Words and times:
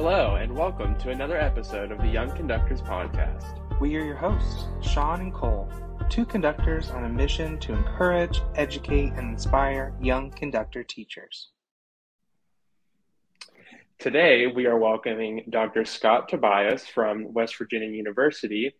Hello, 0.00 0.36
and 0.36 0.56
welcome 0.56 0.96
to 1.00 1.10
another 1.10 1.36
episode 1.36 1.90
of 1.90 1.98
the 1.98 2.06
Young 2.06 2.30
Conductors 2.36 2.80
Podcast. 2.80 3.58
We 3.80 3.96
are 3.96 4.04
your 4.04 4.14
hosts, 4.14 4.68
Sean 4.80 5.20
and 5.20 5.34
Cole, 5.34 5.68
two 6.08 6.24
conductors 6.24 6.90
on 6.90 7.04
a 7.04 7.08
mission 7.08 7.58
to 7.58 7.72
encourage, 7.72 8.40
educate, 8.54 9.14
and 9.16 9.30
inspire 9.30 9.92
young 10.00 10.30
conductor 10.30 10.84
teachers. 10.84 11.48
Today, 13.98 14.46
we 14.46 14.66
are 14.66 14.78
welcoming 14.78 15.44
Dr. 15.50 15.84
Scott 15.84 16.28
Tobias 16.28 16.86
from 16.86 17.32
West 17.34 17.58
Virginia 17.58 17.88
University, 17.88 18.76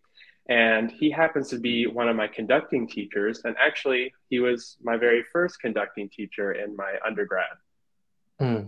and 0.47 0.89
he 0.89 1.11
happens 1.11 1.49
to 1.49 1.59
be 1.59 1.85
one 1.85 2.07
of 2.07 2.15
my 2.15 2.27
conducting 2.27 2.87
teachers. 2.87 3.41
And 3.43 3.57
actually, 3.59 4.13
he 4.29 4.39
was 4.39 4.77
my 4.81 4.95
very 4.95 5.25
first 5.33 5.59
conducting 5.59 6.07
teacher 6.07 6.53
in 6.53 6.77
my 6.77 6.93
undergrad. 7.05 7.57
Hmm. 8.39 8.63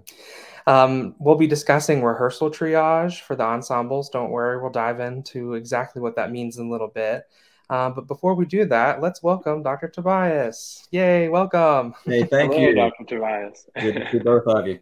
Um, 0.68 1.16
we'll 1.20 1.36
be 1.36 1.48
discussing 1.48 2.04
rehearsal 2.04 2.52
triage 2.52 3.22
for 3.22 3.36
the 3.36 3.44
ensembles. 3.44 4.10
Don't 4.10 4.30
worry, 4.30 4.62
we'll 4.62 4.72
dive 4.72 5.00
into 5.00 5.54
exactly 5.56 6.02
what 6.02 6.16
that 6.18 6.32
means 6.32 6.58
in 6.58 6.68
a 6.68 6.70
little 6.70 6.88
bit. 6.88 7.24
Uh, 7.70 7.90
but 7.90 8.06
before 8.06 8.36
we 8.36 8.46
do 8.46 8.66
that, 8.66 9.02
let's 9.02 9.24
welcome 9.24 9.64
Dr. 9.64 9.88
Tobias. 9.88 10.88
Yay, 10.92 11.30
welcome. 11.30 11.96
Hey, 12.06 12.24
thank 12.24 12.54
Hello, 12.54 12.68
you. 12.68 12.76
Dr. 12.76 13.06
Tobias. 13.06 13.70
Good 13.80 13.96
to 13.96 14.12
see 14.12 14.20
both 14.20 14.46
of 14.46 14.68
you. 14.68 14.80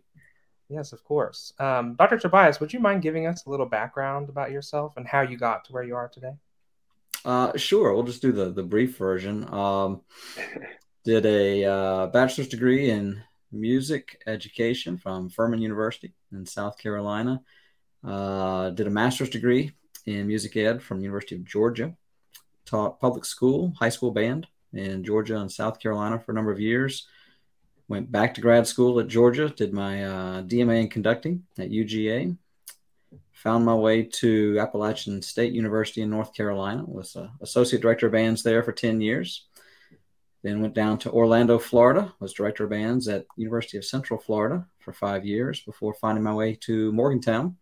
Yes, 0.69 0.91
of 0.91 1.03
course. 1.03 1.53
Um, 1.59 1.95
Dr. 1.95 2.17
Tobias, 2.17 2.59
would 2.59 2.73
you 2.73 2.79
mind 2.79 3.03
giving 3.03 3.27
us 3.27 3.45
a 3.45 3.49
little 3.49 3.67
background 3.67 4.29
about 4.29 4.51
yourself 4.51 4.97
and 4.97 5.07
how 5.07 5.21
you 5.21 5.37
got 5.37 5.65
to 5.65 5.73
where 5.73 5.83
you 5.83 5.95
are 5.95 6.07
today? 6.07 6.33
Uh, 7.23 7.55
sure, 7.57 7.93
we'll 7.93 8.03
just 8.03 8.21
do 8.21 8.31
the, 8.31 8.49
the 8.49 8.63
brief 8.63 8.97
version. 8.97 9.51
Um, 9.53 10.01
did 11.05 11.25
a 11.25 11.65
uh, 11.65 12.07
bachelor's 12.07 12.47
degree 12.47 12.89
in 12.89 13.21
music 13.51 14.21
education 14.27 14.97
from 14.97 15.29
Furman 15.29 15.61
University 15.61 16.13
in 16.31 16.45
South 16.45 16.77
Carolina. 16.77 17.41
Uh, 18.03 18.69
did 18.71 18.87
a 18.87 18.91
master's 18.91 19.29
degree 19.29 19.71
in 20.05 20.27
music 20.27 20.55
ed 20.55 20.81
from 20.81 21.01
University 21.01 21.35
of 21.35 21.43
Georgia. 21.43 21.93
Taught 22.65 22.99
public 22.99 23.25
school, 23.25 23.73
high 23.79 23.89
school 23.89 24.11
band 24.11 24.47
in 24.73 25.03
Georgia 25.03 25.37
and 25.37 25.51
South 25.51 25.79
Carolina 25.79 26.19
for 26.19 26.31
a 26.31 26.35
number 26.35 26.51
of 26.51 26.59
years. 26.59 27.07
Went 27.87 28.11
back 28.11 28.35
to 28.35 28.41
grad 28.41 28.67
school 28.67 28.99
at 28.99 29.07
Georgia. 29.07 29.49
Did 29.49 29.73
my 29.73 30.05
uh, 30.05 30.41
DMA 30.43 30.81
in 30.81 30.89
conducting 30.89 31.43
at 31.57 31.71
UGA. 31.71 32.37
Found 33.33 33.65
my 33.65 33.73
way 33.73 34.03
to 34.03 34.57
Appalachian 34.59 35.21
State 35.21 35.53
University 35.53 36.01
in 36.01 36.09
North 36.09 36.33
Carolina. 36.33 36.83
Was 36.85 37.17
associate 37.41 37.81
director 37.81 38.05
of 38.05 38.11
bands 38.11 38.43
there 38.43 38.61
for 38.61 38.73
ten 38.73 39.01
years. 39.01 39.47
Then 40.41 40.61
went 40.61 40.73
down 40.73 40.97
to 40.99 41.11
Orlando, 41.11 41.59
Florida. 41.59 42.13
Was 42.19 42.33
director 42.33 42.63
of 42.63 42.69
bands 42.69 43.07
at 43.07 43.25
University 43.35 43.77
of 43.77 43.83
Central 43.83 44.19
Florida 44.19 44.65
for 44.79 44.93
five 44.93 45.25
years 45.25 45.59
before 45.61 45.93
finding 45.93 46.23
my 46.23 46.33
way 46.33 46.55
to 46.61 46.91
Morgantown, 46.93 47.57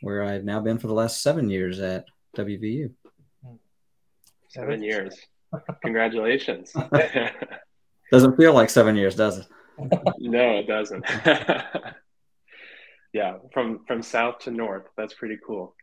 where 0.00 0.22
I've 0.22 0.44
now 0.44 0.60
been 0.60 0.78
for 0.78 0.86
the 0.86 0.94
last 0.94 1.22
seven 1.22 1.50
years 1.50 1.80
at 1.80 2.06
WVU. 2.36 2.90
Seven 4.48 4.82
years. 4.82 5.14
Congratulations. 5.82 6.72
Doesn't 8.10 8.36
feel 8.36 8.54
like 8.54 8.70
seven 8.70 8.96
years, 8.96 9.14
does 9.14 9.38
it? 9.38 9.46
no, 10.18 10.58
it 10.58 10.68
doesn't. 10.68 11.04
yeah, 13.12 13.38
from 13.52 13.84
from 13.86 14.02
south 14.02 14.38
to 14.40 14.52
north. 14.52 14.84
That's 14.96 15.14
pretty 15.14 15.36
cool. 15.44 15.74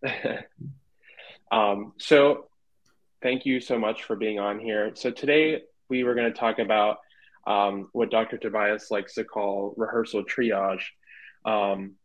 um, 1.52 1.92
so, 1.98 2.46
thank 3.22 3.46
you 3.46 3.60
so 3.60 3.78
much 3.78 4.04
for 4.04 4.16
being 4.16 4.40
on 4.40 4.60
here. 4.60 4.92
So 4.96 5.12
today 5.12 5.64
we 5.92 6.06
were 6.06 6.16
going 6.16 6.32
to 6.32 6.40
talk 6.40 6.58
about 6.58 7.00
um, 7.46 7.90
what 7.92 8.10
Dr. 8.10 8.38
Tobias 8.38 8.90
likes 8.90 9.14
to 9.16 9.26
call 9.26 9.74
rehearsal 9.76 10.24
triage. 10.24 10.84
Um, 11.44 11.96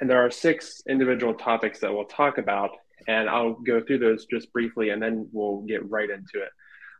and 0.00 0.08
there 0.08 0.24
are 0.24 0.30
six 0.30 0.82
individual 0.88 1.34
topics 1.34 1.80
that 1.80 1.92
we'll 1.92 2.06
talk 2.06 2.38
about, 2.38 2.70
and 3.06 3.28
I'll 3.28 3.52
go 3.52 3.82
through 3.82 3.98
those 3.98 4.24
just 4.24 4.50
briefly, 4.54 4.88
and 4.88 5.02
then 5.02 5.28
we'll 5.32 5.60
get 5.60 5.88
right 5.90 6.08
into 6.08 6.42
it. 6.42 6.48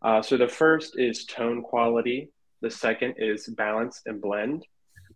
Uh, 0.03 0.21
so 0.21 0.37
the 0.37 0.47
first 0.47 0.99
is 0.99 1.25
tone 1.25 1.63
quality. 1.63 2.31
The 2.61 2.71
second 2.71 3.15
is 3.17 3.49
balance 3.49 4.03
and 4.05 4.21
blend. 4.21 4.67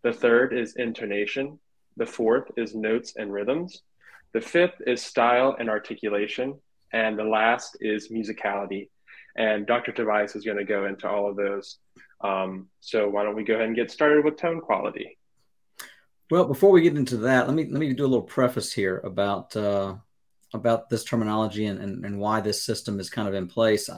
The 0.03 0.12
third 0.12 0.56
is 0.56 0.75
intonation. 0.77 1.59
The 1.99 2.06
fourth 2.06 2.50
is 2.56 2.75
notes 2.75 3.12
and 3.17 3.31
rhythms. 3.31 3.83
The 4.33 4.41
fifth 4.41 4.81
is 4.87 5.03
style 5.03 5.55
and 5.59 5.69
articulation. 5.69 6.59
And 6.95 7.19
the 7.19 7.25
last 7.25 7.77
is 7.81 8.11
musicality. 8.11 8.89
And 9.37 9.67
Dr. 9.67 9.93
Tobias 9.93 10.37
is 10.37 10.45
going 10.45 10.59
to 10.59 10.65
go 10.65 10.87
into 10.87 11.09
all 11.09 11.28
of 11.28 11.37
those. 11.37 11.78
Um, 12.21 12.69
so 12.81 13.09
why 13.09 13.25
don't 13.25 13.37
we 13.37 13.45
go 13.45 13.55
ahead 13.55 13.67
and 13.67 13.77
get 13.77 13.91
started 13.91 14.25
with 14.25 14.37
tone 14.37 14.61
quality? 14.61 15.19
Well, 16.31 16.45
before 16.47 16.71
we 16.71 16.83
get 16.83 16.97
into 16.97 17.19
that, 17.19 17.47
let 17.47 17.55
me 17.55 17.65
let 17.65 17.81
me 17.81 17.93
do 17.93 18.05
a 18.05 18.09
little 18.09 18.23
preface 18.23 18.73
here 18.73 18.99
about 19.05 19.55
uh, 19.56 19.97
about 20.55 20.89
this 20.89 21.05
terminology 21.05 21.67
and, 21.67 21.78
and, 21.81 22.05
and 22.05 22.19
why 22.19 22.41
this 22.41 22.65
system 22.65 22.99
is 23.00 23.11
kind 23.11 23.28
of 23.28 23.34
in 23.34 23.47
place. 23.47 23.91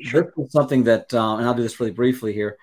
Sure. 0.00 0.32
This 0.36 0.46
is 0.46 0.52
something 0.52 0.84
that, 0.84 1.12
uh, 1.14 1.36
and 1.36 1.46
I'll 1.46 1.54
do 1.54 1.62
this 1.62 1.78
really 1.78 1.92
briefly 1.92 2.32
here. 2.32 2.56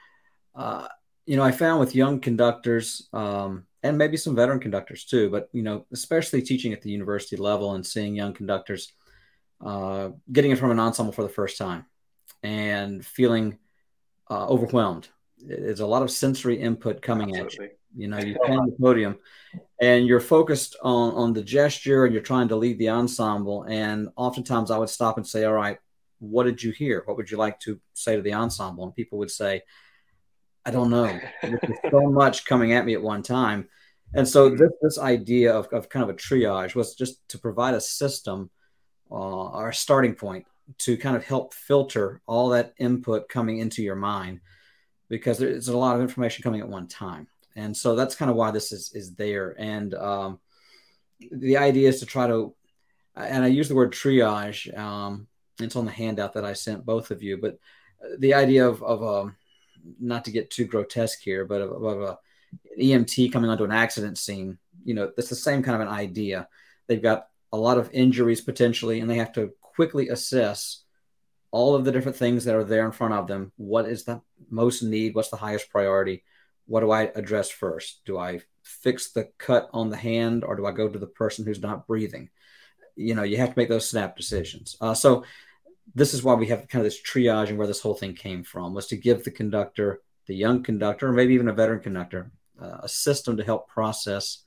Uh, 0.56 0.88
you 1.26 1.38
know, 1.38 1.44
I 1.44 1.52
found 1.52 1.80
with 1.80 1.96
young 1.96 2.20
conductors 2.20 3.08
um, 3.14 3.66
and 3.82 3.98
maybe 3.98 4.18
some 4.18 4.36
veteran 4.36 4.60
conductors 4.60 5.06
too, 5.06 5.30
but 5.30 5.50
you 5.54 5.62
know, 5.64 5.86
especially 5.94 6.42
teaching 6.42 6.74
at 6.74 6.82
the 6.82 6.92
university 6.92 7.38
level 7.38 7.74
and 7.74 7.86
seeing 7.86 8.16
young 8.16 8.34
conductors 8.34 8.92
uh, 9.64 10.10
getting 10.32 10.52
it 10.52 10.58
from 10.58 10.72
an 10.72 10.80
ensemble 10.80 11.14
for 11.14 11.24
the 11.24 11.30
first 11.30 11.58
time 11.58 11.86
and 12.42 13.06
feeling 13.06 13.58
uh, 14.30 14.48
overwhelmed. 14.48 15.08
It's 15.40 15.80
a 15.80 15.86
lot 15.86 16.04
of 16.04 16.12
sensory 16.12 16.60
input 16.60 17.02
coming 17.02 17.36
Absolutely. 17.36 17.66
at 17.66 17.72
you. 17.72 17.78
You 17.96 18.08
know, 18.08 18.18
you 18.18 18.36
stand 18.44 18.68
the 18.68 18.76
podium 18.80 19.18
and 19.82 20.08
you're 20.08 20.20
focused 20.20 20.76
on 20.82 21.14
on 21.14 21.34
the 21.34 21.44
gesture 21.44 22.06
and 22.06 22.14
you're 22.14 22.24
trying 22.24 22.48
to 22.50 22.56
lead 22.56 22.80
the 22.80 22.90
ensemble. 22.90 23.64
And 23.64 24.10
oftentimes 24.16 24.72
I 24.72 24.78
would 24.78 24.90
stop 24.90 25.18
and 25.18 25.28
say, 25.28 25.44
All 25.44 25.54
right, 25.54 25.78
what 26.20 26.44
did 26.44 26.64
you 26.64 26.72
hear? 26.72 27.04
What 27.06 27.18
would 27.18 27.30
you 27.30 27.38
like 27.38 27.60
to 27.62 27.80
say 27.94 28.16
to 28.16 28.22
the 28.22 28.34
ensemble? 28.34 28.86
And 28.86 28.96
people 28.96 29.20
would 29.20 29.32
say, 29.32 29.62
I 30.66 30.72
don't 30.72 30.90
know. 30.90 31.20
There's 31.42 31.60
so 31.92 32.02
much 32.10 32.46
coming 32.46 32.74
at 32.74 32.86
me 32.86 32.94
at 32.94 33.02
one 33.02 33.24
time. 33.24 33.68
And 34.14 34.28
so 34.28 34.50
this, 34.50 34.72
this 34.82 35.00
idea 35.00 35.54
of, 35.54 35.68
of 35.74 35.90
kind 35.90 36.04
of 36.04 36.10
a 36.10 36.14
triage 36.14 36.76
was 36.76 36.96
just 36.96 37.28
to 37.30 37.40
provide 37.40 37.74
a 37.74 37.82
system 37.82 38.50
uh, 39.14 39.68
a 39.68 39.74
starting 39.74 40.16
point 40.16 40.46
to 40.80 40.98
kind 40.98 41.16
of 41.16 41.24
help 41.26 41.54
filter 41.54 42.22
all 42.26 42.50
that 42.50 42.74
input 42.78 43.30
coming 43.30 43.60
into 43.60 43.84
your 43.84 43.96
mind 43.96 44.40
because 45.10 45.38
there's 45.38 45.68
a 45.68 45.78
lot 45.78 45.96
of 45.96 46.02
information 46.02 46.44
coming 46.44 46.62
at 46.62 46.68
one 46.68 46.88
time. 46.88 47.28
And 47.56 47.76
so 47.76 47.96
that's 47.96 48.16
kind 48.16 48.32
of 48.32 48.38
why 48.38 48.52
this 48.52 48.72
is 48.72 48.92
is 48.94 49.14
there. 49.16 49.56
And 49.60 49.94
um, 49.94 50.40
the 51.32 51.58
idea 51.58 51.90
is 51.90 52.00
to 52.00 52.06
try 52.06 52.28
to 52.28 52.54
and 53.16 53.44
i 53.44 53.48
use 53.48 53.70
the 53.70 53.76
word 53.76 53.94
triage 53.94 54.76
um, 54.76 55.28
it's 55.60 55.76
on 55.76 55.86
the 55.86 55.92
handout 55.92 56.34
that 56.34 56.44
i 56.44 56.52
sent 56.52 56.84
both 56.84 57.12
of 57.12 57.22
you 57.22 57.38
but 57.38 57.60
the 58.18 58.34
idea 58.34 58.68
of, 58.68 58.82
of 58.82 59.04
um, 59.04 59.36
not 60.00 60.26
to 60.26 60.32
get 60.32 60.50
too 60.50 60.66
grotesque 60.66 61.22
here 61.22 61.46
but 61.46 61.62
of, 61.62 61.84
of 61.84 62.02
a 62.02 62.18
emt 62.82 63.32
coming 63.32 63.52
onto 63.52 63.64
an 63.64 63.72
accident 63.72 64.18
scene 64.18 64.58
you 64.84 64.94
know 64.94 65.12
it's 65.18 65.30
the 65.30 65.36
same 65.36 65.64
kind 65.64 65.76
of 65.76 65.88
an 65.88 65.94
idea. 65.94 66.48
They've 66.88 67.02
got 67.02 67.28
a 67.54 67.58
lot 67.58 67.78
of 67.78 67.90
injuries 67.94 68.42
potentially 68.42 69.00
and 69.00 69.10
they 69.10 69.16
have 69.16 69.32
to 69.32 69.52
quickly 69.62 70.10
assess 70.10 70.84
all 71.52 71.76
of 71.76 71.86
the 71.86 71.92
different 71.92 72.18
things 72.18 72.44
that 72.44 72.56
are 72.56 72.64
there 72.66 72.86
in 72.86 72.92
front 72.92 73.14
of 73.14 73.28
them 73.28 73.54
what 73.56 73.88
is 73.88 74.04
the 74.04 74.20
most 74.50 74.84
need 74.84 75.16
what's 75.16 75.30
the 75.30 75.38
highest 75.38 75.70
priority 75.70 76.24
what 76.66 76.82
do 76.82 76.92
I 76.92 77.12
address 77.16 77.50
first? 77.50 78.02
Do 78.06 78.18
I 78.18 78.42
fix 78.64 79.12
the 79.12 79.30
cut 79.38 79.70
on 79.74 79.90
the 79.90 79.98
hand 79.98 80.44
or 80.44 80.56
do 80.56 80.66
I 80.66 80.72
go 80.72 80.88
to 80.88 81.00
the 81.00 81.08
person 81.08 81.46
who's 81.46 81.62
not 81.62 81.88
breathing? 81.88 82.30
You 82.96 83.16
know, 83.16 83.24
you 83.24 83.38
have 83.38 83.50
to 83.50 83.60
make 83.60 83.70
those 83.70 83.90
snap 83.90 84.16
decisions. 84.16 84.78
Uh, 84.80 84.94
so, 84.94 85.24
this 85.96 86.14
is 86.14 86.24
why 86.24 86.34
we 86.34 86.48
have 86.48 86.70
kind 86.70 86.80
of 86.80 86.86
this 86.86 87.02
triage 87.02 87.50
and 87.50 87.58
where 87.58 87.68
this 87.68 87.82
whole 87.82 87.94
thing 87.94 88.14
came 88.14 88.44
from 88.44 88.74
was 88.74 88.88
to 88.88 88.96
give 88.96 89.24
the 89.24 89.32
conductor, 89.32 90.00
the 90.28 90.36
young 90.36 90.64
conductor, 90.64 91.10
or 91.10 91.12
maybe 91.12 91.34
even 91.34 91.50
a 91.50 91.54
veteran 91.54 91.82
conductor, 91.82 92.32
uh, 92.62 92.78
a 92.84 92.88
system 92.88 93.36
to 93.36 93.44
help 93.44 93.68
process 93.68 94.46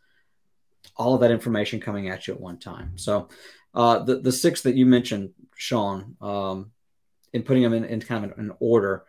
all 0.97 1.14
of 1.14 1.20
that 1.20 1.30
information 1.30 1.80
coming 1.80 2.08
at 2.08 2.26
you 2.26 2.34
at 2.34 2.41
one 2.41 2.58
time. 2.58 2.97
So, 2.97 3.28
uh, 3.74 4.00
the 4.00 4.21
the 4.21 4.33
six 4.33 4.62
that 4.62 4.74
you 4.74 4.86
mentioned, 4.86 5.30
Sean, 5.54 6.16
um, 6.21 6.71
in 7.33 7.42
putting 7.42 7.62
them 7.62 7.74
in, 7.74 7.84
in 7.84 8.00
kind 8.00 8.24
of 8.24 8.33
an, 8.33 8.50
an 8.50 8.56
order, 8.59 9.04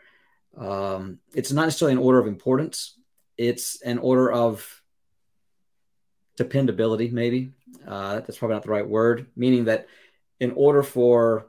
um, 0.58 1.20
it's 1.34 1.52
not 1.52 1.66
necessarily 1.66 1.94
an 1.94 2.04
order 2.04 2.20
of 2.20 2.28
importance 2.28 2.98
it's 3.38 3.82
an 3.82 4.00
order 4.00 4.32
of 4.32 4.82
dependability, 6.36 7.10
maybe. 7.10 7.52
Uh, 7.88 8.16
that's 8.16 8.38
probably 8.38 8.56
not 8.56 8.64
the 8.64 8.70
right 8.70 8.88
word, 8.88 9.28
meaning 9.36 9.66
that 9.66 9.88
in 10.40 10.52
order 10.52 10.84
for 10.84 11.48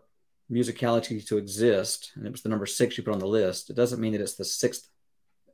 musicality 0.51 1.27
to 1.27 1.39
exist, 1.39 2.13
and 2.15 2.27
it 2.27 2.33
was 2.33 2.43
the 2.43 2.49
number 2.49 2.67
six 2.67 2.97
you 2.97 3.05
put 3.05 3.13
on 3.13 3.19
the 3.19 3.27
list, 3.27 3.71
it 3.71 3.77
doesn't 3.77 4.01
mean 4.01 4.13
that 4.13 4.21
it's 4.21 4.35
the 4.35 4.45
sixth 4.45 4.89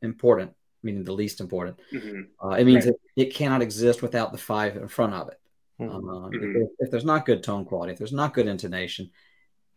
important, 0.03 0.53
meaning 0.85 1.05
the 1.05 1.13
least 1.13 1.41
important. 1.41 1.81
Mm-hmm. 1.93 2.47
Uh, 2.47 2.55
it 2.55 2.65
means 2.65 2.87
right. 2.87 2.95
that 3.17 3.23
it 3.23 3.35
cannot 3.35 3.63
exist 3.63 4.03
without 4.03 4.33
the 4.33 4.39
five 4.39 4.77
in 4.77 4.89
front 4.89 5.15
of 5.15 5.29
it. 5.29 5.41
Mm-hmm. 5.81 6.09
Uh, 6.09 6.29
mm-hmm. 6.29 6.63
if, 6.63 6.69
if, 6.79 6.91
there's 6.91 7.05
not 7.05 7.27
good 7.27 7.43
tone 7.43 7.65
quality, 7.65 7.93
if 7.93 7.99
there's 7.99 8.13
not 8.13 8.35
good 8.35 8.47
intonation, 8.47 9.11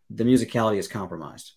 the 0.09 0.23
musicality 0.23 0.77
is 0.77 0.87
compromised. 0.87 1.53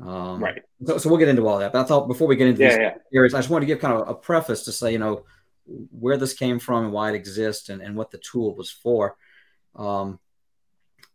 Um, 0.00 0.42
right. 0.42 0.62
So, 0.84 0.98
so, 0.98 1.08
we'll 1.08 1.18
get 1.18 1.28
into 1.28 1.46
all 1.46 1.58
that. 1.58 1.72
But 1.72 1.82
I 1.82 1.84
thought 1.84 2.08
before 2.08 2.26
we 2.26 2.36
get 2.36 2.48
into 2.48 2.62
yeah, 2.62 2.68
these 2.68 2.78
yeah. 2.78 2.94
areas, 3.14 3.34
I 3.34 3.38
just 3.38 3.48
wanted 3.48 3.66
to 3.66 3.66
give 3.66 3.80
kind 3.80 3.94
of 3.94 4.08
a 4.08 4.14
preface 4.14 4.64
to 4.64 4.72
say, 4.72 4.92
you 4.92 4.98
know, 4.98 5.24
where 5.66 6.16
this 6.16 6.34
came 6.34 6.58
from 6.58 6.84
and 6.84 6.92
why 6.92 7.10
it 7.10 7.14
exists 7.14 7.68
and, 7.68 7.80
and 7.80 7.96
what 7.96 8.10
the 8.10 8.18
tool 8.18 8.54
was 8.54 8.70
for. 8.70 9.16
Um, 9.74 10.18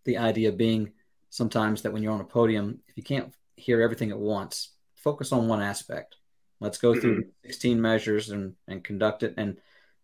the 0.04 0.18
idea 0.18 0.52
being 0.52 0.94
sometimes 1.30 1.82
that 1.82 1.94
when 1.94 2.02
you're 2.02 2.14
on 2.14 2.22
a 2.22 2.26
podium, 2.26 2.80
if 2.88 2.98
you 2.98 3.04
can't 3.04 3.34
hear 3.56 3.82
everything 3.82 4.12
at 4.12 4.18
once, 4.18 4.72
focus 4.96 5.32
on 5.32 5.48
one 5.48 5.62
aspect. 5.62 6.16
Let's 6.62 6.78
go 6.78 6.94
through 6.94 7.22
mm-hmm. 7.22 7.30
16 7.48 7.82
measures 7.82 8.30
and, 8.30 8.54
and 8.68 8.84
conduct 8.84 9.24
it. 9.24 9.34
And 9.36 9.58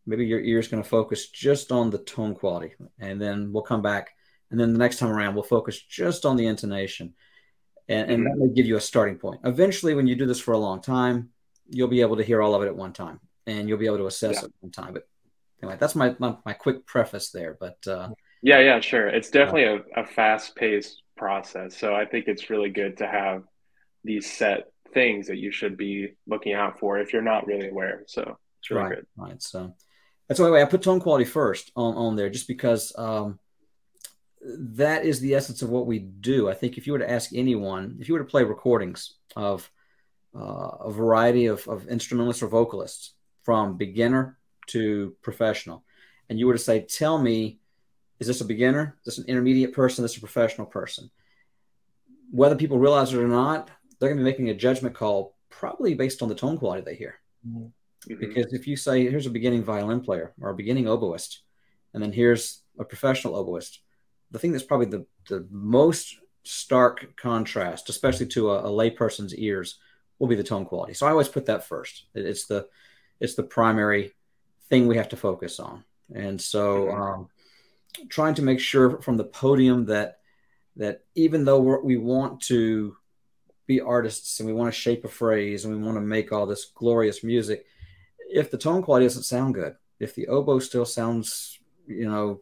maybe 0.06 0.25
your 0.25 0.42
ear 0.42 0.59
is 0.59 0.68
going 0.68 0.83
to 0.83 0.89
focus 0.89 1.30
just 1.30 1.71
on 1.71 1.92
the 1.92 2.00
tone 2.00 2.33
quality. 2.33 2.74
And 3.00 3.21
then 3.21 3.54
we'll 3.54 3.63
come 3.63 3.81
back. 3.81 4.09
And 4.50 4.59
then 4.59 4.74
the 4.74 4.80
next 4.80 4.98
time 4.98 5.12
around, 5.12 5.36
we'll 5.36 5.44
focus 5.44 5.80
just 5.80 6.25
on 6.25 6.36
the 6.36 6.48
intonation. 6.48 7.13
And, 7.88 8.12
and 8.12 8.24
mm-hmm. 8.24 8.39
that 8.39 8.48
may 8.48 8.54
give 8.54 8.65
you 8.65 8.75
a 8.75 8.81
starting 8.81 9.18
point. 9.18 9.42
Eventually, 9.45 9.94
when 9.94 10.07
you 10.07 10.15
do 10.15 10.25
this 10.25 10.39
for 10.39 10.54
a 10.54 10.57
long 10.57 10.81
time, 10.81 11.30
you'll 11.69 11.88
be 11.88 12.01
able 12.01 12.18
to 12.18 12.24
hear 12.24 12.42
all 12.42 12.56
of 12.56 12.63
it 12.63 12.68
at 12.68 12.75
one 12.75 12.94
time 12.94 13.19
and 13.45 13.69
you'll 13.69 13.77
be 13.77 13.86
able 13.86 13.98
to 13.98 14.07
assess 14.07 14.36
yeah. 14.36 14.45
it 14.45 14.54
one 14.59 14.71
time. 14.71 14.94
But 14.94 15.07
anyway, 15.62 15.77
that's 15.80 15.95
my, 15.95 16.15
my, 16.19 16.36
my 16.45 16.54
quick 16.54 16.86
preface 16.86 17.30
there. 17.30 17.56
But 17.59 17.77
uh, 17.88 18.09
yeah, 18.42 18.59
yeah, 18.59 18.80
sure. 18.80 19.07
It's 19.07 19.30
definitely 19.30 19.65
a, 19.65 20.01
a 20.01 20.06
fast 20.06 20.56
paced 20.56 21.04
process. 21.15 21.77
So 21.77 21.95
I 21.95 22.06
think 22.06 22.27
it's 22.27 22.50
really 22.50 22.69
good 22.69 22.98
to 22.98 23.07
have 23.07 23.44
these 24.04 24.31
set 24.31 24.71
things 24.94 25.28
that 25.28 25.38
you 25.38 25.51
should 25.51 25.78
be 25.78 26.16
looking 26.28 26.54
out 26.54 26.80
for 26.80 27.00
if 27.00 27.13
you're 27.13 27.22
not 27.22 27.48
really 27.48 27.69
aware. 27.69 28.04
So 28.07 28.38
it's 28.60 28.69
really 28.69 28.84
right, 28.84 28.95
good. 28.95 29.06
Right. 29.16 29.42
So 29.42 29.74
that's 30.28 30.39
why 30.39 30.62
I 30.62 30.66
put 30.66 30.81
tone 30.81 31.00
quality 31.00 31.25
first 31.25 31.72
on, 31.75 31.95
on 31.95 32.16
there, 32.16 32.30
just 32.30 32.48
because 32.48 32.94
um, 32.98 33.39
that 34.42 35.06
is 35.06 35.19
the 35.19 35.36
essence 35.36 35.62
of 35.62 35.69
what 35.69 35.88
we 35.88 36.00
do. 36.00 36.50
I 36.50 36.54
think 36.54 36.78
if 36.78 36.86
you 36.86 36.94
were 36.94 37.00
to 37.00 37.10
ask 37.10 37.31
anyone, 37.34 37.98
if 38.00 38.07
you 38.07 38.13
were 38.13 38.24
to 38.24 38.25
play 38.25 38.44
recordings 38.44 39.16
of 39.36 39.69
uh, 40.36 40.39
a 40.81 40.92
variety 40.92 41.48
of, 41.48 41.68
of 41.68 41.88
instrumentalists 41.88 42.44
or 42.44 42.48
vocalists, 42.48 43.13
from 43.48 43.78
beginner 43.78 44.38
to 44.66 45.16
professional, 45.22 45.86
and 46.30 46.38
you 46.38 46.45
were 46.48 46.54
to 46.54 46.60
say, 46.60 46.81
tell 46.81 47.18
me, 47.18 47.60
is 48.19 48.28
this 48.28 48.42
a 48.42 48.45
beginner? 48.45 48.98
Is 49.06 49.16
this 49.16 49.24
an 49.24 49.30
intermediate 49.30 49.72
person? 49.72 50.04
Is 50.04 50.12
this 50.12 50.18
a 50.18 50.19
professional 50.19 50.68
person? 50.68 51.10
Whether 52.30 52.57
people 52.57 52.78
realize 52.78 53.13
it 53.13 53.22
or 53.22 53.28
not, 53.30 53.72
they're 54.00 54.10
going 54.10 54.18
to 54.18 54.24
be 54.24 54.30
making 54.30 54.50
a 54.50 54.54
judgment 54.54 54.96
call 54.96 55.36
probably 55.50 55.94
based 55.94 56.22
on 56.22 56.30
the 56.30 56.36
tone 56.36 56.58
quality 56.58 56.84
they 56.84 56.96
hear. 56.96 57.16
Mm-hmm. 57.48 57.68
Because 58.08 58.54
if 58.54 58.68
you 58.68 58.76
say, 58.76 59.10
here's 59.10 59.26
a 59.26 59.32
beginning 59.32 59.64
violin 59.64 60.02
player 60.02 60.34
or 60.40 60.50
a 60.50 60.56
beginning 60.56 60.86
oboist, 60.86 61.38
and 61.94 62.02
then 62.02 62.12
here's 62.12 62.62
a 62.80 62.86
professional 62.86 63.34
oboist, 63.34 63.80
the 64.32 64.40
thing 64.40 64.52
that's 64.52 64.64
probably 64.64 64.86
the, 64.86 65.06
the 65.30 65.48
most 65.50 66.18
stark 66.44 67.16
contrast, 67.18 67.90
especially 67.90 68.28
to 68.28 68.52
a, 68.52 68.60
a 68.60 68.70
layperson's 68.70 69.36
ears, 69.36 69.80
will 70.20 70.28
be 70.28 70.36
the 70.36 70.44
tone 70.44 70.66
quality. 70.66 70.94
So 70.94 71.06
I 71.06 71.12
always 71.12 71.28
put 71.28 71.46
that 71.48 71.68
first. 71.68 72.06
It's 72.14 72.46
the 72.46 72.68
it's 73.20 73.36
the 73.36 73.44
primary 73.44 74.14
thing 74.70 74.88
we 74.88 74.98
have 74.98 75.10
to 75.10 75.18
focus 75.18 75.60
on. 75.60 75.84
And 76.14 76.40
so, 76.40 76.86
mm-hmm. 76.86 77.02
um, 77.02 77.30
trying 78.10 78.36
to 78.36 78.42
make 78.42 78.60
sure 78.60 79.02
from 79.02 79.18
the 79.18 79.24
podium 79.24 79.86
that 79.86 80.20
that 80.76 81.04
even 81.16 81.46
though 81.46 81.60
we 81.60 81.98
want 81.98 82.42
to 82.42 82.96
be 83.68 83.81
artists 83.81 84.40
and 84.40 84.48
we 84.48 84.54
want 84.54 84.74
to 84.74 84.80
shape 84.80 85.06
a 85.06 85.10
phrase 85.10 85.66
and 85.66 85.75
we 85.75 85.81
want 85.81 85.98
to 85.98 86.02
make 86.02 86.31
all 86.31 86.46
this 86.46 86.66
glorious 86.66 87.24
music, 87.24 87.66
if 88.30 88.50
the 88.50 88.58
tone 88.58 88.81
quality 88.81 89.06
doesn't 89.06 89.24
sound 89.24 89.54
good, 89.54 89.75
if 90.00 90.16
the 90.16 90.28
oboe 90.28 90.60
still 90.60 90.86
sounds, 90.86 91.60
you 91.86 92.10
know, 92.10 92.42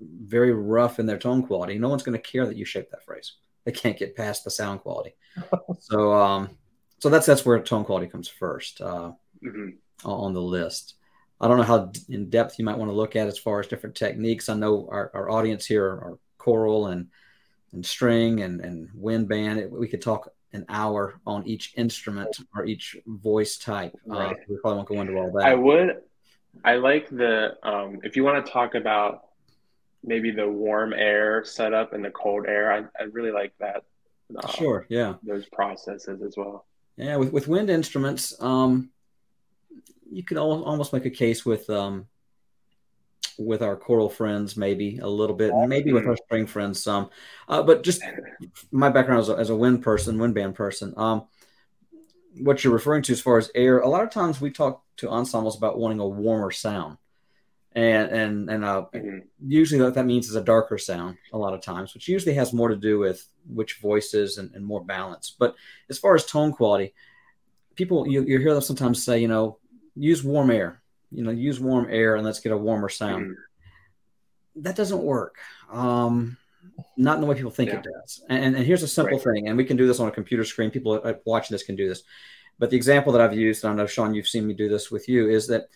very 0.00 0.52
rough 0.52 0.98
in 0.98 1.06
their 1.06 1.18
tone 1.18 1.42
quality, 1.46 1.78
no 1.78 1.88
one's 1.88 2.02
going 2.02 2.18
to 2.18 2.30
care 2.30 2.46
that 2.46 2.56
you 2.56 2.64
shape 2.64 2.90
that 2.90 3.04
phrase. 3.04 3.32
They 3.64 3.72
can't 3.72 3.98
get 3.98 4.16
past 4.16 4.44
the 4.44 4.50
sound 4.50 4.80
quality. 4.80 5.14
so, 5.80 6.12
um, 6.12 6.50
so 6.98 7.08
that's 7.08 7.26
that's 7.26 7.44
where 7.44 7.60
tone 7.60 7.84
quality 7.84 8.06
comes 8.06 8.28
first. 8.28 8.80
Uh, 8.80 9.12
mm-hmm 9.42 9.70
on 10.04 10.34
the 10.34 10.42
list. 10.42 10.94
I 11.40 11.48
don't 11.48 11.58
know 11.58 11.62
how 11.64 11.92
in 12.08 12.30
depth 12.30 12.58
you 12.58 12.64
might 12.64 12.78
want 12.78 12.90
to 12.90 12.96
look 12.96 13.16
at 13.16 13.28
as 13.28 13.38
far 13.38 13.60
as 13.60 13.66
different 13.66 13.96
techniques. 13.96 14.48
I 14.48 14.54
know 14.54 14.88
our, 14.90 15.10
our 15.14 15.30
audience 15.30 15.66
here 15.66 15.84
are 15.84 16.18
choral 16.38 16.86
and 16.88 17.08
and 17.72 17.84
string 17.84 18.40
and 18.40 18.60
and 18.60 18.88
wind 18.94 19.28
band. 19.28 19.58
It, 19.58 19.70
we 19.70 19.88
could 19.88 20.00
talk 20.00 20.32
an 20.56 20.64
hour 20.68 21.20
on 21.26 21.46
each 21.46 21.74
instrument 21.76 22.34
or 22.54 22.64
each 22.66 22.96
voice 23.06 23.58
type. 23.58 23.94
Uh, 24.10 24.14
right. 24.14 24.32
Uh, 24.32 24.44
we 24.48 24.56
probably 24.56 24.76
won't 24.76 24.88
go 24.88 25.00
into 25.00 25.16
all 25.16 25.32
that. 25.32 25.46
I 25.46 25.54
would. 25.54 25.88
I 26.64 26.74
like 26.76 27.08
the 27.10 27.54
um, 27.62 28.00
if 28.02 28.16
you 28.16 28.24
want 28.24 28.44
to 28.44 28.50
talk 28.50 28.74
about 28.74 29.26
maybe 30.02 30.30
the 30.30 30.48
warm 30.48 30.92
air 30.92 31.44
setup 31.44 31.92
and 31.92 32.04
the 32.04 32.10
cold 32.10 32.46
air. 32.46 32.72
I, 32.72 32.78
I 33.00 33.04
really 33.12 33.32
like 33.32 33.52
that. 33.60 33.82
Uh, 34.36 34.46
sure. 34.48 34.86
Yeah. 34.88 35.14
Those 35.22 35.46
processes 35.46 36.22
as 36.22 36.34
well. 36.36 36.66
Yeah, 36.96 37.16
with 37.16 37.30
with 37.32 37.46
wind 37.46 37.68
instruments, 37.68 38.34
um, 38.40 38.90
you 40.10 40.24
could 40.24 40.38
almost 40.38 40.94
make 40.94 41.04
a 41.04 41.10
case 41.10 41.44
with 41.44 41.68
um, 41.68 42.06
with 43.38 43.62
our 43.62 43.76
choral 43.76 44.08
friends, 44.08 44.56
maybe 44.56 44.98
a 44.98 45.06
little 45.08 45.36
bit, 45.36 45.50
and 45.52 45.68
maybe 45.68 45.92
with 45.92 46.06
our 46.06 46.16
string 46.16 46.46
friends 46.46 46.82
some. 46.82 47.10
Uh, 47.48 47.62
but 47.62 47.82
just 47.82 48.02
my 48.70 48.88
background 48.88 49.20
as 49.20 49.28
a, 49.28 49.34
as 49.34 49.50
a 49.50 49.56
wind 49.56 49.82
person, 49.82 50.18
wind 50.18 50.34
band 50.34 50.54
person, 50.54 50.94
um, 50.96 51.26
what 52.40 52.62
you're 52.62 52.72
referring 52.72 53.02
to 53.02 53.12
as 53.12 53.20
far 53.20 53.38
as 53.38 53.50
air, 53.54 53.80
a 53.80 53.88
lot 53.88 54.02
of 54.02 54.10
times 54.10 54.40
we 54.40 54.50
talk 54.50 54.82
to 54.98 55.08
ensembles 55.08 55.56
about 55.56 55.78
wanting 55.78 56.00
a 56.00 56.06
warmer 56.06 56.50
sound. 56.50 56.98
And 57.72 58.10
and 58.10 58.50
and 58.50 58.64
uh, 58.64 58.86
mm-hmm. 58.94 59.18
usually 59.46 59.82
what 59.82 59.92
that 59.94 60.06
means 60.06 60.30
is 60.30 60.34
a 60.34 60.40
darker 60.42 60.78
sound 60.78 61.18
a 61.34 61.36
lot 61.36 61.52
of 61.52 61.60
times, 61.60 61.92
which 61.92 62.08
usually 62.08 62.34
has 62.34 62.54
more 62.54 62.70
to 62.70 62.76
do 62.76 62.98
with 62.98 63.28
which 63.46 63.74
voices 63.80 64.38
and, 64.38 64.54
and 64.54 64.64
more 64.64 64.82
balance. 64.82 65.36
But 65.38 65.56
as 65.90 65.98
far 65.98 66.14
as 66.14 66.24
tone 66.24 66.52
quality, 66.52 66.94
people 67.74 68.08
you, 68.08 68.22
you 68.22 68.38
hear 68.38 68.54
them 68.54 68.62
sometimes 68.62 69.04
say, 69.04 69.18
you 69.18 69.28
know, 69.28 69.58
use 69.94 70.24
warm 70.24 70.50
air. 70.50 70.80
You 71.10 71.22
know, 71.24 71.30
use 71.30 71.60
warm 71.60 71.86
air 71.90 72.16
and 72.16 72.24
let's 72.24 72.40
get 72.40 72.52
a 72.52 72.56
warmer 72.56 72.88
sound. 72.88 73.26
Mm-hmm. 73.26 74.62
That 74.62 74.76
doesn't 74.76 75.02
work. 75.02 75.36
Um, 75.70 76.36
not 76.96 77.16
in 77.16 77.20
the 77.20 77.26
way 77.26 77.36
people 77.36 77.50
think 77.50 77.70
yeah. 77.70 77.78
it 77.78 77.84
does. 77.84 78.22
And, 78.28 78.56
and 78.56 78.64
here's 78.64 78.82
a 78.82 78.88
simple 78.88 79.18
right. 79.18 79.24
thing, 79.34 79.48
and 79.48 79.56
we 79.56 79.64
can 79.64 79.76
do 79.76 79.86
this 79.86 80.00
on 80.00 80.08
a 80.08 80.12
computer 80.12 80.44
screen. 80.44 80.70
People 80.70 81.00
watching 81.24 81.54
this 81.54 81.62
can 81.62 81.76
do 81.76 81.88
this. 81.88 82.02
But 82.58 82.70
the 82.70 82.76
example 82.76 83.12
that 83.12 83.20
I've 83.20 83.36
used, 83.36 83.64
and 83.64 83.72
I 83.72 83.76
know 83.76 83.86
Sean, 83.86 84.14
you've 84.14 84.28
seen 84.28 84.46
me 84.46 84.54
do 84.54 84.68
this 84.68 84.90
with 84.90 85.08
you, 85.08 85.28
is 85.28 85.46
that 85.48 85.68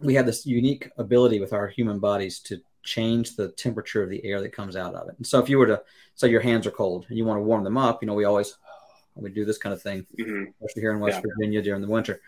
we 0.00 0.14
have 0.14 0.26
this 0.26 0.44
unique 0.44 0.90
ability 0.98 1.40
with 1.40 1.52
our 1.52 1.68
human 1.68 1.98
bodies 2.00 2.40
to 2.40 2.60
change 2.82 3.36
the 3.36 3.48
temperature 3.52 4.02
of 4.02 4.10
the 4.10 4.24
air 4.24 4.40
that 4.40 4.52
comes 4.52 4.76
out 4.76 4.94
of 4.94 5.08
it. 5.08 5.14
And 5.16 5.26
so 5.26 5.38
if 5.40 5.48
you 5.48 5.58
were 5.58 5.66
to 5.66 5.82
say 6.14 6.28
your 6.28 6.40
hands 6.40 6.66
are 6.66 6.72
cold 6.72 7.06
and 7.08 7.16
you 7.16 7.24
want 7.24 7.38
to 7.38 7.42
warm 7.42 7.64
them 7.64 7.78
up, 7.78 8.02
you 8.02 8.06
know, 8.06 8.14
we 8.14 8.24
always 8.24 8.56
we 9.14 9.30
do 9.30 9.44
this 9.44 9.58
kind 9.58 9.72
of 9.72 9.80
thing, 9.80 10.06
mm-hmm. 10.18 10.50
especially 10.60 10.82
here 10.82 10.92
in 10.92 11.00
West 11.00 11.16
yeah. 11.16 11.22
Virginia 11.36 11.62
during 11.62 11.80
the 11.80 11.88
winter. 11.88 12.20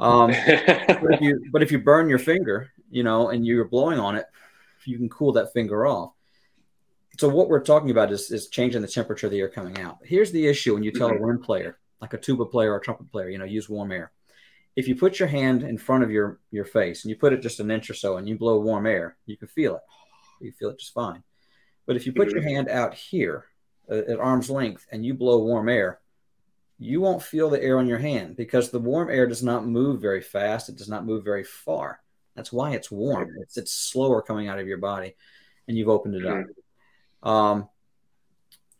Um, 0.00 0.30
but, 0.46 1.14
if 1.14 1.20
you, 1.20 1.44
but 1.52 1.62
if 1.62 1.72
you 1.72 1.78
burn 1.78 2.08
your 2.08 2.18
finger, 2.18 2.70
you 2.90 3.02
know, 3.02 3.30
and 3.30 3.46
you're 3.46 3.64
blowing 3.66 3.98
on 3.98 4.16
it, 4.16 4.26
you 4.84 4.98
can 4.98 5.08
cool 5.08 5.32
that 5.32 5.52
finger 5.52 5.86
off. 5.86 6.12
So 7.18 7.28
what 7.28 7.48
we're 7.48 7.62
talking 7.62 7.90
about 7.90 8.10
is, 8.10 8.30
is 8.30 8.48
changing 8.48 8.82
the 8.82 8.88
temperature 8.88 9.26
of 9.26 9.32
the 9.32 9.40
air 9.40 9.48
coming 9.48 9.78
out. 9.80 9.98
Here's 10.02 10.32
the 10.32 10.46
issue 10.46 10.74
when 10.74 10.82
you 10.82 10.92
tell 10.92 11.10
mm-hmm. 11.10 11.22
a 11.22 11.26
wind 11.26 11.42
player, 11.42 11.78
like 12.00 12.14
a 12.14 12.18
tuba 12.18 12.46
player 12.46 12.72
or 12.72 12.76
a 12.76 12.80
trumpet 12.80 13.10
player, 13.12 13.28
you 13.28 13.38
know, 13.38 13.44
use 13.44 13.68
warm 13.68 13.92
air. 13.92 14.12
If 14.74 14.88
you 14.88 14.96
put 14.96 15.18
your 15.18 15.28
hand 15.28 15.62
in 15.62 15.76
front 15.76 16.02
of 16.02 16.10
your, 16.10 16.40
your 16.50 16.64
face 16.64 17.04
and 17.04 17.10
you 17.10 17.16
put 17.16 17.34
it 17.34 17.42
just 17.42 17.60
an 17.60 17.70
inch 17.70 17.90
or 17.90 17.94
so 17.94 18.16
and 18.16 18.26
you 18.26 18.38
blow 18.38 18.58
warm 18.60 18.86
air, 18.86 19.16
you 19.26 19.36
can 19.36 19.48
feel 19.48 19.76
it. 19.76 19.82
You 20.40 20.52
feel 20.52 20.70
it 20.70 20.78
just 20.78 20.94
fine. 20.94 21.22
But 21.86 21.96
if 21.96 22.06
you 22.06 22.12
put 22.12 22.28
mm-hmm. 22.28 22.38
your 22.38 22.48
hand 22.48 22.68
out 22.68 22.94
here 22.94 23.44
uh, 23.90 23.96
at 23.96 24.18
arm's 24.18 24.48
length 24.48 24.86
and 24.90 25.04
you 25.04 25.12
blow 25.12 25.38
warm 25.44 25.68
air, 25.68 26.00
you 26.78 27.00
won't 27.00 27.22
feel 27.22 27.50
the 27.50 27.62
air 27.62 27.78
on 27.78 27.86
your 27.86 27.98
hand 27.98 28.36
because 28.36 28.70
the 28.70 28.78
warm 28.78 29.10
air 29.10 29.26
does 29.26 29.42
not 29.42 29.66
move 29.66 30.00
very 30.00 30.20
fast. 30.20 30.68
It 30.68 30.76
does 30.76 30.88
not 30.88 31.06
move 31.06 31.24
very 31.24 31.44
far. 31.44 32.00
That's 32.34 32.52
why 32.52 32.72
it's 32.72 32.90
warm. 32.90 33.36
It's, 33.40 33.56
it's 33.56 33.72
slower 33.72 34.22
coming 34.22 34.48
out 34.48 34.58
of 34.58 34.66
your 34.66 34.78
body 34.78 35.14
and 35.68 35.76
you've 35.76 35.88
opened 35.88 36.16
it 36.16 36.26
up. 36.26 37.28
Um, 37.28 37.68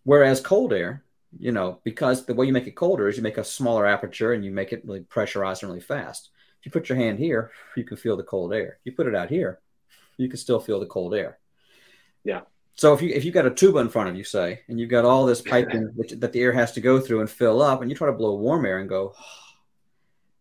whereas 0.05 0.41
cold 0.41 0.73
air, 0.73 1.05
you 1.39 1.53
know, 1.53 1.81
because 1.85 2.27
the 2.27 2.35
way 2.35 2.47
you 2.47 2.53
make 2.53 2.67
it 2.67 2.73
colder 2.73 3.09
is 3.09 3.17
you 3.17 3.23
make 3.23 3.39
a 3.39 3.45
smaller 3.45 3.87
aperture 3.87 4.33
and 4.33 4.45
you 4.45 4.51
make 4.51 4.73
it 4.73 4.85
really 4.85 5.01
pressurized 5.01 5.63
and 5.63 5.71
really 5.71 5.81
fast. 5.81 6.31
If 6.61 6.67
you 6.67 6.73
put 6.73 6.89
your 6.89 6.99
hand 6.99 7.19
here, 7.19 7.51
you 7.77 7.85
can 7.85 7.97
feel 7.97 8.17
the 8.17 8.23
cold 8.23 8.53
air. 8.53 8.79
If 8.81 8.87
you 8.87 8.93
put 8.93 9.07
it 9.07 9.15
out 9.15 9.31
here, 9.31 9.61
you 10.17 10.29
can 10.29 10.39
still 10.39 10.61
feel 10.61 10.81
the 10.81 10.87
cold 10.87 11.15
air. 11.15 11.39
Yeah. 12.25 12.43
So 12.75 12.95
if 12.95 13.03
you 13.03 13.11
if 13.11 13.25
you've 13.25 13.35
got 13.35 13.47
a 13.47 13.51
tuba 13.51 13.79
in 13.79 13.89
front 13.89 14.09
of 14.09 14.17
you, 14.17 14.25
say, 14.25 14.61
and 14.69 14.81
you've 14.81 14.91
got 14.91 15.05
all 15.05 15.27
this 15.27 15.43
piping 15.43 15.91
which, 15.95 16.13
that 16.13 16.33
the 16.33 16.41
air 16.41 16.53
has 16.53 16.73
to 16.73 16.81
go 16.81 17.01
through 17.01 17.21
and 17.21 17.31
fill 17.31 17.61
up, 17.63 17.83
and 17.83 17.91
you 17.91 17.97
try 17.97 18.07
to 18.07 18.13
blow 18.13 18.35
warm 18.35 18.65
air 18.65 18.79
and 18.79 18.89
go, 18.89 19.15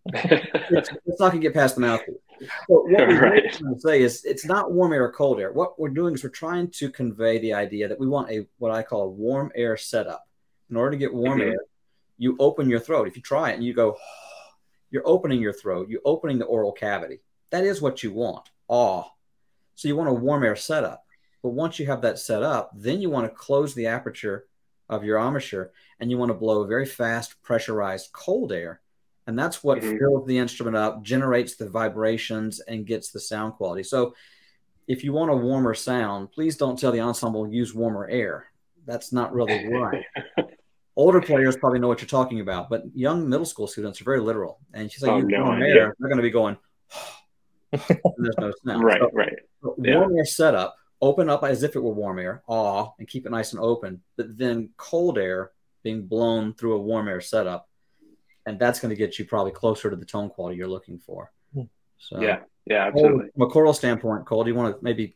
it's, 0.13 0.89
it's, 1.05 1.19
not 1.19 1.31
going 1.31 1.41
to 1.41 1.47
get 1.47 1.53
past 1.53 1.75
the 1.75 1.81
mouth. 1.81 2.01
So 2.07 2.47
what 2.67 2.85
we're 2.85 3.21
right. 3.21 3.53
trying 3.53 3.75
to 3.75 3.79
say 3.79 4.01
is 4.01 4.23
it's 4.25 4.45
not 4.45 4.71
warm 4.71 4.93
air 4.93 5.05
or 5.05 5.11
cold 5.11 5.39
air. 5.39 5.51
What 5.51 5.79
we're 5.79 5.89
doing 5.89 6.15
is 6.15 6.23
we're 6.23 6.29
trying 6.29 6.69
to 6.71 6.89
convey 6.89 7.37
the 7.39 7.53
idea 7.53 7.87
that 7.87 7.99
we 7.99 8.07
want 8.07 8.31
a 8.31 8.47
what 8.57 8.71
I 8.71 8.81
call 8.81 9.03
a 9.03 9.09
warm 9.09 9.51
air 9.55 9.77
setup. 9.77 10.27
In 10.69 10.77
order 10.77 10.91
to 10.91 10.97
get 10.97 11.13
warm 11.13 11.39
mm-hmm. 11.39 11.51
air, 11.51 11.59
you 12.17 12.37
open 12.39 12.69
your 12.69 12.79
throat. 12.79 13.07
If 13.07 13.15
you 13.15 13.21
try 13.21 13.51
it 13.51 13.55
and 13.55 13.63
you 13.63 13.73
go, 13.73 13.97
you're 14.89 15.07
opening 15.07 15.41
your 15.41 15.53
throat. 15.53 15.89
You're 15.89 16.01
opening 16.05 16.39
the 16.39 16.45
oral 16.45 16.71
cavity. 16.71 17.19
That 17.49 17.65
is 17.65 17.81
what 17.81 18.03
you 18.03 18.11
want. 18.11 18.49
Ah. 18.69 19.05
So 19.75 19.87
you 19.87 19.95
want 19.95 20.09
a 20.09 20.13
warm 20.13 20.43
air 20.43 20.55
setup. 20.55 21.00
But 21.43 21.49
once 21.49 21.79
you 21.79 21.87
have 21.87 22.01
that 22.01 22.19
set 22.19 22.43
up, 22.43 22.71
then 22.75 23.01
you 23.01 23.09
want 23.09 23.29
to 23.29 23.35
close 23.35 23.73
the 23.73 23.87
aperture 23.87 24.45
of 24.89 25.03
your 25.03 25.17
embouchure 25.17 25.71
and 25.99 26.11
you 26.11 26.17
want 26.17 26.29
to 26.29 26.37
blow 26.37 26.65
very 26.65 26.85
fast, 26.85 27.41
pressurized 27.41 28.11
cold 28.11 28.51
air 28.51 28.81
And 29.25 29.39
that's 29.39 29.63
what 29.63 29.79
mm-hmm. 29.79 29.97
fills 29.97 30.27
the 30.27 30.37
instrument 30.37 30.75
up, 30.75 31.03
generates 31.03 31.55
the 31.55 31.69
vibrations, 31.69 32.59
and 32.59 32.85
gets 32.85 33.11
the 33.11 33.19
sound 33.19 33.53
quality. 33.53 33.83
So 33.83 34.13
if 34.87 35.03
you 35.03 35.13
want 35.13 35.31
a 35.31 35.35
warmer 35.35 35.73
sound, 35.73 36.31
please 36.31 36.57
don't 36.57 36.77
tell 36.77 36.91
the 36.91 36.99
ensemble 36.99 37.47
use 37.47 37.73
warmer 37.73 38.07
air. 38.07 38.47
That's 38.85 39.13
not 39.13 39.33
really 39.33 39.67
right. 39.69 40.03
Older 40.95 41.21
players 41.21 41.55
probably 41.55 41.79
know 41.79 41.87
what 41.87 42.01
you're 42.01 42.07
talking 42.07 42.41
about, 42.41 42.69
but 42.69 42.83
young 42.93 43.29
middle 43.29 43.45
school 43.45 43.67
students 43.67 44.01
are 44.01 44.03
very 44.03 44.19
literal. 44.19 44.59
And 44.73 44.91
she's 44.91 45.01
like, 45.01 45.11
oh, 45.11 45.17
use 45.17 45.27
no, 45.29 45.45
warm 45.45 45.61
air, 45.61 45.95
they're 45.97 46.09
going 46.09 46.17
to 46.17 46.23
be 46.23 46.31
going, 46.31 46.57
there's 47.71 48.37
no 48.37 48.51
sound. 48.65 48.83
Right, 48.83 48.99
so, 48.99 49.09
right. 49.13 49.33
So 49.61 49.75
warm 49.77 50.11
yeah. 50.11 50.17
air 50.17 50.25
setup, 50.25 50.75
open 51.01 51.29
up 51.29 51.43
as 51.43 51.63
if 51.63 51.75
it 51.75 51.79
were 51.79 51.93
warm 51.93 52.19
air, 52.19 52.43
awe, 52.47 52.91
and 52.99 53.07
keep 53.07 53.25
it 53.25 53.31
nice 53.31 53.53
and 53.53 53.61
open. 53.61 54.01
But 54.17 54.37
then 54.37 54.69
cold 54.77 55.17
air 55.17 55.51
being 55.83 56.05
blown 56.05 56.53
through 56.53 56.73
a 56.73 56.81
warm 56.81 57.07
air 57.07 57.21
setup, 57.21 57.67
and 58.45 58.59
that's 58.59 58.79
going 58.79 58.89
to 58.89 58.95
get 58.95 59.17
you 59.17 59.25
probably 59.25 59.51
closer 59.51 59.89
to 59.89 59.95
the 59.95 60.05
tone 60.05 60.29
quality 60.29 60.57
you're 60.57 60.67
looking 60.67 60.99
for. 60.99 61.31
Hmm. 61.53 61.63
So 61.97 62.21
yeah, 62.21 62.39
yeah, 62.65 62.87
absolutely. 62.87 63.29
From 63.33 63.41
a 63.41 63.47
choral 63.47 63.73
standpoint, 63.73 64.25
Cole, 64.25 64.43
do 64.43 64.49
you 64.49 64.55
want 64.55 64.77
to 64.77 64.83
maybe 64.83 65.15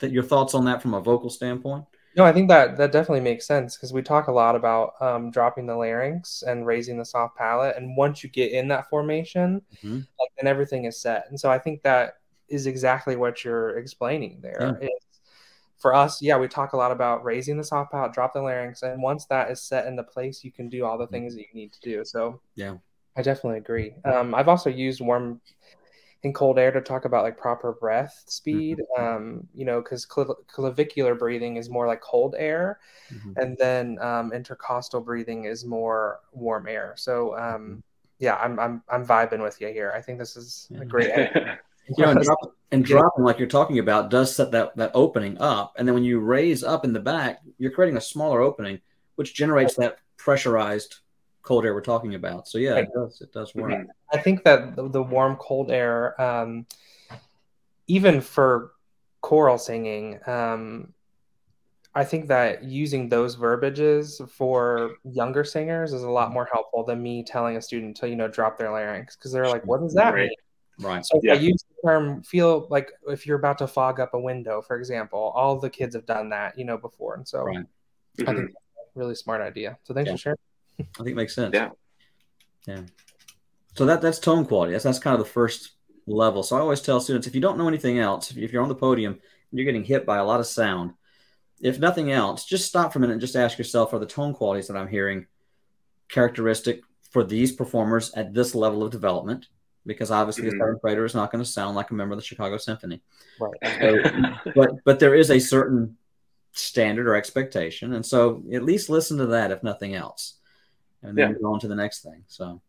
your 0.00 0.24
thoughts 0.24 0.54
on 0.54 0.64
that 0.64 0.82
from 0.82 0.94
a 0.94 1.00
vocal 1.00 1.30
standpoint? 1.30 1.84
No, 2.16 2.24
I 2.24 2.32
think 2.32 2.48
that 2.48 2.78
that 2.78 2.92
definitely 2.92 3.20
makes 3.20 3.46
sense 3.46 3.76
because 3.76 3.92
we 3.92 4.00
talk 4.00 4.28
a 4.28 4.32
lot 4.32 4.56
about 4.56 4.94
um, 5.02 5.30
dropping 5.30 5.66
the 5.66 5.76
larynx 5.76 6.42
and 6.42 6.66
raising 6.66 6.96
the 6.96 7.04
soft 7.04 7.36
palate, 7.36 7.76
and 7.76 7.94
once 7.94 8.24
you 8.24 8.30
get 8.30 8.52
in 8.52 8.68
that 8.68 8.88
formation, 8.88 9.60
mm-hmm. 9.76 9.96
like, 9.96 10.30
then 10.38 10.46
everything 10.46 10.86
is 10.86 10.98
set. 10.98 11.26
And 11.28 11.38
so 11.38 11.50
I 11.50 11.58
think 11.58 11.82
that 11.82 12.14
is 12.48 12.66
exactly 12.66 13.16
what 13.16 13.44
you're 13.44 13.78
explaining 13.78 14.40
there. 14.40 14.78
Yeah. 14.80 14.88
for 15.78 15.94
us, 15.94 16.22
yeah, 16.22 16.38
we 16.38 16.48
talk 16.48 16.72
a 16.72 16.76
lot 16.76 16.90
about 16.90 17.24
raising 17.24 17.56
the 17.56 17.64
soft 17.64 17.92
palate, 17.92 18.12
drop 18.12 18.32
the 18.32 18.40
larynx, 18.40 18.82
and 18.82 19.02
once 19.02 19.26
that 19.26 19.50
is 19.50 19.60
set 19.60 19.86
into 19.86 20.02
place, 20.02 20.44
you 20.44 20.50
can 20.50 20.68
do 20.68 20.84
all 20.84 20.98
the 20.98 21.04
mm-hmm. 21.04 21.12
things 21.12 21.34
that 21.34 21.42
you 21.42 21.54
need 21.54 21.72
to 21.72 21.80
do. 21.80 22.04
So 22.04 22.40
yeah, 22.54 22.76
I 23.16 23.22
definitely 23.22 23.58
agree. 23.58 23.94
Um, 24.04 24.34
I've 24.34 24.48
also 24.48 24.70
used 24.70 25.00
warm 25.00 25.40
and 26.26 26.34
cold 26.34 26.58
air 26.58 26.70
to 26.70 26.80
talk 26.80 27.04
about 27.04 27.24
like 27.24 27.38
proper 27.38 27.72
breath 27.72 28.24
speed 28.26 28.78
mm-hmm. 28.78 29.02
um, 29.02 29.48
you 29.54 29.64
know 29.64 29.80
because 29.80 30.04
clav- 30.04 30.46
clavicular 30.46 31.14
breathing 31.14 31.56
is 31.56 31.70
more 31.70 31.86
like 31.86 32.00
cold 32.00 32.34
air 32.38 32.78
mm-hmm. 33.12 33.32
and 33.36 33.56
then 33.58 33.98
um, 34.00 34.32
intercostal 34.32 35.00
breathing 35.00 35.44
is 35.44 35.64
more 35.64 36.20
warm 36.32 36.66
air 36.68 36.94
so 36.96 37.36
um, 37.36 37.42
mm-hmm. 37.42 37.78
yeah 38.18 38.36
I'm, 38.36 38.58
I'm 38.58 38.82
i'm 38.88 39.06
vibing 39.06 39.42
with 39.42 39.60
you 39.60 39.68
here 39.68 39.92
i 39.94 40.02
think 40.02 40.18
this 40.18 40.36
is 40.36 40.68
a 40.78 40.84
great 40.84 41.10
you 41.88 42.04
know, 42.04 42.10
and, 42.10 42.22
drop, 42.22 42.38
and 42.72 42.84
dropping 42.84 43.24
like 43.24 43.38
you're 43.38 43.48
talking 43.48 43.78
about 43.78 44.10
does 44.10 44.34
set 44.34 44.50
that 44.52 44.76
that 44.76 44.90
opening 44.94 45.38
up 45.38 45.74
and 45.76 45.86
then 45.86 45.94
when 45.94 46.04
you 46.04 46.18
raise 46.18 46.64
up 46.64 46.84
in 46.84 46.92
the 46.92 47.00
back 47.00 47.40
you're 47.58 47.70
creating 47.70 47.96
a 47.96 48.00
smaller 48.00 48.40
opening 48.40 48.80
which 49.16 49.34
generates 49.34 49.74
that 49.76 49.98
pressurized 50.16 51.00
cold 51.46 51.64
air 51.64 51.72
we're 51.72 51.80
talking 51.80 52.14
about. 52.14 52.48
So 52.48 52.58
yeah, 52.58 52.74
it 52.74 52.88
does 52.92 53.20
it 53.22 53.32
does 53.32 53.54
work. 53.54 53.72
Mm-hmm. 53.72 53.90
I 54.12 54.18
think 54.18 54.44
that 54.44 54.76
the, 54.76 54.88
the 54.88 55.02
warm 55.02 55.36
cold 55.36 55.70
air, 55.70 56.20
um, 56.20 56.66
even 57.86 58.20
for 58.20 58.72
choral 59.22 59.56
singing, 59.56 60.18
um, 60.26 60.92
I 61.94 62.04
think 62.04 62.28
that 62.28 62.64
using 62.64 63.08
those 63.08 63.36
verbiages 63.36 64.20
for 64.28 64.96
younger 65.04 65.44
singers 65.44 65.94
is 65.94 66.02
a 66.02 66.10
lot 66.10 66.32
more 66.32 66.48
helpful 66.52 66.84
than 66.84 67.02
me 67.02 67.22
telling 67.24 67.56
a 67.56 67.62
student 67.62 67.96
to 67.98 68.08
you 68.08 68.16
know 68.16 68.28
drop 68.28 68.58
their 68.58 68.70
larynx 68.70 69.16
because 69.16 69.32
they're 69.32 69.48
like, 69.48 69.64
what 69.64 69.80
does 69.80 69.94
that 69.94 70.12
right. 70.12 70.28
mean? 70.28 70.36
Right. 70.78 71.04
So 71.04 71.20
yeah. 71.22 71.32
I 71.32 71.36
use 71.36 71.64
the 71.64 71.88
term 71.88 72.22
feel 72.22 72.66
like 72.70 72.92
if 73.08 73.26
you're 73.26 73.38
about 73.38 73.58
to 73.58 73.66
fog 73.66 73.98
up 73.98 74.14
a 74.14 74.20
window, 74.20 74.60
for 74.60 74.76
example, 74.76 75.32
all 75.34 75.58
the 75.58 75.70
kids 75.70 75.94
have 75.94 76.06
done 76.06 76.30
that, 76.30 76.58
you 76.58 76.64
know, 76.64 76.76
before. 76.76 77.14
And 77.14 77.26
so 77.26 77.42
right. 77.42 77.58
I 78.18 78.22
mm-hmm. 78.22 78.36
think 78.36 78.50
really 78.94 79.14
smart 79.14 79.40
idea. 79.40 79.78
So 79.84 79.94
thanks 79.94 80.08
yeah. 80.08 80.14
for 80.14 80.18
sharing. 80.18 80.38
I 80.80 80.82
think 80.98 81.08
it 81.08 81.16
makes 81.16 81.34
sense. 81.34 81.54
Yeah. 81.54 81.70
Yeah. 82.66 82.82
So 83.74 83.86
that 83.86 84.02
that's 84.02 84.18
tone 84.18 84.44
quality. 84.44 84.72
That's 84.72 84.84
that's 84.84 84.98
kind 84.98 85.14
of 85.14 85.20
the 85.24 85.30
first 85.30 85.72
level. 86.06 86.42
So 86.42 86.56
I 86.56 86.60
always 86.60 86.80
tell 86.80 87.00
students 87.00 87.26
if 87.26 87.34
you 87.34 87.40
don't 87.40 87.58
know 87.58 87.68
anything 87.68 87.98
else, 87.98 88.30
if 88.30 88.52
you're 88.52 88.62
on 88.62 88.68
the 88.68 88.74
podium 88.74 89.12
and 89.12 89.58
you're 89.58 89.66
getting 89.66 89.84
hit 89.84 90.06
by 90.06 90.18
a 90.18 90.24
lot 90.24 90.40
of 90.40 90.46
sound, 90.46 90.92
if 91.60 91.78
nothing 91.78 92.10
else, 92.10 92.44
just 92.44 92.66
stop 92.66 92.92
for 92.92 92.98
a 92.98 93.00
minute 93.00 93.14
and 93.14 93.20
just 93.20 93.36
ask 93.36 93.58
yourself: 93.58 93.92
Are 93.92 93.98
the 93.98 94.06
tone 94.06 94.34
qualities 94.34 94.68
that 94.68 94.76
I'm 94.76 94.88
hearing 94.88 95.26
characteristic 96.08 96.82
for 97.10 97.24
these 97.24 97.52
performers 97.52 98.12
at 98.14 98.34
this 98.34 98.54
level 98.54 98.82
of 98.82 98.90
development? 98.90 99.46
Because 99.86 100.10
obviously, 100.10 100.48
mm-hmm. 100.48 100.60
a 100.60 100.64
seventh 100.64 100.82
grader 100.82 101.04
is 101.04 101.14
not 101.14 101.30
going 101.30 101.44
to 101.44 101.50
sound 101.50 101.76
like 101.76 101.90
a 101.90 101.94
member 101.94 102.12
of 102.12 102.18
the 102.18 102.24
Chicago 102.24 102.56
Symphony. 102.56 103.00
Right. 103.40 103.80
So, 103.80 104.52
but 104.54 104.70
but 104.84 104.98
there 104.98 105.14
is 105.14 105.30
a 105.30 105.38
certain 105.38 105.96
standard 106.52 107.06
or 107.06 107.14
expectation, 107.14 107.92
and 107.92 108.04
so 108.04 108.42
at 108.52 108.64
least 108.64 108.90
listen 108.90 109.18
to 109.18 109.26
that, 109.26 109.50
if 109.50 109.62
nothing 109.62 109.94
else 109.94 110.36
and 111.06 111.16
then 111.16 111.30
yeah. 111.30 111.38
go 111.40 111.52
on 111.52 111.60
to 111.60 111.68
the 111.68 111.74
next 111.74 112.02
thing. 112.02 112.24
So 112.26 112.60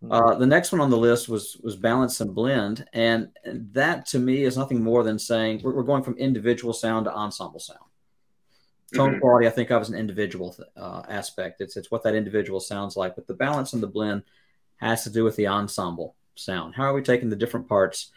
hmm. 0.00 0.12
uh, 0.12 0.34
the 0.36 0.46
next 0.46 0.72
one 0.72 0.80
on 0.80 0.90
the 0.90 0.96
list 0.96 1.28
was 1.28 1.56
was 1.62 1.76
balance 1.76 2.20
and 2.20 2.34
blend, 2.34 2.86
and 2.92 3.30
that 3.44 4.06
to 4.08 4.18
me 4.18 4.44
is 4.44 4.56
nothing 4.56 4.82
more 4.82 5.02
than 5.02 5.18
saying 5.18 5.60
we're, 5.62 5.74
we're 5.74 5.82
going 5.82 6.02
from 6.02 6.18
individual 6.18 6.72
sound 6.72 7.06
to 7.06 7.14
ensemble 7.14 7.60
sound. 7.60 7.80
Tone 8.94 9.12
mm-hmm. 9.12 9.20
quality, 9.20 9.46
I 9.48 9.50
think 9.50 9.70
of 9.70 9.82
as 9.82 9.88
an 9.88 9.98
individual 9.98 10.56
uh, 10.76 11.02
aspect. 11.08 11.60
It's 11.60 11.76
it's 11.76 11.90
what 11.90 12.02
that 12.04 12.14
individual 12.14 12.60
sounds 12.60 12.96
like, 12.96 13.16
but 13.16 13.26
the 13.26 13.34
balance 13.34 13.72
and 13.72 13.82
the 13.82 13.88
blend 13.88 14.22
has 14.76 15.04
to 15.04 15.10
do 15.10 15.24
with 15.24 15.36
the 15.36 15.48
ensemble 15.48 16.14
sound. 16.36 16.74
How 16.74 16.84
are 16.84 16.94
we 16.94 17.02
taking 17.02 17.28
the 17.30 17.36
different 17.36 17.68
parts 17.68 18.12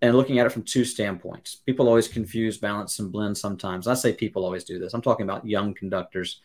and 0.00 0.16
looking 0.16 0.38
at 0.38 0.46
it 0.46 0.52
from 0.52 0.62
two 0.62 0.84
standpoints? 0.84 1.56
People 1.56 1.88
always 1.88 2.08
confuse 2.08 2.58
balance 2.58 2.98
and 2.98 3.10
blend 3.10 3.36
sometimes. 3.38 3.86
I 3.86 3.94
say 3.94 4.12
people 4.12 4.44
always 4.44 4.64
do 4.64 4.78
this. 4.78 4.94
I'm 4.94 5.02
talking 5.02 5.24
about 5.24 5.46
young 5.46 5.74
conductors 5.74 6.40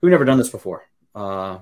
who've 0.00 0.10
never 0.10 0.24
done 0.24 0.38
this 0.38 0.50
before. 0.50 0.84
Uh, 1.14 1.58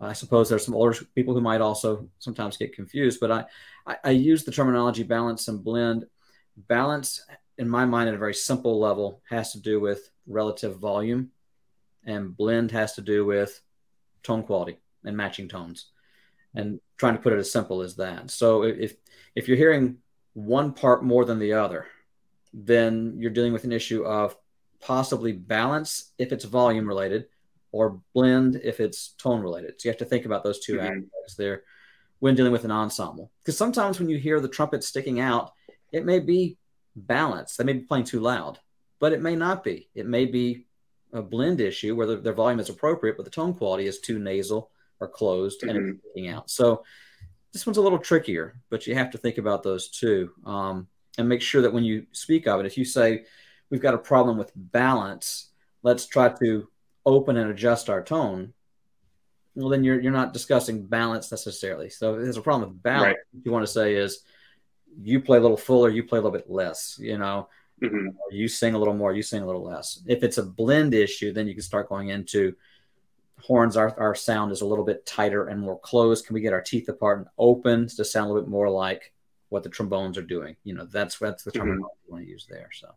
I 0.00 0.12
suppose 0.12 0.48
there's 0.48 0.64
some 0.64 0.74
older 0.74 0.96
people 1.14 1.34
who 1.34 1.40
might 1.40 1.60
also 1.60 2.08
sometimes 2.18 2.56
get 2.56 2.74
confused, 2.74 3.20
but 3.20 3.30
I, 3.30 3.44
I, 3.86 3.96
I, 4.04 4.10
use 4.10 4.44
the 4.44 4.52
terminology 4.52 5.02
balance 5.02 5.48
and 5.48 5.62
blend. 5.62 6.06
Balance, 6.56 7.24
in 7.58 7.68
my 7.68 7.84
mind, 7.84 8.08
at 8.08 8.14
a 8.14 8.18
very 8.18 8.34
simple 8.34 8.78
level, 8.78 9.22
has 9.28 9.52
to 9.52 9.60
do 9.60 9.80
with 9.80 10.10
relative 10.26 10.78
volume, 10.78 11.30
and 12.04 12.36
blend 12.36 12.70
has 12.72 12.94
to 12.94 13.02
do 13.02 13.24
with 13.24 13.60
tone 14.22 14.42
quality 14.42 14.78
and 15.04 15.16
matching 15.16 15.48
tones, 15.48 15.86
and 16.54 16.80
trying 16.96 17.14
to 17.14 17.22
put 17.22 17.32
it 17.32 17.38
as 17.38 17.50
simple 17.50 17.82
as 17.82 17.96
that. 17.96 18.30
So 18.30 18.62
if 18.62 18.94
if 19.34 19.48
you're 19.48 19.56
hearing 19.56 19.98
one 20.34 20.72
part 20.72 21.04
more 21.04 21.24
than 21.24 21.38
the 21.38 21.54
other, 21.54 21.86
then 22.52 23.14
you're 23.18 23.30
dealing 23.30 23.52
with 23.52 23.64
an 23.64 23.72
issue 23.72 24.04
of 24.04 24.36
possibly 24.80 25.32
balance 25.32 26.12
if 26.18 26.32
it's 26.32 26.44
volume 26.44 26.86
related 26.86 27.26
or 27.72 28.00
blend 28.12 28.60
if 28.62 28.80
it's 28.80 29.08
tone 29.18 29.40
related. 29.40 29.80
So 29.80 29.88
you 29.88 29.90
have 29.90 29.98
to 29.98 30.04
think 30.04 30.26
about 30.26 30.44
those 30.44 30.60
2 30.60 30.74
mm-hmm. 30.74 30.86
aspects 30.86 31.34
there 31.36 31.62
when 32.20 32.34
dealing 32.34 32.52
with 32.52 32.64
an 32.64 32.70
ensemble. 32.70 33.30
Because 33.42 33.58
sometimes 33.58 33.98
when 33.98 34.08
you 34.08 34.18
hear 34.18 34.40
the 34.40 34.48
trumpet 34.48 34.84
sticking 34.84 35.20
out, 35.20 35.52
it 35.92 36.04
may 36.04 36.20
be 36.20 36.56
balance. 36.94 37.56
They 37.56 37.64
may 37.64 37.72
be 37.72 37.80
playing 37.80 38.04
too 38.04 38.20
loud, 38.20 38.58
but 39.00 39.12
it 39.12 39.22
may 39.22 39.34
not 39.34 39.64
be. 39.64 39.88
It 39.94 40.06
may 40.06 40.24
be 40.24 40.66
a 41.12 41.22
blend 41.22 41.60
issue 41.60 41.96
where 41.96 42.06
the, 42.06 42.16
their 42.16 42.32
volume 42.32 42.60
is 42.60 42.68
appropriate, 42.68 43.16
but 43.16 43.24
the 43.24 43.30
tone 43.30 43.54
quality 43.54 43.86
is 43.86 44.00
too 44.00 44.18
nasal 44.18 44.70
or 45.04 45.08
closed 45.08 45.60
mm-hmm. 45.60 45.70
and 45.70 46.00
it's 46.04 46.18
mm-hmm. 46.18 46.34
out. 46.34 46.50
So 46.50 46.84
this 47.52 47.66
one's 47.66 47.78
a 47.78 47.82
little 47.82 47.98
trickier, 47.98 48.60
but 48.70 48.86
you 48.86 48.94
have 48.94 49.10
to 49.12 49.18
think 49.18 49.38
about 49.38 49.62
those 49.62 49.88
too. 49.88 50.32
Um, 50.44 50.88
and 51.16 51.28
make 51.28 51.42
sure 51.42 51.62
that 51.62 51.72
when 51.72 51.84
you 51.84 52.06
speak 52.10 52.48
of 52.48 52.58
it, 52.58 52.66
if 52.66 52.76
you 52.76 52.84
say, 52.84 53.24
we've 53.70 53.80
got 53.80 53.94
a 53.94 53.98
problem 53.98 54.36
with 54.36 54.50
balance, 54.56 55.50
let's 55.82 56.06
try 56.06 56.28
to 56.40 56.68
open 57.06 57.36
and 57.36 57.50
adjust 57.50 57.88
our 57.88 58.02
tone, 58.02 58.52
well, 59.54 59.68
then 59.68 59.84
you're 59.84 60.00
you're 60.00 60.12
not 60.12 60.32
discussing 60.32 60.86
balance 60.86 61.30
necessarily. 61.30 61.88
So 61.88 62.16
there's 62.16 62.36
a 62.36 62.42
problem 62.42 62.70
with 62.70 62.82
balance. 62.82 63.04
Right. 63.04 63.16
What 63.32 63.46
you 63.46 63.52
want 63.52 63.64
to 63.64 63.72
say 63.72 63.94
is 63.94 64.24
you 65.00 65.20
play 65.20 65.38
a 65.38 65.40
little 65.40 65.56
fuller, 65.56 65.90
you 65.90 66.02
play 66.02 66.18
a 66.18 66.22
little 66.22 66.36
bit 66.36 66.50
less. 66.50 66.96
You 67.00 67.18
know, 67.18 67.48
mm-hmm. 67.80 68.08
you 68.32 68.48
sing 68.48 68.74
a 68.74 68.78
little 68.78 68.94
more, 68.94 69.12
you 69.12 69.22
sing 69.22 69.42
a 69.42 69.46
little 69.46 69.62
less. 69.62 70.02
If 70.06 70.24
it's 70.24 70.38
a 70.38 70.42
blend 70.42 70.92
issue, 70.92 71.32
then 71.32 71.46
you 71.46 71.54
can 71.54 71.62
start 71.62 71.88
going 71.88 72.08
into 72.08 72.56
horns. 73.40 73.76
Our 73.76 73.98
our 73.98 74.14
sound 74.14 74.52
is 74.52 74.60
a 74.60 74.66
little 74.66 74.84
bit 74.84 75.06
tighter 75.06 75.48
and 75.48 75.60
more 75.60 75.78
closed. 75.78 76.26
Can 76.26 76.34
we 76.34 76.40
get 76.40 76.52
our 76.52 76.62
teeth 76.62 76.88
apart 76.88 77.18
and 77.18 77.26
open 77.38 77.88
to 77.88 78.04
sound 78.04 78.26
a 78.26 78.28
little 78.32 78.42
bit 78.42 78.50
more 78.50 78.70
like 78.70 79.12
what 79.48 79.62
the 79.62 79.68
trombones 79.68 80.18
are 80.18 80.22
doing? 80.22 80.56
You 80.64 80.74
know, 80.74 80.86
that's 80.86 81.18
that's 81.18 81.44
the 81.44 81.52
terminology 81.52 81.82
mm-hmm. 81.82 82.06
you 82.08 82.12
want 82.12 82.24
to 82.24 82.30
use 82.30 82.46
there. 82.48 82.70
So. 82.72 82.88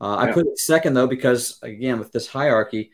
Uh, 0.00 0.18
yeah. 0.24 0.30
I 0.30 0.32
put 0.32 0.46
it 0.46 0.58
second 0.58 0.94
though 0.94 1.06
because 1.06 1.58
again 1.62 1.98
with 1.98 2.12
this 2.12 2.26
hierarchy, 2.26 2.90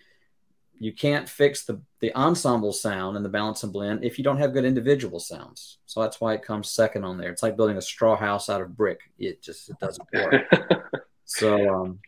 you 0.81 0.93
can't 0.93 1.29
fix 1.29 1.65
the, 1.65 1.81
the 2.01 2.13
ensemble 2.15 2.73
sound 2.73 3.15
and 3.15 3.25
the 3.25 3.29
balance 3.29 3.63
and 3.63 3.73
blend 3.73 4.03
if 4.03 4.17
you 4.17 4.25
don't 4.25 4.39
have 4.39 4.55
good 4.55 4.65
individual 4.65 5.21
sounds. 5.21 5.79
So 5.85 6.01
that's 6.01 6.23
why 6.23 6.33
it 6.33 6.43
comes 6.43 6.71
second 6.71 7.05
on 7.05 7.19
there. 7.19 7.31
It's 7.31 7.43
like 7.43 7.57
building 7.57 7.77
a 7.77 7.83
straw 7.83 8.17
house 8.17 8.49
out 8.49 8.63
of 8.63 8.77
brick. 8.77 9.01
It 9.19 9.43
just 9.43 9.69
it 9.69 9.79
doesn't 9.79 10.09
work. 10.13 11.05
so 11.27 11.75
um, 11.75 11.99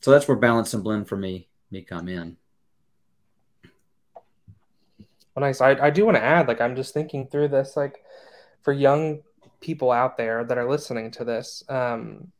so 0.00 0.10
that's 0.10 0.26
where 0.26 0.38
balance 0.38 0.72
and 0.72 0.82
blend 0.82 1.06
for 1.06 1.16
me 1.16 1.48
me 1.70 1.82
come 1.82 2.08
in. 2.08 2.38
Well, 5.34 5.44
nice. 5.44 5.60
I, 5.60 5.70
I 5.70 5.90
do 5.90 6.04
want 6.04 6.16
to 6.16 6.22
add, 6.22 6.48
like, 6.48 6.60
I'm 6.60 6.76
just 6.76 6.94
thinking 6.94 7.26
through 7.26 7.48
this, 7.48 7.76
like, 7.76 8.04
for 8.62 8.72
young 8.72 9.20
people 9.60 9.90
out 9.90 10.16
there 10.16 10.44
that 10.44 10.58
are 10.58 10.68
listening 10.68 11.10
to 11.12 11.24
this, 11.24 11.64
um, 11.68 12.30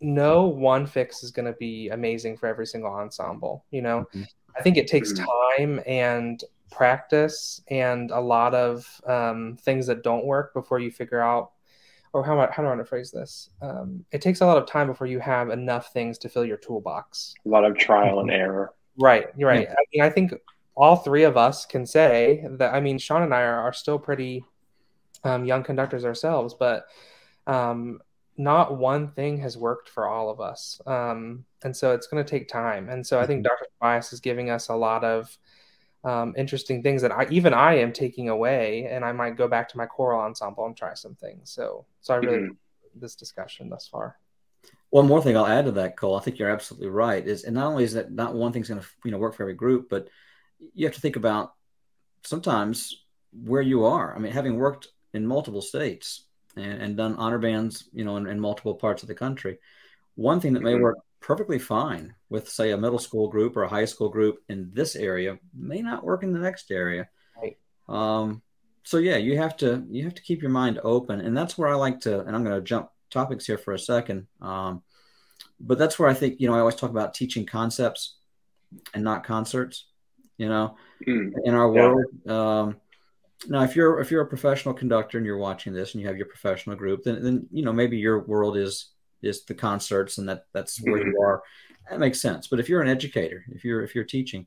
no 0.00 0.46
one 0.46 0.86
fix 0.86 1.22
is 1.22 1.30
going 1.30 1.46
to 1.46 1.52
be 1.52 1.88
amazing 1.90 2.36
for 2.36 2.48
every 2.48 2.66
single 2.66 2.92
ensemble. 2.92 3.64
You 3.70 3.82
know, 3.82 4.06
mm-hmm. 4.14 4.22
I 4.56 4.62
think 4.62 4.76
it 4.76 4.88
takes 4.88 5.12
mm-hmm. 5.12 5.24
time 5.58 5.80
and 5.86 6.42
practice 6.70 7.60
and 7.68 8.10
a 8.10 8.20
lot 8.20 8.54
of 8.54 9.00
um, 9.06 9.56
things 9.60 9.86
that 9.86 10.02
don't 10.02 10.24
work 10.24 10.54
before 10.54 10.80
you 10.80 10.90
figure 10.90 11.20
out 11.20 11.52
or 12.14 12.24
how, 12.24 12.36
how 12.50 12.62
do 12.62 12.66
I 12.66 12.70
want 12.70 12.80
to 12.80 12.84
phrase 12.84 13.10
this? 13.10 13.50
Um, 13.62 14.04
it 14.10 14.20
takes 14.20 14.40
a 14.40 14.46
lot 14.46 14.58
of 14.58 14.66
time 14.66 14.86
before 14.86 15.06
you 15.06 15.18
have 15.20 15.50
enough 15.50 15.92
things 15.92 16.18
to 16.18 16.28
fill 16.28 16.44
your 16.44 16.58
toolbox. 16.58 17.34
A 17.46 17.48
lot 17.48 17.64
of 17.64 17.76
trial 17.78 18.20
and 18.20 18.30
error. 18.30 18.74
Right. 18.98 19.28
You're 19.36 19.48
right. 19.48 19.68
Yeah. 19.68 19.72
I 19.72 19.84
mean, 19.92 20.02
I 20.02 20.10
think 20.10 20.34
all 20.74 20.96
three 20.96 21.24
of 21.24 21.36
us 21.36 21.66
can 21.66 21.86
say 21.86 22.44
that. 22.50 22.74
I 22.74 22.80
mean, 22.80 22.98
Sean 22.98 23.22
and 23.22 23.34
I 23.34 23.42
are, 23.42 23.60
are 23.60 23.72
still 23.72 23.98
pretty 23.98 24.44
um, 25.24 25.44
young 25.44 25.62
conductors 25.62 26.04
ourselves, 26.04 26.54
but 26.54 26.86
um, 27.46 28.00
not 28.36 28.76
one 28.76 29.10
thing 29.12 29.38
has 29.38 29.56
worked 29.56 29.88
for 29.88 30.08
all 30.08 30.30
of 30.30 30.40
us. 30.40 30.80
Um, 30.86 31.44
and 31.64 31.76
so 31.76 31.92
it's 31.92 32.06
going 32.06 32.24
to 32.24 32.28
take 32.30 32.48
time. 32.48 32.88
And 32.88 33.06
so 33.06 33.20
I 33.20 33.26
think 33.26 33.40
mm-hmm. 33.40 33.54
Dr. 33.54 33.66
Tobias 33.78 34.12
is 34.12 34.20
giving 34.20 34.50
us 34.50 34.68
a 34.68 34.74
lot 34.74 35.04
of 35.04 35.36
um, 36.04 36.34
interesting 36.36 36.82
things 36.82 37.02
that 37.02 37.12
I 37.12 37.26
even 37.30 37.54
I 37.54 37.74
am 37.74 37.92
taking 37.92 38.28
away, 38.28 38.88
and 38.90 39.04
I 39.04 39.12
might 39.12 39.36
go 39.36 39.46
back 39.46 39.68
to 39.68 39.76
my 39.76 39.86
choral 39.86 40.20
ensemble 40.20 40.66
and 40.66 40.76
try 40.76 40.94
some 40.94 41.14
things. 41.14 41.52
So, 41.52 41.86
so 42.00 42.14
I 42.14 42.16
really 42.16 42.38
mm-hmm. 42.38 43.00
this 43.00 43.14
discussion 43.14 43.68
thus 43.68 43.86
far. 43.86 44.18
One 44.90 45.06
more 45.06 45.22
thing 45.22 45.36
I'll 45.36 45.46
add 45.46 45.66
to 45.66 45.72
that, 45.72 45.96
Cole. 45.96 46.16
I 46.16 46.20
think 46.20 46.38
you're 46.38 46.50
absolutely 46.50 46.88
right. 46.88 47.26
Is 47.26 47.44
and 47.44 47.54
not 47.54 47.66
only 47.66 47.84
is 47.84 47.94
that 47.94 48.10
not 48.10 48.34
one 48.34 48.52
thing's 48.52 48.68
going 48.68 48.80
to 48.80 48.86
you 49.04 49.12
know 49.12 49.18
work 49.18 49.34
for 49.34 49.44
every 49.44 49.54
group, 49.54 49.88
but 49.88 50.08
you 50.74 50.86
have 50.86 50.94
to 50.94 51.00
think 51.00 51.16
about 51.16 51.52
sometimes 52.24 53.04
where 53.32 53.62
you 53.62 53.84
are. 53.84 54.14
I 54.14 54.18
mean, 54.18 54.32
having 54.32 54.56
worked 54.56 54.88
in 55.14 55.26
multiple 55.26 55.62
states 55.62 56.24
and, 56.56 56.82
and 56.82 56.96
done 56.96 57.16
honor 57.16 57.38
bands, 57.38 57.88
you 57.92 58.04
know, 58.04 58.16
in, 58.16 58.26
in 58.26 58.40
multiple 58.40 58.74
parts 58.74 59.02
of 59.02 59.08
the 59.08 59.14
country, 59.14 59.58
one 60.14 60.40
thing 60.40 60.52
that 60.54 60.62
may 60.62 60.74
mm-hmm. 60.74 60.82
work 60.82 60.98
perfectly 61.20 61.58
fine 61.58 62.14
with, 62.28 62.48
say, 62.48 62.72
a 62.72 62.76
middle 62.76 62.98
school 62.98 63.28
group 63.28 63.56
or 63.56 63.62
a 63.62 63.68
high 63.68 63.84
school 63.84 64.08
group 64.08 64.38
in 64.48 64.70
this 64.72 64.96
area 64.96 65.38
may 65.54 65.80
not 65.80 66.04
work 66.04 66.22
in 66.22 66.32
the 66.32 66.38
next 66.38 66.70
area. 66.70 67.08
Right. 67.40 67.56
Um, 67.88 68.42
so 68.84 68.98
yeah, 68.98 69.16
you 69.16 69.38
have 69.38 69.56
to 69.58 69.84
you 69.90 70.04
have 70.04 70.14
to 70.14 70.22
keep 70.22 70.42
your 70.42 70.50
mind 70.50 70.80
open, 70.82 71.20
and 71.20 71.36
that's 71.36 71.56
where 71.56 71.68
I 71.68 71.74
like 71.74 72.00
to. 72.00 72.20
And 72.20 72.34
I'm 72.34 72.44
going 72.44 72.56
to 72.56 72.62
jump 72.62 72.88
topics 73.10 73.46
here 73.46 73.58
for 73.58 73.72
a 73.72 73.78
second, 73.78 74.26
um, 74.40 74.82
but 75.60 75.78
that's 75.78 75.98
where 75.98 76.08
I 76.08 76.14
think 76.14 76.40
you 76.40 76.48
know 76.48 76.54
I 76.54 76.58
always 76.58 76.74
talk 76.74 76.90
about 76.90 77.14
teaching 77.14 77.46
concepts 77.46 78.16
and 78.92 79.04
not 79.04 79.24
concerts. 79.24 79.86
You 80.42 80.48
know, 80.48 80.76
mm. 81.06 81.32
in 81.44 81.54
our 81.54 81.72
yeah. 81.74 81.82
world. 81.82 82.28
Um, 82.28 82.76
now, 83.48 83.62
if 83.62 83.76
you're 83.76 84.00
if 84.00 84.10
you're 84.10 84.22
a 84.22 84.26
professional 84.26 84.74
conductor 84.74 85.18
and 85.18 85.26
you're 85.26 85.38
watching 85.38 85.72
this 85.72 85.92
and 85.92 86.00
you 86.00 86.08
have 86.08 86.16
your 86.16 86.26
professional 86.26 86.76
group, 86.76 87.04
then 87.04 87.22
then 87.22 87.46
you 87.50 87.64
know 87.64 87.72
maybe 87.72 87.96
your 87.96 88.20
world 88.20 88.56
is 88.56 88.92
is 89.22 89.44
the 89.44 89.54
concerts 89.54 90.18
and 90.18 90.28
that 90.28 90.46
that's 90.52 90.78
where 90.78 90.98
you 90.98 91.12
mm-hmm. 91.12 91.24
are 91.24 91.42
that 91.90 92.00
makes 92.00 92.20
sense 92.20 92.48
but 92.48 92.60
if 92.60 92.68
you're 92.68 92.82
an 92.82 92.88
educator 92.88 93.44
if 93.50 93.64
you're 93.64 93.82
if 93.82 93.94
you're 93.94 94.04
teaching 94.04 94.46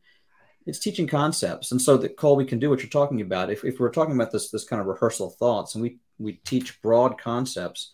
it's 0.65 0.79
teaching 0.79 1.07
concepts 1.07 1.71
and 1.71 1.81
so 1.81 1.97
that 1.97 2.17
cole 2.17 2.35
we 2.35 2.45
can 2.45 2.59
do 2.59 2.69
what 2.69 2.79
you're 2.79 2.89
talking 2.89 3.21
about 3.21 3.49
if, 3.49 3.63
if 3.63 3.79
we're 3.79 3.91
talking 3.91 4.15
about 4.15 4.31
this 4.31 4.49
this 4.51 4.65
kind 4.65 4.81
of 4.81 4.87
rehearsal 4.87 5.29
thoughts 5.31 5.75
and 5.75 5.81
we 5.81 5.97
we 6.19 6.33
teach 6.45 6.81
broad 6.81 7.17
concepts 7.17 7.93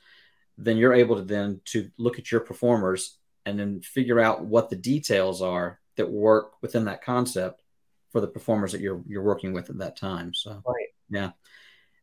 then 0.58 0.77
you're 0.77 0.93
able 0.93 1.15
to 1.15 1.24
then 1.24 1.62
to 1.65 1.89
look 1.98 2.20
at 2.20 2.31
your 2.31 2.41
performers 2.41 3.17
and 3.46 3.60
then 3.60 3.81
figure 3.81 4.20
out 4.20 4.46
what 4.46 4.70
the 4.70 4.75
details 4.75 5.41
are 5.41 5.79
that 5.98 6.10
work 6.10 6.62
within 6.62 6.86
that 6.86 7.03
concept 7.03 7.62
for 8.12 8.22
the 8.22 8.27
performers 8.27 8.72
that 8.72 8.82
you're 8.82 9.01
you're 9.08 9.24
working 9.24 9.53
with 9.53 9.70
at 9.70 9.77
that 9.77 9.98
time 9.98 10.34
so 10.34 10.62
right 10.65 10.88
yeah 11.10 11.32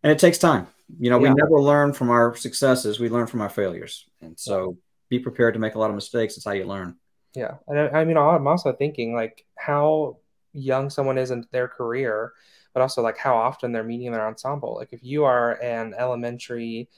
and 0.02 0.12
it 0.12 0.18
takes 0.18 0.38
time 0.38 0.66
you 0.96 1.10
know, 1.10 1.22
yeah. 1.22 1.30
we 1.30 1.34
never 1.34 1.60
learn 1.60 1.92
from 1.92 2.10
our 2.10 2.34
successes; 2.34 2.98
we 2.98 3.08
learn 3.08 3.26
from 3.26 3.42
our 3.42 3.50
failures. 3.50 4.06
And 4.22 4.38
so, 4.38 4.78
be 5.08 5.18
prepared 5.18 5.54
to 5.54 5.60
make 5.60 5.74
a 5.74 5.78
lot 5.78 5.90
of 5.90 5.96
mistakes. 5.96 6.36
It's 6.36 6.46
how 6.46 6.52
you 6.52 6.64
learn. 6.64 6.96
Yeah, 7.34 7.56
and 7.66 7.78
I, 7.78 8.00
I 8.00 8.04
mean, 8.04 8.16
I'm 8.16 8.46
also 8.46 8.72
thinking 8.72 9.14
like 9.14 9.44
how 9.56 10.18
young 10.54 10.88
someone 10.88 11.18
is 11.18 11.30
in 11.30 11.46
their 11.52 11.68
career, 11.68 12.32
but 12.72 12.80
also 12.80 13.02
like 13.02 13.18
how 13.18 13.36
often 13.36 13.70
they're 13.70 13.84
meeting 13.84 14.12
their 14.12 14.26
ensemble. 14.26 14.76
Like 14.76 14.92
if 14.92 15.04
you 15.04 15.24
are 15.24 15.60
an 15.62 15.94
elementary 15.98 16.88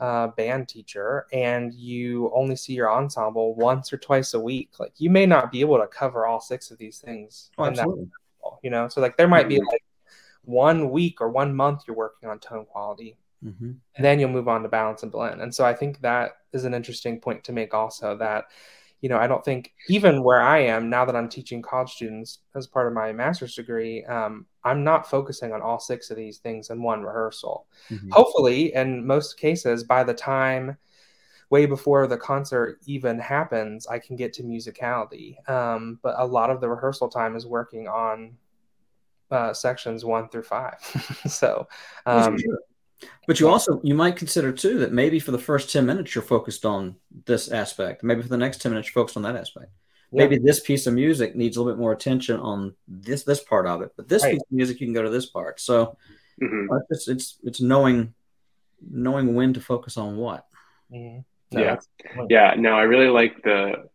uh, 0.00 0.28
band 0.28 0.68
teacher 0.68 1.26
and 1.32 1.72
you 1.72 2.30
only 2.34 2.56
see 2.56 2.72
your 2.72 2.92
ensemble 2.92 3.54
once 3.54 3.92
or 3.92 3.98
twice 3.98 4.34
a 4.34 4.40
week, 4.40 4.70
like 4.80 4.94
you 4.98 5.10
may 5.10 5.26
not 5.26 5.52
be 5.52 5.60
able 5.60 5.78
to 5.78 5.86
cover 5.86 6.26
all 6.26 6.40
six 6.40 6.72
of 6.72 6.78
these 6.78 6.98
things. 6.98 7.50
Oh, 7.56 7.66
absolutely. 7.66 8.04
That, 8.04 8.10
you 8.62 8.70
know, 8.70 8.88
so 8.88 9.00
like 9.00 9.16
there 9.16 9.28
might 9.28 9.48
be 9.48 9.56
mm-hmm. 9.56 9.68
like 9.68 9.82
one 10.44 10.90
week 10.90 11.20
or 11.20 11.28
one 11.28 11.54
month 11.54 11.82
you're 11.86 11.96
working 11.96 12.28
on 12.28 12.38
tone 12.38 12.64
quality 12.64 13.16
Mm-hmm. 13.44 13.70
And 13.96 14.04
then 14.04 14.18
you'll 14.18 14.30
move 14.30 14.48
on 14.48 14.62
to 14.62 14.68
balance 14.68 15.02
and 15.02 15.12
blend. 15.12 15.40
And 15.40 15.54
so 15.54 15.64
I 15.64 15.74
think 15.74 16.00
that 16.00 16.38
is 16.52 16.64
an 16.64 16.74
interesting 16.74 17.20
point 17.20 17.44
to 17.44 17.52
make 17.52 17.74
also 17.74 18.16
that, 18.16 18.46
you 19.00 19.08
know, 19.08 19.18
I 19.18 19.28
don't 19.28 19.44
think 19.44 19.72
even 19.88 20.24
where 20.24 20.40
I 20.40 20.58
am 20.58 20.90
now 20.90 21.04
that 21.04 21.14
I'm 21.14 21.28
teaching 21.28 21.62
college 21.62 21.90
students 21.90 22.40
as 22.56 22.66
part 22.66 22.88
of 22.88 22.94
my 22.94 23.12
master's 23.12 23.54
degree, 23.54 24.04
um, 24.06 24.46
I'm 24.64 24.82
not 24.82 25.08
focusing 25.08 25.52
on 25.52 25.62
all 25.62 25.78
six 25.78 26.10
of 26.10 26.16
these 26.16 26.38
things 26.38 26.70
in 26.70 26.82
one 26.82 27.02
rehearsal. 27.02 27.66
Mm-hmm. 27.90 28.10
Hopefully, 28.10 28.74
in 28.74 29.06
most 29.06 29.38
cases, 29.38 29.84
by 29.84 30.02
the 30.02 30.14
time 30.14 30.76
way 31.50 31.66
before 31.66 32.06
the 32.06 32.16
concert 32.16 32.78
even 32.86 33.18
happens, 33.18 33.86
I 33.86 33.98
can 33.98 34.16
get 34.16 34.32
to 34.34 34.42
musicality. 34.42 35.48
Um, 35.48 35.98
but 36.02 36.14
a 36.18 36.26
lot 36.26 36.50
of 36.50 36.60
the 36.60 36.68
rehearsal 36.68 37.08
time 37.08 37.36
is 37.36 37.46
working 37.46 37.88
on 37.88 38.36
uh, 39.30 39.52
sections 39.52 40.04
one 40.04 40.28
through 40.28 40.42
five. 40.42 40.78
so, 41.26 41.68
um, 42.06 42.36
but 43.26 43.40
you 43.40 43.48
also 43.48 43.80
you 43.82 43.94
might 43.94 44.16
consider 44.16 44.52
too 44.52 44.78
that 44.78 44.92
maybe 44.92 45.20
for 45.20 45.30
the 45.30 45.38
first 45.38 45.70
10 45.70 45.86
minutes 45.86 46.14
you're 46.14 46.22
focused 46.22 46.64
on 46.64 46.96
this 47.26 47.48
aspect. 47.48 48.02
Maybe 48.02 48.22
for 48.22 48.28
the 48.28 48.36
next 48.36 48.60
10 48.60 48.72
minutes 48.72 48.88
you're 48.88 49.02
focused 49.02 49.16
on 49.16 49.22
that 49.22 49.36
aspect. 49.36 49.70
Yeah. 50.10 50.24
Maybe 50.24 50.38
this 50.38 50.60
piece 50.60 50.86
of 50.86 50.94
music 50.94 51.36
needs 51.36 51.56
a 51.56 51.60
little 51.60 51.74
bit 51.74 51.80
more 51.80 51.92
attention 51.92 52.40
on 52.40 52.74
this 52.86 53.24
this 53.24 53.42
part 53.42 53.66
of 53.66 53.82
it. 53.82 53.92
But 53.96 54.08
this 54.08 54.22
right. 54.22 54.32
piece 54.32 54.42
of 54.42 54.52
music 54.52 54.80
you 54.80 54.86
can 54.86 54.94
go 54.94 55.02
to 55.02 55.10
this 55.10 55.26
part. 55.26 55.60
So 55.60 55.96
mm-hmm. 56.42 56.72
Uh, 56.72 56.78
it's 56.90 57.08
it's 57.08 57.38
it's 57.44 57.60
knowing 57.60 58.14
knowing 58.90 59.34
when 59.34 59.52
to 59.54 59.60
focus 59.60 59.96
on 59.96 60.16
what. 60.16 60.46
Mm-hmm. 60.92 61.20
No, 61.52 61.60
yeah. 61.62 61.76
Yeah. 62.28 62.54
No, 62.56 62.72
I 62.72 62.82
really 62.82 63.08
like 63.08 63.42
the 63.42 63.88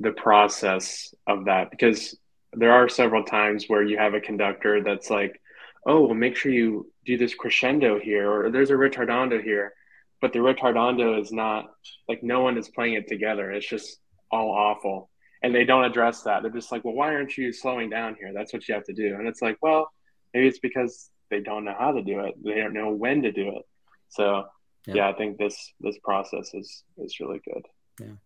the 0.00 0.12
process 0.12 1.12
of 1.26 1.46
that 1.46 1.70
because 1.70 2.16
there 2.52 2.72
are 2.72 2.88
several 2.88 3.24
times 3.24 3.64
where 3.66 3.82
you 3.82 3.98
have 3.98 4.14
a 4.14 4.20
conductor 4.20 4.82
that's 4.82 5.10
like, 5.10 5.40
oh, 5.86 6.06
well, 6.06 6.14
make 6.14 6.36
sure 6.36 6.52
you 6.52 6.90
do 7.04 7.16
this 7.16 7.34
crescendo 7.34 7.98
here, 7.98 8.30
or 8.30 8.50
there's 8.50 8.70
a 8.70 8.74
retardando 8.74 9.42
here, 9.42 9.72
but 10.20 10.32
the 10.32 10.38
retardando 10.38 11.20
is 11.20 11.32
not 11.32 11.66
like 12.08 12.22
no 12.22 12.40
one 12.40 12.56
is 12.58 12.68
playing 12.68 12.94
it 12.94 13.08
together. 13.08 13.50
It's 13.50 13.68
just 13.68 13.98
all 14.30 14.50
awful. 14.50 15.10
And 15.42 15.54
they 15.54 15.64
don't 15.64 15.84
address 15.84 16.22
that. 16.22 16.42
They're 16.42 16.50
just 16.50 16.72
like, 16.72 16.84
well, 16.84 16.94
why 16.94 17.14
aren't 17.14 17.36
you 17.36 17.52
slowing 17.52 17.90
down 17.90 18.16
here? 18.18 18.32
That's 18.34 18.52
what 18.52 18.66
you 18.66 18.74
have 18.74 18.84
to 18.84 18.92
do. 18.92 19.14
And 19.14 19.28
it's 19.28 19.40
like, 19.40 19.56
well, 19.62 19.88
maybe 20.34 20.48
it's 20.48 20.58
because 20.58 21.10
they 21.30 21.40
don't 21.40 21.64
know 21.64 21.76
how 21.78 21.92
to 21.92 22.02
do 22.02 22.20
it. 22.20 22.34
They 22.42 22.56
don't 22.56 22.74
know 22.74 22.90
when 22.90 23.22
to 23.22 23.30
do 23.30 23.48
it. 23.56 23.62
So 24.08 24.46
yeah, 24.88 24.94
yeah 24.96 25.08
I 25.08 25.12
think 25.12 25.38
this 25.38 25.72
this 25.80 25.98
process 26.02 26.54
is 26.54 26.84
is 26.96 27.20
really 27.20 27.40
good. 27.44 27.66
Yeah. 28.00 28.16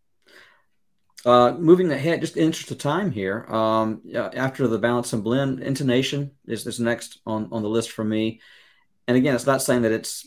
Uh, 1.24 1.52
moving 1.52 1.90
ahead, 1.92 2.20
just 2.20 2.36
in 2.36 2.44
interest 2.44 2.70
of 2.72 2.78
time 2.78 3.10
here, 3.10 3.46
um, 3.48 4.02
after 4.14 4.66
the 4.66 4.78
balance 4.78 5.12
and 5.12 5.22
blend, 5.22 5.60
intonation 5.60 6.32
is, 6.46 6.66
is 6.66 6.80
next 6.80 7.20
on, 7.24 7.48
on 7.52 7.62
the 7.62 7.68
list 7.68 7.92
for 7.92 8.02
me. 8.02 8.40
And 9.06 9.16
again, 9.16 9.36
it's 9.36 9.46
not 9.46 9.62
saying 9.62 9.82
that 9.82 9.92
it's 9.92 10.26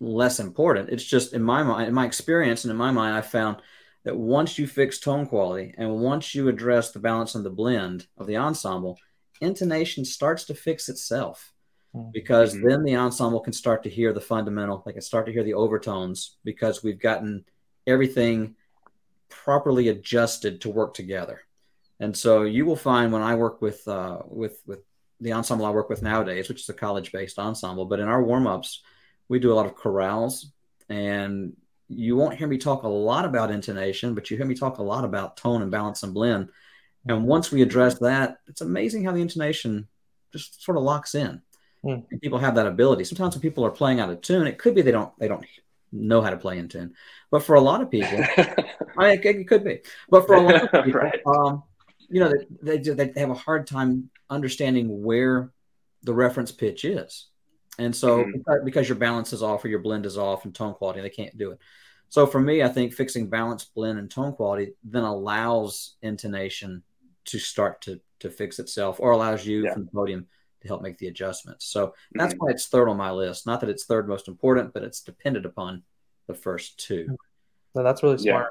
less 0.00 0.40
important. 0.40 0.88
It's 0.88 1.04
just 1.04 1.34
in 1.34 1.42
my 1.42 1.62
mind, 1.62 1.88
in 1.88 1.94
my 1.94 2.06
experience, 2.06 2.64
and 2.64 2.70
in 2.70 2.76
my 2.76 2.90
mind, 2.90 3.14
I 3.14 3.20
found 3.20 3.58
that 4.04 4.16
once 4.16 4.58
you 4.58 4.66
fix 4.66 4.98
tone 4.98 5.26
quality 5.26 5.74
and 5.76 5.96
once 5.96 6.34
you 6.34 6.48
address 6.48 6.92
the 6.92 7.00
balance 7.00 7.34
and 7.34 7.44
the 7.44 7.50
blend 7.50 8.06
of 8.16 8.26
the 8.26 8.36
ensemble, 8.36 8.98
intonation 9.40 10.04
starts 10.04 10.44
to 10.44 10.54
fix 10.54 10.88
itself. 10.88 11.53
Because 12.12 12.54
mm-hmm. 12.54 12.68
then 12.68 12.82
the 12.82 12.96
ensemble 12.96 13.40
can 13.40 13.52
start 13.52 13.82
to 13.84 13.90
hear 13.90 14.12
the 14.12 14.20
fundamental, 14.20 14.82
they 14.84 14.92
can 14.92 15.02
start 15.02 15.26
to 15.26 15.32
hear 15.32 15.44
the 15.44 15.54
overtones 15.54 16.36
because 16.44 16.82
we've 16.82 16.98
gotten 16.98 17.44
everything 17.86 18.56
properly 19.28 19.88
adjusted 19.88 20.60
to 20.60 20.70
work 20.70 20.94
together. 20.94 21.40
And 22.00 22.16
so 22.16 22.42
you 22.42 22.66
will 22.66 22.76
find 22.76 23.12
when 23.12 23.22
I 23.22 23.36
work 23.36 23.62
with 23.62 23.86
uh, 23.86 24.18
with 24.26 24.60
with 24.66 24.80
the 25.20 25.32
ensemble 25.32 25.66
I 25.66 25.70
work 25.70 25.88
with 25.88 26.02
nowadays, 26.02 26.48
which 26.48 26.62
is 26.62 26.68
a 26.68 26.74
college 26.74 27.12
based 27.12 27.38
ensemble, 27.38 27.86
but 27.86 28.00
in 28.00 28.08
our 28.08 28.22
warm 28.22 28.46
ups, 28.46 28.82
we 29.28 29.38
do 29.38 29.52
a 29.52 29.54
lot 29.54 29.66
of 29.66 29.76
chorales, 29.76 30.46
and 30.88 31.56
you 31.88 32.16
won't 32.16 32.36
hear 32.36 32.48
me 32.48 32.58
talk 32.58 32.82
a 32.82 32.88
lot 32.88 33.24
about 33.24 33.52
intonation, 33.52 34.14
but 34.14 34.30
you 34.30 34.36
hear 34.36 34.46
me 34.46 34.54
talk 34.54 34.78
a 34.78 34.82
lot 34.82 35.04
about 35.04 35.36
tone 35.36 35.62
and 35.62 35.70
balance 35.70 36.02
and 36.02 36.12
blend. 36.12 36.48
And 37.06 37.26
once 37.26 37.52
we 37.52 37.62
address 37.62 37.98
that, 38.00 38.38
it's 38.48 38.62
amazing 38.62 39.04
how 39.04 39.12
the 39.12 39.20
intonation 39.20 39.86
just 40.32 40.62
sort 40.62 40.76
of 40.76 40.82
locks 40.82 41.14
in. 41.14 41.42
Mm. 41.84 42.20
people 42.20 42.38
have 42.38 42.54
that 42.54 42.66
ability. 42.66 43.04
Sometimes 43.04 43.34
when 43.34 43.42
people 43.42 43.64
are 43.64 43.70
playing 43.70 44.00
out 44.00 44.10
of 44.10 44.20
tune, 44.20 44.46
it 44.46 44.58
could 44.58 44.74
be 44.74 44.82
they 44.82 44.90
don't 44.90 45.16
they 45.18 45.28
don't 45.28 45.44
know 45.92 46.20
how 46.20 46.30
to 46.30 46.36
play 46.36 46.58
in 46.58 46.68
tune. 46.68 46.94
But 47.30 47.42
for 47.42 47.54
a 47.54 47.60
lot 47.60 47.80
of 47.80 47.90
people, 47.90 48.18
I 48.36 49.16
mean, 49.16 49.20
it, 49.22 49.48
could 49.48 49.64
be. 49.64 49.80
But 50.08 50.26
for 50.26 50.34
a 50.34 50.40
lot 50.40 50.62
of 50.62 50.70
people, 50.84 51.00
right. 51.00 51.20
um, 51.26 51.62
you 52.08 52.20
know, 52.20 52.32
they, 52.62 52.78
they, 52.78 52.92
they 52.92 53.20
have 53.20 53.30
a 53.30 53.34
hard 53.34 53.66
time 53.66 54.10
understanding 54.30 55.02
where 55.02 55.50
the 56.02 56.14
reference 56.14 56.52
pitch 56.52 56.84
is. 56.84 57.28
And 57.78 57.94
so 57.94 58.24
mm-hmm. 58.24 58.64
because 58.64 58.88
your 58.88 58.98
balance 58.98 59.32
is 59.32 59.42
off 59.42 59.64
or 59.64 59.68
your 59.68 59.80
blend 59.80 60.06
is 60.06 60.16
off 60.16 60.44
and 60.44 60.54
tone 60.54 60.74
quality, 60.74 61.00
they 61.00 61.10
can't 61.10 61.36
do 61.36 61.52
it. 61.52 61.58
So 62.08 62.26
for 62.26 62.40
me, 62.40 62.62
I 62.62 62.68
think 62.68 62.92
fixing 62.92 63.28
balance, 63.28 63.64
blend, 63.64 63.98
and 63.98 64.08
tone 64.08 64.32
quality 64.34 64.74
then 64.84 65.02
allows 65.02 65.96
intonation 66.02 66.84
to 67.26 67.38
start 67.38 67.80
to 67.82 68.00
to 68.20 68.30
fix 68.30 68.58
itself 68.58 69.00
or 69.00 69.10
allows 69.10 69.44
you 69.44 69.64
yeah. 69.64 69.72
from 69.72 69.86
the 69.86 69.90
podium 69.90 70.26
to 70.64 70.68
help 70.68 70.82
make 70.82 70.98
the 70.98 71.06
adjustments. 71.06 71.66
So 71.66 71.94
that's 72.12 72.34
mm-hmm. 72.34 72.44
why 72.44 72.50
it's 72.50 72.66
third 72.66 72.88
on 72.88 72.96
my 72.96 73.12
list. 73.12 73.46
Not 73.46 73.60
that 73.60 73.70
it's 73.70 73.84
third 73.84 74.08
most 74.08 74.28
important, 74.28 74.74
but 74.74 74.82
it's 74.82 75.00
dependent 75.00 75.46
upon 75.46 75.82
the 76.26 76.34
first 76.34 76.78
two. 76.78 77.16
No, 77.74 77.82
that's 77.82 78.02
really 78.02 78.18
smart. 78.18 78.50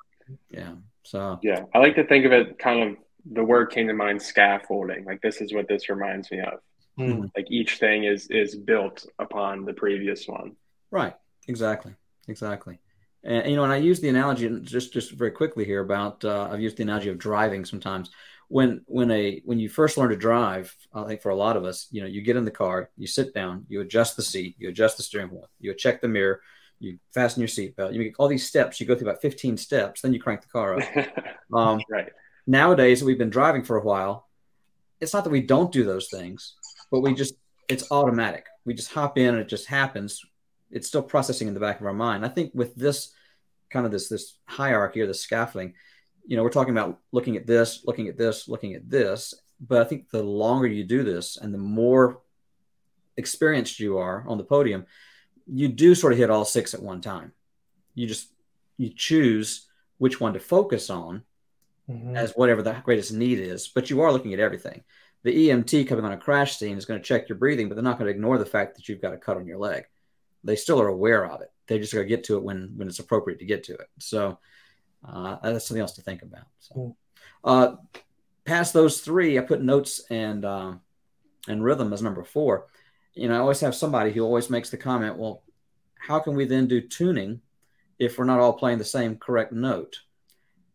Yeah. 0.50 0.60
yeah. 0.60 0.74
So 1.04 1.40
yeah, 1.44 1.64
I 1.74 1.80
like 1.80 1.96
to 1.96 2.06
think 2.06 2.26
of 2.26 2.32
it 2.32 2.58
kind 2.58 2.90
of 2.90 2.98
the 3.32 3.44
word 3.44 3.72
came 3.72 3.88
to 3.88 3.94
mind 3.94 4.22
scaffolding. 4.22 5.06
Like 5.06 5.22
this 5.22 5.42
is 5.42 5.54
what 5.54 5.68
this 5.68 5.90
reminds 5.90 6.32
me 6.32 6.40
of. 6.40 6.60
Mm. 7.00 7.32
Like 7.36 7.50
each 7.50 7.78
thing 7.78 8.04
is 8.04 8.28
is 8.28 8.56
built 8.56 9.06
upon 9.20 9.66
the 9.66 9.74
previous 9.74 10.28
one. 10.28 10.56
Right. 10.92 11.16
Exactly. 11.48 11.94
Exactly. 12.28 12.80
And 13.24 13.50
you 13.50 13.56
know, 13.56 13.64
and 13.64 13.74
I 13.74 13.78
use 13.78 14.00
the 14.00 14.10
analogy 14.10 14.50
just 14.62 14.94
just 14.94 15.12
very 15.12 15.32
quickly 15.32 15.66
here 15.66 15.82
about 15.82 16.24
uh, 16.26 16.50
I've 16.52 16.62
used 16.62 16.78
the 16.78 16.84
analogy 16.84 17.10
of 17.10 17.18
driving 17.18 17.66
sometimes. 17.66 18.12
When 18.54 18.82
when 18.86 19.10
a 19.10 19.42
when 19.46 19.58
you 19.58 19.68
first 19.68 19.98
learn 19.98 20.12
to 20.12 20.16
drive, 20.16 20.76
I 20.94 21.06
think 21.06 21.24
for 21.24 21.32
a 21.32 21.36
lot 21.36 21.58
of 21.58 21.66
us, 21.66 21.88
you 21.90 22.02
know, 22.02 22.08
you 22.08 22.22
get 22.22 22.36
in 22.36 22.46
the 22.46 22.52
car, 22.52 22.92
you 22.96 23.08
sit 23.08 23.34
down, 23.34 23.66
you 23.68 23.82
adjust 23.82 24.16
the 24.16 24.22
seat, 24.22 24.56
you 24.60 24.70
adjust 24.70 24.98
the 24.98 25.02
steering 25.02 25.32
wheel, 25.32 25.50
you 25.60 25.74
check 25.74 26.02
the 26.02 26.08
mirror, 26.08 26.40
you 26.80 27.00
fasten 27.16 27.42
your 27.42 27.48
seatbelt, 27.48 27.94
you 27.94 28.00
make 28.00 28.20
all 28.20 28.28
these 28.28 28.48
steps. 28.48 28.80
You 28.80 28.86
go 28.86 28.94
through 28.94 29.10
about 29.10 29.24
15 29.24 29.58
steps, 29.58 30.02
then 30.02 30.14
you 30.14 30.22
crank 30.22 30.42
the 30.42 30.48
car 30.48 30.80
up. 30.80 30.88
Um, 31.54 31.82
right. 31.88 32.12
Nowadays, 32.48 33.04
we've 33.04 33.20
been 33.20 33.30
driving 33.30 33.64
for 33.64 33.78
a 33.78 33.84
while. 33.84 34.28
It's 35.00 35.14
not 35.14 35.24
that 35.24 35.30
we 35.30 35.42
don't 35.42 35.72
do 35.72 35.84
those 35.84 36.10
things, 36.10 36.56
but 36.90 37.02
we 37.02 37.14
just 37.14 37.36
it's 37.70 37.92
automatic. 37.92 38.48
We 38.66 38.74
just 38.74 38.92
hop 38.92 39.20
in 39.20 39.30
and 39.30 39.40
it 39.40 39.50
just 39.50 39.68
happens. 39.68 40.22
It's 40.72 40.88
still 40.88 41.04
processing 41.04 41.48
in 41.48 41.54
the 41.54 41.60
back 41.60 41.80
of 41.80 41.86
our 41.86 41.94
mind. 41.94 42.26
I 42.26 42.30
think 42.30 42.52
with 42.56 42.74
this 42.76 43.14
kind 43.70 43.86
of 43.86 43.92
this 43.92 44.10
this 44.10 44.36
hierarchy 44.46 45.02
or 45.02 45.08
the 45.08 45.14
scaffolding, 45.14 45.74
you 46.26 46.38
know, 46.38 46.44
we're 46.44 46.50
talking 46.50 46.74
about 46.74 47.00
looking 47.12 47.36
at 47.36 47.48
this, 47.48 47.84
looking 47.86 48.08
at 48.08 48.18
this, 48.18 48.48
looking 48.48 48.74
at 48.74 48.90
this. 48.90 49.34
But 49.60 49.82
I 49.82 49.86
think 49.86 50.10
the 50.10 50.24
longer 50.24 50.68
you 50.68 50.84
do 50.84 51.04
this 51.04 51.38
and 51.38 51.54
the 51.54 51.58
more 51.58 52.22
experienced 53.18 53.80
you 53.80 53.98
are 53.98 54.26
on 54.28 54.38
the 54.38 54.44
podium, 54.44 54.86
you 55.48 55.68
do 55.68 55.96
sort 55.96 56.14
of 56.14 56.20
hit 56.20 56.30
all 56.30 56.46
six 56.46 56.74
at 56.74 56.82
one 56.82 57.02
time. 57.02 57.34
You 57.96 58.08
just 58.08 58.30
you 58.78 58.90
choose 58.90 59.68
which 59.98 60.20
one 60.20 60.34
to 60.34 60.40
focus 60.40 60.90
on 60.90 61.24
mm-hmm. 61.90 62.16
as 62.16 62.34
whatever 62.34 62.62
the 62.62 62.74
greatest 62.84 63.14
need 63.14 63.40
is, 63.40 63.68
but 63.68 63.90
you 63.90 64.02
are 64.02 64.12
looking 64.12 64.34
at 64.34 64.40
everything. 64.40 64.84
The 65.24 65.50
EMT 65.50 65.88
coming 65.88 66.04
on 66.04 66.12
a 66.12 66.18
crash 66.18 66.58
scene 66.58 66.78
is 66.78 66.86
going 66.86 67.00
to 67.00 67.06
check 67.06 67.30
your 67.30 67.38
breathing, 67.38 67.70
but 67.70 67.76
they're 67.76 67.84
not 67.84 67.98
going 67.98 68.08
to 68.10 68.16
ignore 68.16 68.38
the 68.38 68.46
fact 68.46 68.76
that 68.76 68.90
you've 68.90 69.02
got 69.02 69.14
a 69.14 69.18
cut 69.18 69.38
on 69.38 69.48
your 69.48 69.58
leg. 69.58 69.86
They 70.44 70.58
still 70.58 70.82
are 70.82 70.88
aware 70.88 71.26
of 71.26 71.42
it. 71.42 71.50
They 71.68 71.80
just 71.80 71.94
got 71.94 72.00
to 72.00 72.06
get 72.06 72.26
to 72.26 72.36
it 72.36 72.44
when 72.44 72.74
when 72.76 72.88
it's 72.88 73.00
appropriate 73.00 73.40
to 73.40 73.46
get 73.46 73.64
to 73.66 73.74
it. 73.74 73.88
So 74.00 74.40
uh, 75.08 75.38
that's 75.42 75.68
something 75.68 75.82
else 75.82 75.94
to 75.94 76.02
think 76.02 76.22
about. 76.22 76.46
So, 76.60 76.96
uh, 77.44 77.76
past 78.46 78.74
those 78.74 79.02
three, 79.02 79.38
I 79.38 79.42
put 79.42 79.62
notes 79.62 80.04
and 80.10 80.46
um, 80.46 80.82
and 81.48 81.64
rhythm 81.64 81.94
as 81.94 82.02
number 82.02 82.24
four. 82.24 82.68
You 83.14 83.28
know, 83.28 83.36
I 83.36 83.40
always 83.40 83.60
have 83.60 83.76
somebody 83.76 84.12
who 84.12 84.24
always 84.24 84.50
makes 84.50 84.70
the 84.70 84.78
comment, 84.78 85.18
"Well, 85.18 85.44
how 86.00 86.20
can 86.20 86.36
we 86.36 86.46
then 86.46 86.68
do 86.68 86.82
tuning 86.82 87.42
if 88.00 88.18
we're 88.18 88.26
not 88.26 88.40
all 88.40 88.54
playing 88.54 88.80
the 88.80 88.86
same 88.86 89.18
correct 89.18 89.52
note?" 89.52 90.00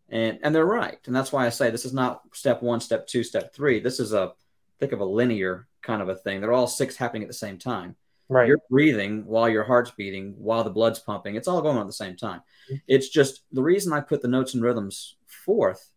And 0.08 0.38
and 0.42 0.54
they're 0.54 0.66
right, 0.66 0.98
and 1.06 1.14
that's 1.14 1.32
why 1.32 1.46
I 1.46 1.50
say 1.50 1.70
this 1.70 1.84
is 1.84 1.94
not 1.94 2.22
step 2.32 2.62
one, 2.62 2.80
step 2.80 3.06
two, 3.06 3.22
step 3.22 3.54
three. 3.54 3.80
This 3.80 4.00
is 4.00 4.12
a 4.12 4.32
think 4.78 4.92
of 4.92 5.00
a 5.00 5.04
linear 5.04 5.66
kind 5.82 6.02
of 6.02 6.08
a 6.08 6.14
thing. 6.14 6.40
They're 6.40 6.52
all 6.52 6.66
six 6.66 6.96
happening 6.96 7.22
at 7.22 7.28
the 7.28 7.34
same 7.34 7.58
time. 7.58 7.96
Right. 8.28 8.46
You're 8.46 8.60
breathing 8.68 9.24
while 9.24 9.48
your 9.48 9.64
heart's 9.64 9.90
beating, 9.92 10.34
while 10.36 10.62
the 10.62 10.70
blood's 10.70 10.98
pumping. 10.98 11.36
It's 11.36 11.48
all 11.48 11.62
going 11.62 11.76
on 11.76 11.82
at 11.82 11.86
the 11.86 11.92
same 11.92 12.16
time. 12.16 12.40
Mm-hmm. 12.66 12.76
It's 12.86 13.08
just 13.08 13.42
the 13.52 13.62
reason 13.62 13.92
I 13.92 14.00
put 14.00 14.20
the 14.20 14.28
notes 14.28 14.54
and 14.54 14.62
rhythms 14.62 15.16
fourth 15.26 15.90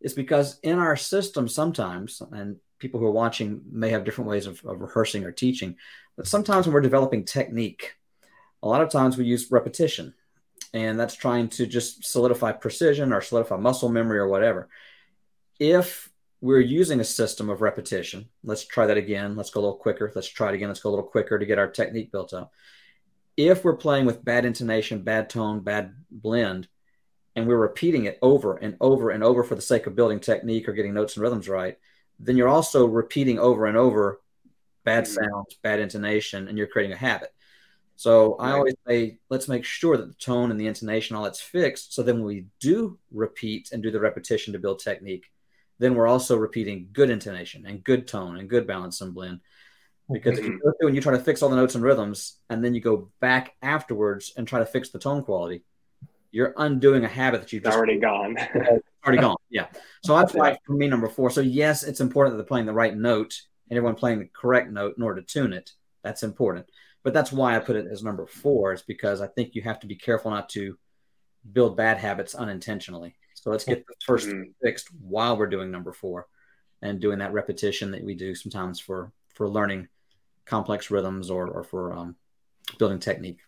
is 0.00 0.14
because 0.14 0.58
in 0.62 0.78
our 0.78 0.96
system 0.96 1.48
sometimes, 1.48 2.22
and 2.32 2.56
people 2.78 3.00
who 3.00 3.06
are 3.06 3.12
watching 3.12 3.62
may 3.70 3.90
have 3.90 4.04
different 4.04 4.30
ways 4.30 4.46
of, 4.46 4.64
of 4.64 4.80
rehearsing 4.80 5.24
or 5.24 5.32
teaching, 5.32 5.76
but 6.16 6.26
sometimes 6.26 6.66
when 6.66 6.74
we're 6.74 6.80
developing 6.80 7.24
technique, 7.24 7.94
a 8.62 8.68
lot 8.68 8.82
of 8.82 8.90
times 8.90 9.16
we 9.16 9.24
use 9.24 9.50
repetition, 9.50 10.14
and 10.72 10.98
that's 10.98 11.14
trying 11.14 11.48
to 11.48 11.66
just 11.66 12.04
solidify 12.04 12.52
precision 12.52 13.12
or 13.12 13.20
solidify 13.20 13.56
muscle 13.56 13.88
memory 13.88 14.18
or 14.18 14.28
whatever. 14.28 14.68
If 15.58 16.10
we're 16.46 16.60
using 16.60 17.00
a 17.00 17.04
system 17.04 17.50
of 17.50 17.60
repetition. 17.60 18.28
Let's 18.44 18.64
try 18.64 18.86
that 18.86 18.96
again. 18.96 19.34
Let's 19.34 19.50
go 19.50 19.60
a 19.60 19.62
little 19.62 19.76
quicker. 19.76 20.12
Let's 20.14 20.28
try 20.28 20.50
it 20.50 20.54
again. 20.54 20.68
Let's 20.68 20.80
go 20.80 20.90
a 20.90 20.94
little 20.94 21.04
quicker 21.04 21.38
to 21.38 21.44
get 21.44 21.58
our 21.58 21.66
technique 21.66 22.12
built 22.12 22.32
up. 22.32 22.52
If 23.36 23.64
we're 23.64 23.76
playing 23.76 24.06
with 24.06 24.24
bad 24.24 24.44
intonation, 24.44 25.02
bad 25.02 25.28
tone, 25.28 25.60
bad 25.60 25.92
blend, 26.08 26.68
and 27.34 27.48
we're 27.48 27.56
repeating 27.56 28.04
it 28.04 28.18
over 28.22 28.56
and 28.56 28.76
over 28.80 29.10
and 29.10 29.24
over 29.24 29.42
for 29.42 29.56
the 29.56 29.60
sake 29.60 29.88
of 29.88 29.96
building 29.96 30.20
technique 30.20 30.68
or 30.68 30.72
getting 30.72 30.94
notes 30.94 31.16
and 31.16 31.22
rhythms 31.22 31.48
right, 31.48 31.78
then 32.20 32.36
you're 32.36 32.48
also 32.48 32.86
repeating 32.86 33.40
over 33.40 33.66
and 33.66 33.76
over 33.76 34.20
bad 34.84 35.04
mm-hmm. 35.04 35.24
sounds, 35.24 35.58
bad 35.62 35.80
intonation, 35.80 36.46
and 36.46 36.56
you're 36.56 36.68
creating 36.68 36.94
a 36.94 36.96
habit. 36.96 37.34
So 37.96 38.36
I 38.36 38.52
always 38.52 38.74
say, 38.86 39.18
let's 39.30 39.48
make 39.48 39.64
sure 39.64 39.96
that 39.96 40.06
the 40.06 40.14
tone 40.14 40.52
and 40.52 40.60
the 40.60 40.66
intonation, 40.68 41.16
all 41.16 41.24
that's 41.24 41.40
fixed. 41.40 41.92
So 41.92 42.02
then 42.02 42.16
when 42.16 42.26
we 42.26 42.46
do 42.60 42.98
repeat 43.10 43.70
and 43.72 43.82
do 43.82 43.90
the 43.90 44.00
repetition 44.00 44.52
to 44.52 44.58
build 44.58 44.78
technique, 44.78 45.26
then 45.78 45.94
we're 45.94 46.06
also 46.06 46.36
repeating 46.36 46.88
good 46.92 47.10
intonation 47.10 47.66
and 47.66 47.84
good 47.84 48.06
tone 48.06 48.38
and 48.38 48.48
good 48.48 48.66
balance 48.66 49.00
and 49.00 49.14
blend. 49.14 49.40
Because 50.10 50.38
if 50.38 50.44
you 50.44 50.60
go 50.62 50.72
through 50.78 50.88
and 50.88 50.96
you 50.96 51.02
try 51.02 51.16
to 51.16 51.22
fix 51.22 51.42
all 51.42 51.48
the 51.48 51.56
notes 51.56 51.74
and 51.74 51.82
rhythms, 51.82 52.38
and 52.48 52.64
then 52.64 52.74
you 52.74 52.80
go 52.80 53.10
back 53.20 53.54
afterwards 53.60 54.32
and 54.36 54.46
try 54.46 54.60
to 54.60 54.66
fix 54.66 54.90
the 54.90 55.00
tone 55.00 55.24
quality, 55.24 55.64
you're 56.30 56.54
undoing 56.56 57.04
a 57.04 57.08
habit 57.08 57.40
that 57.40 57.52
you've 57.52 57.64
just 57.64 57.76
already 57.76 57.98
gone. 57.98 58.36
already 59.04 59.20
gone. 59.20 59.36
Yeah. 59.50 59.66
So 60.04 60.16
that's 60.16 60.32
why 60.32 60.58
for 60.64 60.74
me, 60.74 60.86
number 60.86 61.08
four. 61.08 61.30
So 61.30 61.40
yes, 61.40 61.82
it's 61.82 62.00
important 62.00 62.34
that 62.34 62.36
they're 62.36 62.46
playing 62.48 62.66
the 62.66 62.72
right 62.72 62.96
note 62.96 63.34
and 63.68 63.76
everyone 63.76 63.96
playing 63.96 64.20
the 64.20 64.28
correct 64.32 64.70
note 64.70 64.96
in 64.96 65.02
order 65.02 65.20
to 65.20 65.26
tune 65.26 65.52
it. 65.52 65.72
That's 66.04 66.22
important. 66.22 66.66
But 67.02 67.12
that's 67.12 67.32
why 67.32 67.56
I 67.56 67.60
put 67.60 67.76
it 67.76 67.86
as 67.90 68.02
number 68.02 68.26
four, 68.26 68.72
is 68.72 68.82
because 68.82 69.20
I 69.20 69.28
think 69.28 69.54
you 69.54 69.62
have 69.62 69.80
to 69.80 69.86
be 69.86 69.96
careful 69.96 70.30
not 70.30 70.48
to 70.50 70.76
build 71.52 71.76
bad 71.76 71.98
habits 71.98 72.34
unintentionally. 72.34 73.16
So 73.36 73.50
let's 73.50 73.64
get 73.64 73.86
the 73.86 73.94
1st 74.08 74.26
mm-hmm. 74.26 74.42
fixed 74.62 74.88
while 75.00 75.36
we're 75.36 75.46
doing 75.46 75.70
number 75.70 75.92
four 75.92 76.26
and 76.82 77.00
doing 77.00 77.18
that 77.18 77.32
repetition 77.32 77.90
that 77.92 78.02
we 78.02 78.14
do 78.14 78.34
sometimes 78.34 78.80
for 78.80 79.12
for 79.34 79.48
learning 79.48 79.88
complex 80.46 80.90
rhythms 80.90 81.30
or, 81.30 81.46
or 81.48 81.62
for 81.62 81.92
um, 81.92 82.16
building 82.78 82.98
technique. 82.98 83.40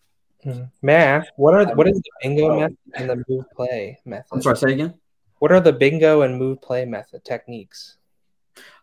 Mm-hmm. 0.45 0.65
May 0.83 0.95
I 0.95 1.01
ask, 1.01 1.33
what 1.37 1.55
are 1.55 1.75
what 1.75 1.89
is 1.89 2.01
the 2.01 2.11
bingo 2.23 2.51
oh. 2.51 2.61
method 2.61 2.79
and 2.95 3.11
the 3.11 3.25
move 3.29 3.45
play 3.57 3.99
method? 4.05 4.29
I'm 4.31 4.43
sorry, 4.43 4.57
say 4.57 4.73
again. 4.73 4.95
What 5.39 5.53
are 5.53 5.61
the 5.61 5.73
bingo 5.73 6.23
and 6.23 6.39
move 6.39 6.61
play 6.61 6.85
method 6.85 7.25
techniques? 7.25 7.97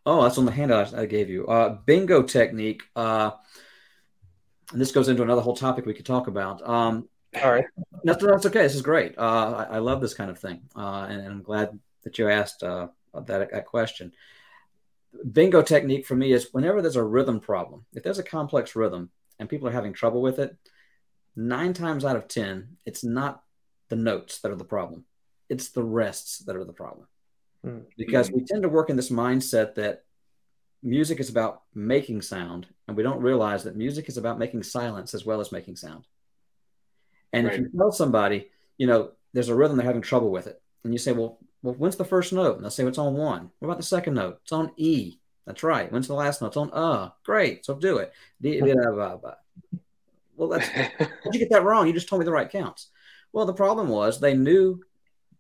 Oh, 0.06 0.24
that's 0.24 0.38
on 0.38 0.46
the 0.46 0.52
handout 0.52 0.94
I 0.94 1.06
gave 1.06 1.30
you. 1.30 1.48
Uh, 1.48 1.78
bingo 1.86 2.24
technique. 2.24 2.84
Uh, 2.96 3.32
and 4.72 4.82
this 4.82 4.92
goes 4.92 5.08
into 5.08 5.24
another 5.24 5.42
whole 5.42 5.56
topic 5.56 5.86
we 5.86 5.94
could 5.94 6.06
talk 6.06 6.28
about. 6.28 6.68
Um, 6.68 7.08
all 7.44 7.52
right. 7.52 7.66
That's, 8.04 8.24
that's 8.24 8.46
okay. 8.46 8.62
This 8.62 8.76
is 8.76 8.82
great. 8.82 9.18
Uh, 9.18 9.66
I, 9.70 9.76
I, 9.76 9.78
love 9.80 10.02
this 10.02 10.14
kind 10.14 10.30
of 10.30 10.40
thing. 10.40 10.62
Uh, 10.76 11.08
and, 11.10 11.20
and, 11.22 11.30
I'm 11.30 11.42
glad 11.42 11.78
that 12.04 12.18
you 12.18 12.30
asked 12.30 12.64
uh, 12.64 12.88
that, 13.14 13.52
that 13.52 13.66
question. 13.66 14.12
Bingo 15.32 15.62
technique 15.62 16.06
for 16.06 16.16
me 16.16 16.34
is 16.34 16.50
whenever 16.52 16.82
there's 16.82 16.96
a 16.96 17.04
rhythm 17.04 17.40
problem, 17.40 17.86
if 17.94 18.04
there's 18.04 18.20
a 18.20 18.24
complex 18.24 18.76
rhythm 18.76 19.10
and 19.40 19.50
people 19.50 19.68
are 19.68 19.72
having 19.72 19.94
trouble 19.94 20.22
with 20.22 20.40
it, 20.40 20.56
nine 21.36 21.74
times 21.74 22.06
out 22.06 22.16
of 22.16 22.28
10, 22.28 22.78
it's 22.86 23.04
not 23.04 23.42
the 23.90 23.96
notes 23.96 24.40
that 24.40 24.52
are 24.52 24.58
the 24.58 24.64
problem, 24.64 25.06
it's 25.50 25.70
the 25.70 25.84
rests 25.84 26.40
that 26.40 26.56
are 26.56 26.66
the 26.66 26.74
problem. 26.74 27.08
Mm-hmm. 27.66 27.86
Because 27.98 28.32
we 28.32 28.44
tend 28.44 28.64
to 28.64 28.70
work 28.70 28.90
in 28.90 28.96
this 28.96 29.10
mindset 29.10 29.76
that 29.76 30.04
music 30.84 31.20
is 31.20 31.30
about 31.30 31.64
making 31.74 32.22
sound, 32.22 32.68
and 32.88 32.96
we 32.96 33.04
don't 33.04 33.22
realize 33.22 33.64
that 33.64 33.76
music 33.76 34.08
is 34.08 34.18
about 34.18 34.40
making 34.40 34.64
silence 34.64 35.14
as 35.14 35.26
well 35.26 35.42
as 35.42 35.52
making 35.52 35.76
sound. 35.76 36.06
And 37.34 37.48
right. 37.48 37.54
if 37.54 37.60
you 37.62 37.70
tell 37.78 37.92
somebody, 37.92 38.50
you 38.78 38.88
know, 38.88 39.12
there's 39.34 39.50
a 39.50 39.56
rhythm 39.56 39.78
they're 39.78 39.86
having 39.86 40.02
trouble 40.02 40.32
with 40.32 40.48
it, 40.48 40.62
and 40.84 40.94
you 40.94 40.98
say, 40.98 41.12
well, 41.12 41.40
well, 41.62 41.74
when's 41.74 41.96
the 41.96 42.06
first 42.06 42.32
note? 42.32 42.56
And 42.56 42.64
they'll 42.64 42.72
say 42.72 42.84
well, 42.84 42.90
it's 42.90 43.00
on 43.00 43.16
one. 43.16 43.50
What 43.60 43.68
about 43.68 43.78
the 43.78 43.84
second 43.84 44.14
note? 44.14 44.40
It's 44.44 44.52
on 44.52 44.72
E. 44.78 45.18
That's 45.46 45.64
right. 45.64 45.92
When's 45.92 46.08
the 46.08 46.14
last 46.14 46.42
note? 46.42 46.50
It's 46.50 46.58
on 46.58 46.72
uh. 46.72 47.10
Great. 47.24 47.66
So 47.66 47.76
do 47.76 47.98
it. 47.98 48.14
Well, 50.38 50.50
that's 50.50 50.68
how'd 50.68 51.34
you 51.34 51.40
get 51.40 51.50
that 51.50 51.64
wrong? 51.64 51.88
You 51.88 51.94
just 51.94 52.08
told 52.08 52.20
me 52.20 52.26
the 52.26 52.32
right 52.32 52.50
counts. 52.50 52.90
Well, 53.34 53.46
the 53.46 53.54
problem 53.54 53.90
was 53.90 54.20
they 54.20 54.36
knew 54.36 54.82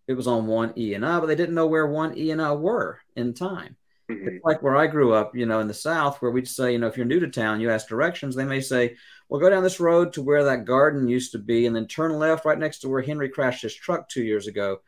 it 0.07 0.13
was 0.13 0.27
on 0.27 0.47
one 0.47 0.73
E 0.77 0.93
and 0.95 1.05
I, 1.05 1.19
but 1.19 1.27
they 1.27 1.35
didn't 1.35 1.55
know 1.55 1.67
where 1.67 1.87
one 1.87 2.17
E 2.17 2.31
and 2.31 2.41
I 2.41 2.53
were 2.53 2.99
in 3.15 3.33
time. 3.33 3.75
Mm-hmm. 4.09 4.27
It's 4.27 4.45
like 4.45 4.61
where 4.61 4.75
I 4.75 4.87
grew 4.87 5.13
up, 5.13 5.35
you 5.35 5.45
know, 5.45 5.59
in 5.59 5.67
the 5.67 5.73
South, 5.73 6.21
where 6.21 6.31
we'd 6.31 6.47
say, 6.47 6.71
you 6.71 6.79
know, 6.79 6.87
if 6.87 6.97
you're 6.97 7.05
new 7.05 7.19
to 7.19 7.27
town, 7.27 7.61
you 7.61 7.71
ask 7.71 7.87
directions. 7.87 8.35
They 8.35 8.45
may 8.45 8.61
say, 8.61 8.95
well, 9.29 9.41
go 9.41 9.49
down 9.49 9.63
this 9.63 9.79
road 9.79 10.13
to 10.13 10.21
where 10.21 10.43
that 10.45 10.65
garden 10.65 11.07
used 11.07 11.31
to 11.31 11.39
be, 11.39 11.65
and 11.65 11.75
then 11.75 11.87
turn 11.87 12.13
left 12.13 12.45
right 12.45 12.57
next 12.57 12.79
to 12.79 12.89
where 12.89 13.01
Henry 13.01 13.29
crashed 13.29 13.63
his 13.63 13.73
truck 13.73 14.07
two 14.09 14.23
years 14.23 14.47
ago. 14.47 14.79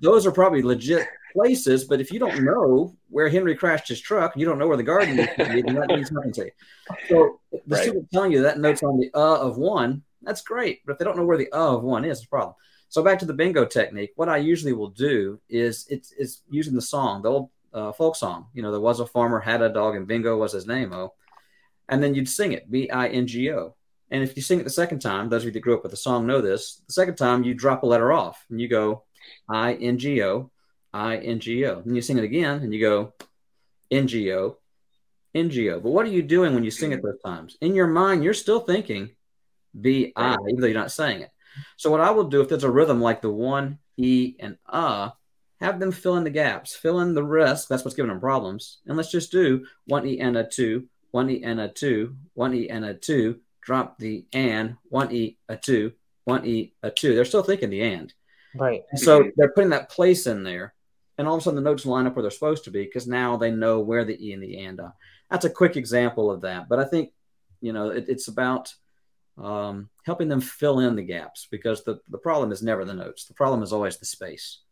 Those 0.00 0.26
are 0.26 0.32
probably 0.32 0.62
legit 0.62 1.06
places, 1.32 1.84
but 1.84 2.00
if 2.00 2.12
you 2.12 2.18
don't 2.18 2.44
know 2.44 2.94
where 3.08 3.28
Henry 3.28 3.54
crashed 3.54 3.88
his 3.88 4.00
truck, 4.00 4.36
you 4.36 4.44
don't 4.44 4.58
know 4.58 4.68
where 4.68 4.76
the 4.76 4.82
garden 4.82 5.16
used 5.16 5.36
to 5.36 5.48
be, 5.48 5.62
then 5.62 5.74
that 5.76 5.88
means 5.88 6.12
nothing 6.12 6.32
to 6.32 6.44
you. 6.44 6.50
So 7.08 7.40
the 7.52 7.60
right. 7.66 7.82
student 7.82 8.10
telling 8.12 8.32
you 8.32 8.42
that 8.42 8.58
note's 8.58 8.82
on 8.82 8.98
the 8.98 9.10
uh 9.14 9.38
of 9.38 9.56
one, 9.56 10.02
that's 10.22 10.42
great. 10.42 10.80
But 10.84 10.92
if 10.92 10.98
they 10.98 11.04
don't 11.04 11.16
know 11.16 11.24
where 11.24 11.38
the 11.38 11.50
uh 11.52 11.76
of 11.76 11.82
one 11.82 12.04
is, 12.04 12.18
it's 12.18 12.26
a 12.26 12.28
problem. 12.28 12.54
So 12.88 13.02
back 13.02 13.18
to 13.20 13.26
the 13.26 13.32
bingo 13.32 13.64
technique. 13.64 14.12
What 14.14 14.28
I 14.28 14.36
usually 14.36 14.72
will 14.72 14.90
do 14.90 15.40
is 15.48 15.86
it's, 15.88 16.12
it's 16.16 16.42
using 16.50 16.74
the 16.74 16.82
song, 16.82 17.22
the 17.22 17.30
old 17.30 17.50
a 17.74 17.92
folk 17.92 18.16
song. 18.16 18.46
You 18.54 18.62
know, 18.62 18.70
there 18.70 18.80
was 18.80 19.00
a 19.00 19.06
farmer 19.06 19.40
had 19.40 19.60
a 19.60 19.68
dog, 19.68 19.96
and 19.96 20.06
Bingo 20.06 20.36
was 20.36 20.52
his 20.52 20.66
name. 20.66 20.92
Oh, 20.92 21.12
and 21.88 22.02
then 22.02 22.14
you'd 22.14 22.28
sing 22.28 22.52
it 22.52 22.70
B 22.70 22.90
I 22.90 23.08
N 23.08 23.26
G 23.26 23.50
O. 23.52 23.74
And 24.10 24.22
if 24.22 24.36
you 24.36 24.42
sing 24.42 24.60
it 24.60 24.64
the 24.64 24.70
second 24.70 25.00
time, 25.00 25.28
those 25.28 25.42
of 25.42 25.46
you 25.46 25.52
that 25.52 25.60
grew 25.60 25.74
up 25.74 25.82
with 25.82 25.90
the 25.90 25.96
song 25.96 26.26
know 26.26 26.40
this. 26.40 26.82
The 26.86 26.92
second 26.92 27.16
time, 27.16 27.42
you 27.42 27.54
drop 27.54 27.82
a 27.82 27.86
letter 27.86 28.12
off, 28.12 28.44
and 28.50 28.60
you 28.60 28.68
go 28.68 29.04
I 29.48 29.74
N 29.74 29.98
G 29.98 30.22
O, 30.22 30.50
I 30.92 31.16
N 31.16 31.40
G 31.40 31.64
O. 31.66 31.82
Then 31.84 31.94
you 31.94 32.02
sing 32.02 32.18
it 32.18 32.24
again, 32.24 32.62
and 32.62 32.72
you 32.72 32.80
go 32.80 33.14
N 33.90 34.06
G 34.06 34.32
O, 34.32 34.58
N 35.34 35.50
G 35.50 35.70
O. 35.70 35.80
But 35.80 35.90
what 35.90 36.06
are 36.06 36.10
you 36.10 36.22
doing 36.22 36.54
when 36.54 36.64
you 36.64 36.70
sing 36.70 36.92
it 36.92 37.02
those 37.02 37.20
times? 37.24 37.56
In 37.60 37.74
your 37.74 37.86
mind, 37.86 38.22
you're 38.22 38.34
still 38.34 38.60
thinking 38.60 39.10
B 39.78 40.12
I, 40.14 40.36
even 40.48 40.60
though 40.60 40.66
you're 40.66 40.78
not 40.78 40.92
saying 40.92 41.22
it. 41.22 41.30
So 41.76 41.90
what 41.90 42.00
I 42.00 42.10
will 42.10 42.24
do 42.24 42.40
if 42.40 42.48
there's 42.48 42.64
a 42.64 42.70
rhythm 42.70 43.00
like 43.00 43.22
the 43.22 43.30
one 43.30 43.78
E 43.96 44.34
and 44.38 44.58
uh, 44.68 45.10
have 45.60 45.80
them 45.80 45.92
fill 45.92 46.16
in 46.16 46.24
the 46.24 46.30
gaps, 46.30 46.74
fill 46.74 47.00
in 47.00 47.14
the 47.14 47.24
rest. 47.24 47.68
That's 47.68 47.84
what's 47.84 47.94
giving 47.94 48.10
them 48.10 48.20
problems. 48.20 48.80
And 48.86 48.96
let's 48.96 49.10
just 49.10 49.32
do 49.32 49.66
one 49.86 50.06
E 50.06 50.20
and 50.20 50.36
a 50.36 50.44
two, 50.44 50.88
one 51.14 51.30
E 51.30 51.44
and 51.44 51.60
a 51.60 51.68
two, 51.68 52.16
one 52.32 52.52
E 52.54 52.68
and 52.68 52.84
a 52.84 52.92
two. 52.92 53.38
Drop 53.62 53.98
the 53.98 54.26
and 54.32 54.76
one 54.88 55.14
E 55.14 55.38
a 55.48 55.56
two, 55.56 55.92
one 56.24 56.44
E 56.44 56.74
a 56.82 56.90
two. 56.90 57.14
They're 57.14 57.24
still 57.24 57.44
thinking 57.44 57.70
the 57.70 57.82
and. 57.82 58.12
Right. 58.56 58.82
And 58.90 58.98
so 58.98 59.30
they're 59.36 59.52
putting 59.52 59.70
that 59.70 59.90
place 59.90 60.26
in 60.26 60.42
there, 60.42 60.74
and 61.16 61.28
all 61.28 61.36
of 61.36 61.40
a 61.40 61.44
sudden 61.44 61.62
the 61.62 61.70
notes 61.70 61.86
line 61.86 62.08
up 62.08 62.16
where 62.16 62.22
they're 62.22 62.32
supposed 62.32 62.64
to 62.64 62.72
be 62.72 62.82
because 62.82 63.06
now 63.06 63.36
they 63.36 63.52
know 63.52 63.78
where 63.78 64.04
the 64.04 64.18
E 64.26 64.32
and 64.32 64.42
the 64.42 64.58
and 64.58 64.80
are. 64.80 64.92
That's 65.30 65.44
a 65.44 65.50
quick 65.50 65.76
example 65.76 66.32
of 66.32 66.40
that. 66.40 66.68
But 66.68 66.80
I 66.80 66.84
think 66.84 67.12
you 67.60 67.72
know 67.72 67.90
it, 67.90 68.06
it's 68.08 68.26
about 68.26 68.74
um, 69.40 69.90
helping 70.04 70.28
them 70.28 70.40
fill 70.40 70.80
in 70.80 70.96
the 70.96 71.02
gaps 71.02 71.46
because 71.48 71.84
the, 71.84 72.00
the 72.08 72.18
problem 72.18 72.50
is 72.50 72.60
never 72.60 72.84
the 72.84 72.92
notes. 72.92 73.26
The 73.26 73.34
problem 73.34 73.62
is 73.62 73.72
always 73.72 73.98
the 73.98 74.06
space. 74.06 74.62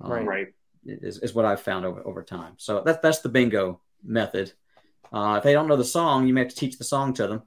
Um, 0.00 0.10
right. 0.10 0.26
Right. 0.26 0.46
Is, 0.86 1.18
is 1.18 1.34
what 1.34 1.44
I've 1.44 1.60
found 1.60 1.84
over, 1.84 2.00
over 2.06 2.22
time. 2.22 2.54
So 2.56 2.82
that's 2.82 3.00
that's 3.02 3.20
the 3.20 3.28
bingo 3.28 3.82
method. 4.02 4.54
Uh, 5.12 5.36
if 5.38 5.44
they 5.44 5.52
don't 5.52 5.68
know 5.68 5.76
the 5.76 5.84
song, 5.84 6.26
you 6.26 6.34
may 6.34 6.40
have 6.40 6.50
to 6.50 6.56
teach 6.56 6.78
the 6.78 6.84
song 6.84 7.12
to 7.14 7.26
them. 7.26 7.42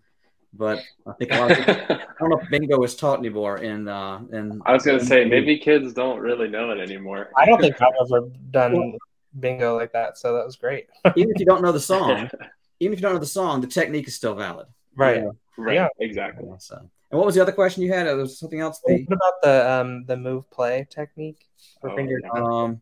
But 0.54 0.80
I 1.06 1.14
think 1.14 1.32
a 1.32 1.36
lot 1.36 1.52
of 1.52 1.58
people, 1.58 1.74
I 1.90 2.06
don't 2.20 2.30
know 2.30 2.40
if 2.40 2.50
bingo 2.50 2.82
is 2.84 2.96
taught 2.96 3.20
anymore. 3.20 3.58
In 3.58 3.88
uh, 3.88 4.22
in 4.32 4.62
I 4.66 4.74
was 4.74 4.84
going 4.84 5.00
to 5.00 5.06
say 5.06 5.26
maybe 5.26 5.60
kids 5.60 5.94
don't 5.94 6.20
really 6.20 6.48
know 6.48 6.72
it 6.72 6.80
anymore. 6.80 7.30
I 7.38 7.46
don't 7.46 7.62
think 7.62 7.80
I've 7.82 7.94
ever 8.02 8.30
done 8.52 8.98
bingo 9.40 9.76
like 9.76 9.94
that, 9.94 10.18
so 10.18 10.34
that 10.34 10.46
was 10.46 10.56
great. 10.56 10.88
even 11.16 11.32
if 11.32 11.40
you 11.40 11.46
don't 11.46 11.62
know 11.62 11.72
the 11.72 11.80
song, 11.80 12.30
even 12.80 12.94
if 12.94 13.00
you 13.00 13.04
don't 13.04 13.14
know 13.14 13.20
the 13.20 13.26
song, 13.28 13.62
the 13.62 13.68
technique 13.68 14.08
is 14.08 14.16
still 14.16 14.34
valid. 14.34 14.68
Right. 14.96 15.18
You 15.18 15.24
know? 15.24 15.36
Right. 15.58 15.76
Yeah. 15.76 15.88
Exactly. 16.00 16.48
So, 16.58 16.78
and 16.78 17.18
what 17.18 17.26
was 17.26 17.36
the 17.36 17.42
other 17.42 17.52
question 17.52 17.84
you 17.84 17.94
had? 17.94 18.08
It 18.08 18.16
was 18.16 18.40
something 18.40 18.60
else. 18.60 18.82
The... 18.84 19.06
What 19.06 19.16
about 19.16 19.34
the 19.44 19.72
um 19.72 20.06
the 20.06 20.18
move 20.18 20.50
play 20.50 20.88
technique 20.90 21.46
for 21.80 21.92
oh, 21.92 21.96
finger? 21.96 22.20
Yeah. 22.24 22.42
Um. 22.42 22.82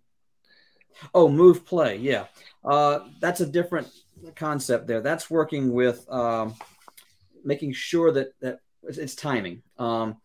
Oh, 1.14 1.28
move 1.28 1.66
play. 1.66 1.98
Yeah. 1.98 2.26
Uh, 2.64 3.00
that's 3.20 3.42
a 3.42 3.46
different 3.46 3.88
concept 4.36 4.88
there. 4.88 5.02
That's 5.02 5.30
working 5.30 5.72
with 5.74 6.06
um, 6.12 6.56
making 7.44 7.74
sure 7.74 8.12
that 8.12 8.30
that 8.42 8.60
it's 8.84 9.16
timing. 9.16 9.64
Um, 9.78 10.18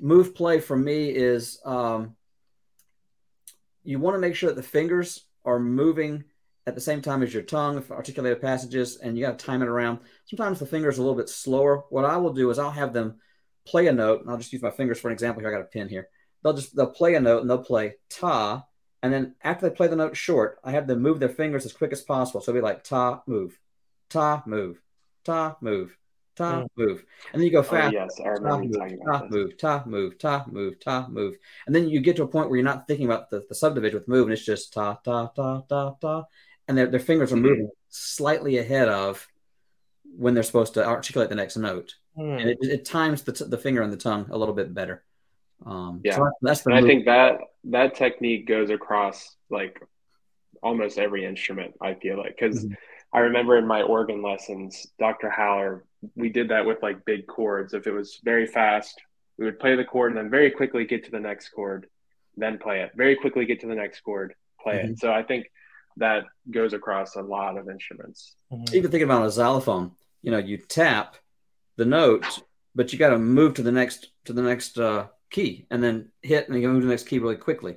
move 0.00 0.34
play 0.34 0.60
for 0.60 0.76
me 0.76 1.08
is 1.10 1.60
um, 1.64 2.16
you 3.84 3.98
want 3.98 4.14
to 4.14 4.20
make 4.20 4.34
sure 4.34 4.50
that 4.50 4.56
the 4.56 4.62
fingers 4.62 5.26
are 5.44 5.58
moving 5.58 6.24
at 6.66 6.74
the 6.74 6.80
same 6.80 7.00
time 7.00 7.22
as 7.22 7.32
your 7.32 7.44
tongue 7.44 7.80
for 7.80 7.94
articulated 7.94 8.40
passages, 8.40 8.96
and 8.96 9.16
you 9.16 9.24
got 9.24 9.38
to 9.38 9.46
time 9.46 9.62
it 9.62 9.68
around. 9.68 10.00
Sometimes 10.24 10.58
the 10.58 10.66
fingers 10.66 10.98
are 10.98 11.02
a 11.02 11.04
little 11.04 11.18
bit 11.18 11.28
slower. 11.28 11.84
What 11.90 12.04
I 12.04 12.16
will 12.16 12.32
do 12.32 12.50
is 12.50 12.58
I'll 12.58 12.70
have 12.70 12.92
them 12.92 13.20
play 13.64 13.86
a 13.86 13.92
note, 13.92 14.20
and 14.20 14.30
I'll 14.30 14.38
just 14.38 14.52
use 14.52 14.62
my 14.62 14.70
fingers 14.70 14.98
for 14.98 15.08
an 15.08 15.12
example 15.12 15.40
here. 15.40 15.50
I 15.50 15.52
got 15.52 15.64
a 15.64 15.68
pin 15.68 15.88
here. 15.88 16.08
They'll 16.42 16.54
just 16.54 16.74
they'll 16.76 16.90
play 16.90 17.14
a 17.14 17.20
note 17.20 17.40
and 17.40 17.50
they'll 17.50 17.58
play 17.58 17.94
ta, 18.08 18.64
and 19.02 19.12
then 19.12 19.34
after 19.42 19.68
they 19.68 19.74
play 19.74 19.88
the 19.88 19.96
note 19.96 20.16
short, 20.16 20.58
I 20.64 20.72
have 20.72 20.86
them 20.86 21.02
move 21.02 21.20
their 21.20 21.28
fingers 21.28 21.64
as 21.64 21.72
quick 21.72 21.92
as 21.92 22.02
possible. 22.02 22.40
So 22.40 22.50
it'll 22.50 22.60
be 22.60 22.64
like 22.64 22.84
ta 22.84 23.22
move, 23.26 23.58
ta 24.08 24.42
move, 24.46 24.80
ta 25.24 25.56
move, 25.60 25.96
ta 26.36 26.62
mm. 26.62 26.66
move, 26.76 27.04
and 27.32 27.40
then 27.40 27.46
you 27.46 27.52
go 27.52 27.62
fast. 27.62 27.94
Oh, 27.94 27.98
yes, 27.98 28.20
I 28.24 28.28
remember 28.28 28.78
ta, 28.78 29.26
move, 29.28 29.56
ta 29.58 29.82
move, 29.86 30.18
ta 30.18 30.18
move, 30.18 30.18
ta 30.18 30.44
move, 30.48 30.80
ta 30.80 31.06
move, 31.08 31.36
and 31.66 31.74
then 31.74 31.88
you 31.88 32.00
get 32.00 32.16
to 32.16 32.22
a 32.22 32.28
point 32.28 32.48
where 32.48 32.56
you're 32.56 32.64
not 32.64 32.86
thinking 32.86 33.06
about 33.06 33.30
the, 33.30 33.44
the 33.48 33.54
subdivision 33.54 33.98
with 33.98 34.08
move, 34.08 34.24
and 34.24 34.32
it's 34.32 34.44
just 34.44 34.72
ta 34.72 34.98
ta 35.04 35.28
ta 35.28 35.62
ta 35.68 35.94
ta, 36.00 36.24
and 36.68 36.76
their, 36.76 36.86
their 36.86 37.00
fingers 37.00 37.32
are 37.32 37.36
mm-hmm. 37.36 37.46
moving 37.46 37.70
slightly 37.88 38.58
ahead 38.58 38.88
of 38.88 39.26
when 40.16 40.34
they're 40.34 40.42
supposed 40.42 40.74
to 40.74 40.86
articulate 40.86 41.28
the 41.28 41.34
next 41.34 41.56
note. 41.56 41.94
Mm. 42.16 42.40
And 42.40 42.50
it, 42.50 42.58
it 42.62 42.84
times 42.84 43.22
the, 43.22 43.32
t- 43.32 43.44
the 43.46 43.58
finger 43.58 43.82
and 43.82 43.92
the 43.92 43.98
tongue 43.98 44.26
a 44.30 44.38
little 44.38 44.54
bit 44.54 44.72
better. 44.72 45.04
Um, 45.64 46.00
yeah, 46.04 46.16
so 46.16 46.30
that's 46.42 46.62
the. 46.62 46.70
And 46.70 46.84
I 46.84 46.88
think 46.88 47.04
that 47.06 47.38
that 47.66 47.94
technique 47.94 48.46
goes 48.46 48.70
across 48.70 49.34
like 49.50 49.80
almost 50.62 50.98
every 50.98 51.24
instrument. 51.24 51.74
I 51.80 51.94
feel 51.94 52.18
like 52.18 52.36
because 52.38 52.64
mm-hmm. 52.64 52.74
I 53.12 53.20
remember 53.20 53.56
in 53.56 53.66
my 53.66 53.82
organ 53.82 54.22
lessons, 54.22 54.86
Dr. 54.98 55.30
Haller, 55.30 55.84
we 56.14 56.28
did 56.28 56.50
that 56.50 56.66
with 56.66 56.82
like 56.82 57.04
big 57.04 57.26
chords. 57.26 57.74
If 57.74 57.86
it 57.86 57.92
was 57.92 58.20
very 58.24 58.46
fast, 58.46 59.00
we 59.38 59.44
would 59.44 59.58
play 59.58 59.76
the 59.76 59.84
chord 59.84 60.12
and 60.12 60.18
then 60.18 60.30
very 60.30 60.50
quickly 60.50 60.84
get 60.84 61.04
to 61.04 61.10
the 61.10 61.20
next 61.20 61.50
chord, 61.50 61.86
then 62.36 62.58
play 62.58 62.82
it. 62.82 62.92
Very 62.94 63.16
quickly 63.16 63.44
get 63.46 63.60
to 63.60 63.66
the 63.66 63.74
next 63.74 64.00
chord, 64.00 64.34
play 64.60 64.78
mm-hmm. 64.78 64.92
it. 64.92 64.98
So 65.00 65.12
I 65.12 65.22
think 65.22 65.46
that 65.98 66.24
goes 66.50 66.72
across 66.72 67.16
a 67.16 67.22
lot 67.22 67.56
of 67.56 67.68
instruments. 67.68 68.34
Mm-hmm. 68.52 68.74
Even 68.74 68.90
thinking 68.90 69.08
about 69.08 69.26
a 69.26 69.30
xylophone, 69.30 69.92
you 70.22 70.30
know, 70.30 70.38
you 70.38 70.58
tap 70.58 71.16
the 71.76 71.84
note, 71.84 72.40
but 72.74 72.92
you 72.92 72.98
got 72.98 73.10
to 73.10 73.18
move 73.18 73.54
to 73.54 73.62
the 73.62 73.72
next 73.72 74.08
to 74.26 74.32
the 74.32 74.42
next 74.42 74.78
uh, 74.78 75.06
key, 75.36 75.66
and 75.70 75.82
then 75.82 76.08
hit, 76.22 76.48
and 76.48 76.60
you 76.60 76.68
move 76.68 76.80
to 76.80 76.86
the 76.86 76.92
next 76.92 77.06
key 77.06 77.18
really 77.18 77.36
quickly. 77.36 77.76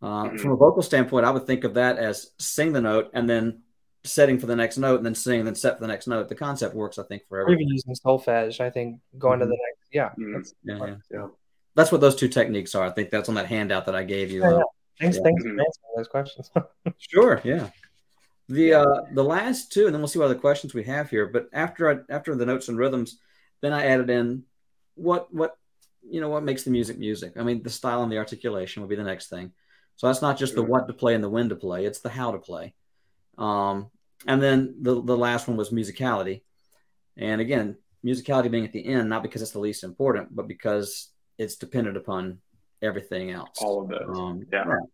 Uh, 0.00 0.24
mm-hmm. 0.24 0.36
From 0.36 0.52
a 0.52 0.56
vocal 0.56 0.82
standpoint, 0.82 1.26
I 1.26 1.30
would 1.30 1.46
think 1.46 1.64
of 1.64 1.74
that 1.74 1.98
as 1.98 2.30
sing 2.38 2.72
the 2.72 2.80
note 2.80 3.10
and 3.12 3.28
then 3.28 3.62
setting 4.04 4.38
for 4.38 4.46
the 4.46 4.54
next 4.54 4.78
note, 4.78 4.96
and 4.96 5.04
then 5.04 5.16
sing, 5.16 5.40
and 5.40 5.46
then 5.46 5.56
set 5.56 5.76
for 5.76 5.80
the 5.80 5.88
next 5.88 6.06
note. 6.06 6.28
The 6.28 6.36
concept 6.36 6.76
works, 6.76 6.98
I 6.98 7.02
think, 7.02 7.22
for 7.28 7.40
everyone. 7.40 7.60
Even 7.60 7.74
using 7.74 7.94
solfege, 7.94 8.60
I 8.60 8.70
think 8.70 9.00
going 9.18 9.40
mm-hmm. 9.40 9.50
to 9.50 9.56
the 9.56 9.58
next, 9.66 9.88
yeah, 9.92 10.08
mm-hmm. 10.10 10.32
that's, 10.34 10.54
yeah, 10.62 10.78
yeah, 10.78 10.94
yeah, 11.10 11.26
That's 11.74 11.90
what 11.90 12.00
those 12.00 12.14
two 12.14 12.28
techniques 12.28 12.76
are. 12.76 12.86
I 12.86 12.90
think 12.90 13.10
that's 13.10 13.28
on 13.28 13.34
that 13.34 13.46
handout 13.46 13.86
that 13.86 13.96
I 13.96 14.04
gave 14.04 14.30
you. 14.30 14.42
Yeah, 14.42 14.62
Thanks, 15.00 15.16
yeah. 15.16 15.22
thanks 15.24 15.42
for 15.42 15.48
answering 15.48 15.96
those 15.96 16.08
questions. 16.08 16.50
sure, 16.98 17.40
yeah. 17.42 17.68
The 18.48 18.74
uh, 18.74 19.00
the 19.12 19.24
last 19.24 19.72
two, 19.72 19.86
and 19.86 19.94
then 19.94 20.00
we'll 20.00 20.08
see 20.08 20.20
what 20.20 20.26
other 20.26 20.36
questions 20.36 20.72
we 20.72 20.84
have 20.84 21.10
here. 21.10 21.26
But 21.26 21.48
after 21.52 21.90
I, 21.90 22.14
after 22.14 22.36
the 22.36 22.46
notes 22.46 22.68
and 22.68 22.78
rhythms, 22.78 23.18
then 23.60 23.72
I 23.72 23.86
added 23.86 24.08
in 24.08 24.44
what 24.94 25.34
what 25.34 25.56
you 26.08 26.20
know 26.20 26.28
what 26.28 26.44
makes 26.44 26.62
the 26.64 26.70
music 26.70 26.98
music. 26.98 27.34
I 27.36 27.42
mean, 27.42 27.62
the 27.62 27.70
style 27.70 28.02
and 28.02 28.10
the 28.10 28.18
articulation 28.18 28.82
will 28.82 28.88
be 28.88 28.96
the 28.96 29.02
next 29.02 29.28
thing. 29.28 29.52
So 29.96 30.06
that's 30.06 30.22
not 30.22 30.38
just 30.38 30.54
the 30.54 30.62
what 30.62 30.86
to 30.88 30.94
play 30.94 31.14
and 31.14 31.24
the 31.24 31.30
when 31.30 31.48
to 31.48 31.56
play; 31.56 31.86
it's 31.86 32.00
the 32.00 32.08
how 32.08 32.32
to 32.32 32.38
play. 32.38 32.74
Um, 33.38 33.90
and 34.26 34.42
then 34.42 34.76
the 34.80 35.02
the 35.02 35.16
last 35.16 35.48
one 35.48 35.56
was 35.56 35.70
musicality, 35.70 36.42
and 37.16 37.40
again, 37.40 37.76
musicality 38.04 38.50
being 38.50 38.64
at 38.64 38.72
the 38.72 38.86
end, 38.86 39.08
not 39.08 39.22
because 39.22 39.42
it's 39.42 39.52
the 39.52 39.58
least 39.58 39.84
important, 39.84 40.34
but 40.34 40.48
because 40.48 41.08
it's 41.38 41.56
dependent 41.56 41.96
upon 41.96 42.38
everything 42.82 43.30
else. 43.30 43.58
All 43.60 43.82
of 43.82 43.90
it. 43.90 44.02
Um, 44.02 44.46
yeah. 44.52 44.64
Right. 44.64 44.88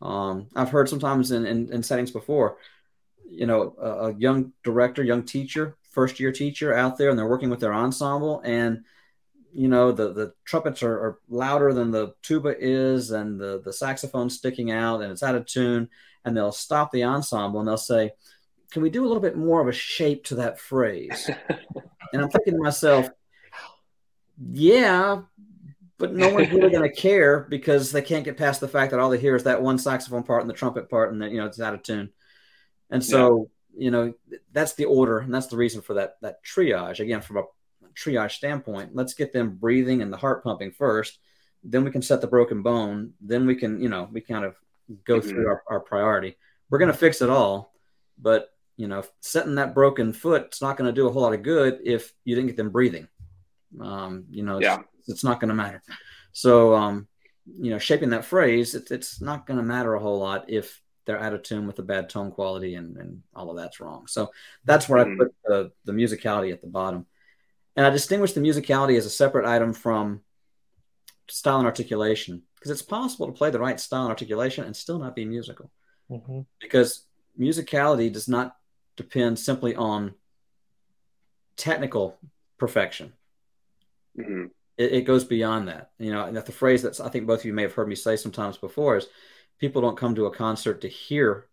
Um, 0.00 0.48
I've 0.56 0.70
heard 0.70 0.88
sometimes 0.88 1.30
in, 1.30 1.46
in, 1.46 1.72
in, 1.72 1.82
settings 1.84 2.10
before, 2.10 2.56
you 3.24 3.46
know, 3.46 3.76
a, 3.80 3.90
a, 4.08 4.14
young 4.14 4.52
director, 4.64 5.04
young 5.04 5.22
teacher, 5.22 5.76
first 5.92 6.18
year 6.18 6.32
teacher 6.32 6.74
out 6.74 6.98
there, 6.98 7.08
and 7.08 7.16
they're 7.16 7.28
working 7.28 7.50
with 7.50 7.60
their 7.60 7.72
ensemble, 7.72 8.42
and 8.44 8.84
you 9.54 9.68
know 9.68 9.92
the 9.92 10.12
the 10.12 10.32
trumpets 10.44 10.82
are, 10.82 10.92
are 10.92 11.18
louder 11.28 11.72
than 11.72 11.90
the 11.90 12.14
tuba 12.22 12.54
is, 12.58 13.10
and 13.10 13.40
the 13.40 13.60
the 13.64 13.72
saxophone 13.72 14.30
sticking 14.30 14.70
out, 14.70 15.02
and 15.02 15.12
it's 15.12 15.22
out 15.22 15.34
of 15.34 15.46
tune, 15.46 15.88
and 16.24 16.36
they'll 16.36 16.52
stop 16.52 16.90
the 16.90 17.04
ensemble 17.04 17.60
and 17.60 17.68
they'll 17.68 17.76
say, 17.76 18.12
"Can 18.70 18.82
we 18.82 18.90
do 18.90 19.04
a 19.04 19.08
little 19.08 19.22
bit 19.22 19.36
more 19.36 19.60
of 19.60 19.68
a 19.68 19.72
shape 19.72 20.24
to 20.26 20.36
that 20.36 20.58
phrase?" 20.58 21.30
and 22.12 22.22
I'm 22.22 22.30
thinking 22.30 22.54
to 22.54 22.60
myself, 22.60 23.08
yeah, 24.52 25.22
but 25.98 26.14
no 26.14 26.32
one's 26.32 26.50
really 26.50 26.70
going 26.70 26.82
to 26.90 26.94
care 26.94 27.40
because 27.40 27.92
they 27.92 28.02
can't 28.02 28.24
get 28.24 28.36
past 28.36 28.60
the 28.60 28.68
fact 28.68 28.90
that 28.90 29.00
all 29.00 29.10
they 29.10 29.18
hear 29.18 29.36
is 29.36 29.44
that 29.44 29.62
one 29.62 29.78
saxophone 29.78 30.22
part 30.22 30.42
and 30.42 30.50
the 30.50 30.54
trumpet 30.54 30.88
part, 30.88 31.12
and 31.12 31.22
that 31.22 31.30
you 31.30 31.38
know 31.38 31.46
it's 31.46 31.60
out 31.60 31.74
of 31.74 31.82
tune. 31.82 32.10
And 32.90 33.04
so, 33.04 33.48
yeah. 33.74 33.84
you 33.84 33.90
know, 33.90 34.14
that's 34.52 34.74
the 34.74 34.84
order, 34.84 35.18
and 35.18 35.32
that's 35.32 35.46
the 35.46 35.56
reason 35.56 35.82
for 35.82 35.94
that 35.94 36.16
that 36.22 36.44
triage. 36.44 37.00
Again, 37.00 37.20
from 37.20 37.38
a 37.38 37.42
triage 37.94 38.32
standpoint, 38.32 38.94
let's 38.94 39.14
get 39.14 39.32
them 39.32 39.56
breathing 39.56 40.02
and 40.02 40.12
the 40.12 40.16
heart 40.16 40.44
pumping 40.44 40.72
first. 40.72 41.18
Then 41.64 41.84
we 41.84 41.90
can 41.90 42.02
set 42.02 42.20
the 42.20 42.26
broken 42.26 42.62
bone. 42.62 43.12
Then 43.20 43.46
we 43.46 43.54
can, 43.54 43.80
you 43.80 43.88
know, 43.88 44.08
we 44.10 44.20
kind 44.20 44.44
of 44.44 44.56
go 45.04 45.20
mm-hmm. 45.20 45.28
through 45.28 45.48
our, 45.48 45.62
our 45.68 45.80
priority. 45.80 46.36
We're 46.70 46.78
going 46.78 46.90
to 46.90 46.98
fix 46.98 47.22
it 47.22 47.30
all, 47.30 47.72
but 48.18 48.48
you 48.76 48.88
know, 48.88 49.04
setting 49.20 49.56
that 49.56 49.74
broken 49.74 50.12
foot, 50.12 50.44
it's 50.46 50.62
not 50.62 50.76
going 50.76 50.88
to 50.88 50.94
do 50.94 51.06
a 51.06 51.12
whole 51.12 51.22
lot 51.22 51.34
of 51.34 51.42
good 51.42 51.80
if 51.84 52.12
you 52.24 52.34
didn't 52.34 52.48
get 52.48 52.56
them 52.56 52.70
breathing. 52.70 53.06
Um, 53.80 54.24
you 54.30 54.42
know, 54.42 54.58
yeah 54.58 54.82
it's 55.08 55.24
not 55.24 55.40
going 55.40 55.48
to 55.48 55.54
matter. 55.54 55.82
So, 56.32 56.74
um, 56.74 57.08
you 57.58 57.70
know, 57.70 57.78
shaping 57.78 58.10
that 58.10 58.24
phrase, 58.24 58.74
it's, 58.74 58.90
it's 58.90 59.20
not 59.20 59.46
going 59.46 59.58
to 59.58 59.62
matter 59.62 59.94
a 59.94 60.00
whole 60.00 60.18
lot 60.18 60.48
if 60.48 60.80
they're 61.04 61.20
out 61.20 61.34
of 61.34 61.42
tune 61.42 61.66
with 61.66 61.76
the 61.76 61.82
bad 61.82 62.08
tone 62.08 62.30
quality 62.30 62.74
and, 62.76 62.96
and 62.96 63.22
all 63.34 63.50
of 63.50 63.56
that's 63.56 63.80
wrong. 63.80 64.06
So 64.06 64.30
that's 64.64 64.88
where 64.88 65.04
mm-hmm. 65.04 65.20
I 65.20 65.24
put 65.24 65.34
the, 65.44 65.72
the 65.84 65.92
musicality 65.92 66.52
at 66.52 66.60
the 66.60 66.68
bottom. 66.68 67.06
And 67.76 67.86
I 67.86 67.90
distinguish 67.90 68.32
the 68.32 68.40
musicality 68.40 68.96
as 68.98 69.06
a 69.06 69.10
separate 69.10 69.46
item 69.46 69.72
from 69.72 70.20
style 71.28 71.58
and 71.58 71.66
articulation 71.66 72.42
because 72.54 72.70
it's 72.70 72.82
possible 72.82 73.26
to 73.26 73.32
play 73.32 73.50
the 73.50 73.58
right 73.58 73.80
style 73.80 74.02
and 74.02 74.10
articulation 74.10 74.64
and 74.64 74.76
still 74.76 74.98
not 74.98 75.16
be 75.16 75.24
musical. 75.24 75.70
Mm-hmm. 76.10 76.40
Because 76.60 77.04
musicality 77.38 78.12
does 78.12 78.28
not 78.28 78.56
depend 78.96 79.38
simply 79.38 79.74
on 79.74 80.14
technical 81.56 82.18
perfection. 82.58 83.12
Mm-hmm. 84.18 84.46
It, 84.76 84.92
it, 84.92 85.02
goes 85.02 85.24
beyond 85.24 85.68
that. 85.68 85.90
You 85.98 86.12
know, 86.12 86.24
and 86.24 86.36
that 86.36 86.46
the 86.46 86.52
phrase 86.52 86.82
that 86.82 87.00
I 87.00 87.08
think 87.08 87.26
both 87.26 87.40
of 87.40 87.44
you 87.46 87.52
may 87.52 87.62
have 87.62 87.74
heard 87.74 87.88
me 87.88 87.94
say 87.94 88.16
sometimes 88.16 88.58
before 88.58 88.96
is 88.96 89.06
people 89.58 89.82
don't 89.82 89.96
come 89.96 90.14
to 90.14 90.26
a 90.26 90.34
concert 90.34 90.82
to 90.82 90.88
hear 90.88 91.46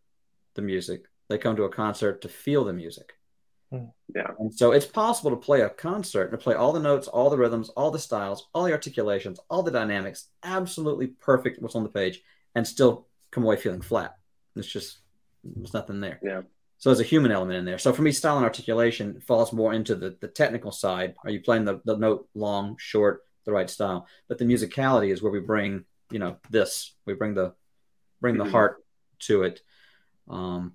the 0.56 0.62
music. 0.62 1.06
They 1.30 1.38
come 1.38 1.56
to 1.56 1.64
a 1.64 1.70
concert 1.70 2.22
to 2.22 2.30
feel 2.30 2.66
the 2.66 2.74
music. 2.74 3.14
Hmm. 3.72 3.86
Yeah. 4.16 4.32
And 4.40 4.54
so 4.54 4.72
it's 4.72 4.86
possible 4.86 5.32
to 5.32 5.38
play 5.38 5.62
a 5.62 5.70
concert 5.70 6.24
and 6.24 6.32
to 6.32 6.38
play 6.38 6.56
all 6.56 6.74
the 6.74 6.80
notes, 6.80 7.08
all 7.08 7.30
the 7.30 7.38
rhythms, 7.38 7.70
all 7.70 7.92
the 7.92 8.00
styles, 8.00 8.48
all 8.54 8.64
the 8.64 8.72
articulations, 8.72 9.40
all 9.50 9.62
the 9.62 9.72
dynamics, 9.72 10.28
absolutely 10.44 11.08
perfect 11.08 11.62
what's 11.62 11.76
on 11.76 11.84
the 11.84 11.90
page, 11.90 12.22
and 12.56 12.68
still 12.68 13.08
come 13.32 13.44
away 13.44 13.58
feeling 13.58 13.82
flat. 13.82 14.18
It's 14.56 14.68
just 14.68 15.00
there's 15.44 15.74
nothing 15.74 16.00
there. 16.00 16.20
Yeah. 16.24 16.42
So 16.80 16.90
there's 16.90 17.02
a 17.02 17.04
human 17.04 17.32
element 17.32 17.60
in 17.60 17.66
there. 17.66 17.78
So 17.78 17.92
for 17.92 18.02
me, 18.02 18.12
style 18.12 18.38
and 18.38 18.46
articulation 18.46 19.20
falls 19.20 19.52
more 19.52 19.74
into 19.74 19.96
the, 19.96 20.18
the 20.20 20.30
technical 20.30 20.72
side. 20.72 21.16
Are 21.24 21.30
you 21.30 21.42
playing 21.42 21.66
the, 21.66 21.82
the 21.84 21.98
note 21.98 22.30
long, 22.34 22.78
short, 22.80 23.24
the 23.46 23.52
right 23.52 23.70
style? 23.70 24.08
But 24.30 24.38
the 24.38 24.46
musicality 24.46 25.12
is 25.12 25.22
where 25.22 25.32
we 25.32 25.42
bring, 25.42 25.84
you 26.10 26.20
know, 26.20 26.38
this. 26.50 26.96
We 27.06 27.14
bring 27.14 27.34
the 27.34 27.54
bring 28.22 28.38
the 28.38 28.46
mm-hmm. 28.46 28.52
heart 28.52 28.84
to 29.20 29.44
it. 29.44 29.62
Um, 30.30 30.74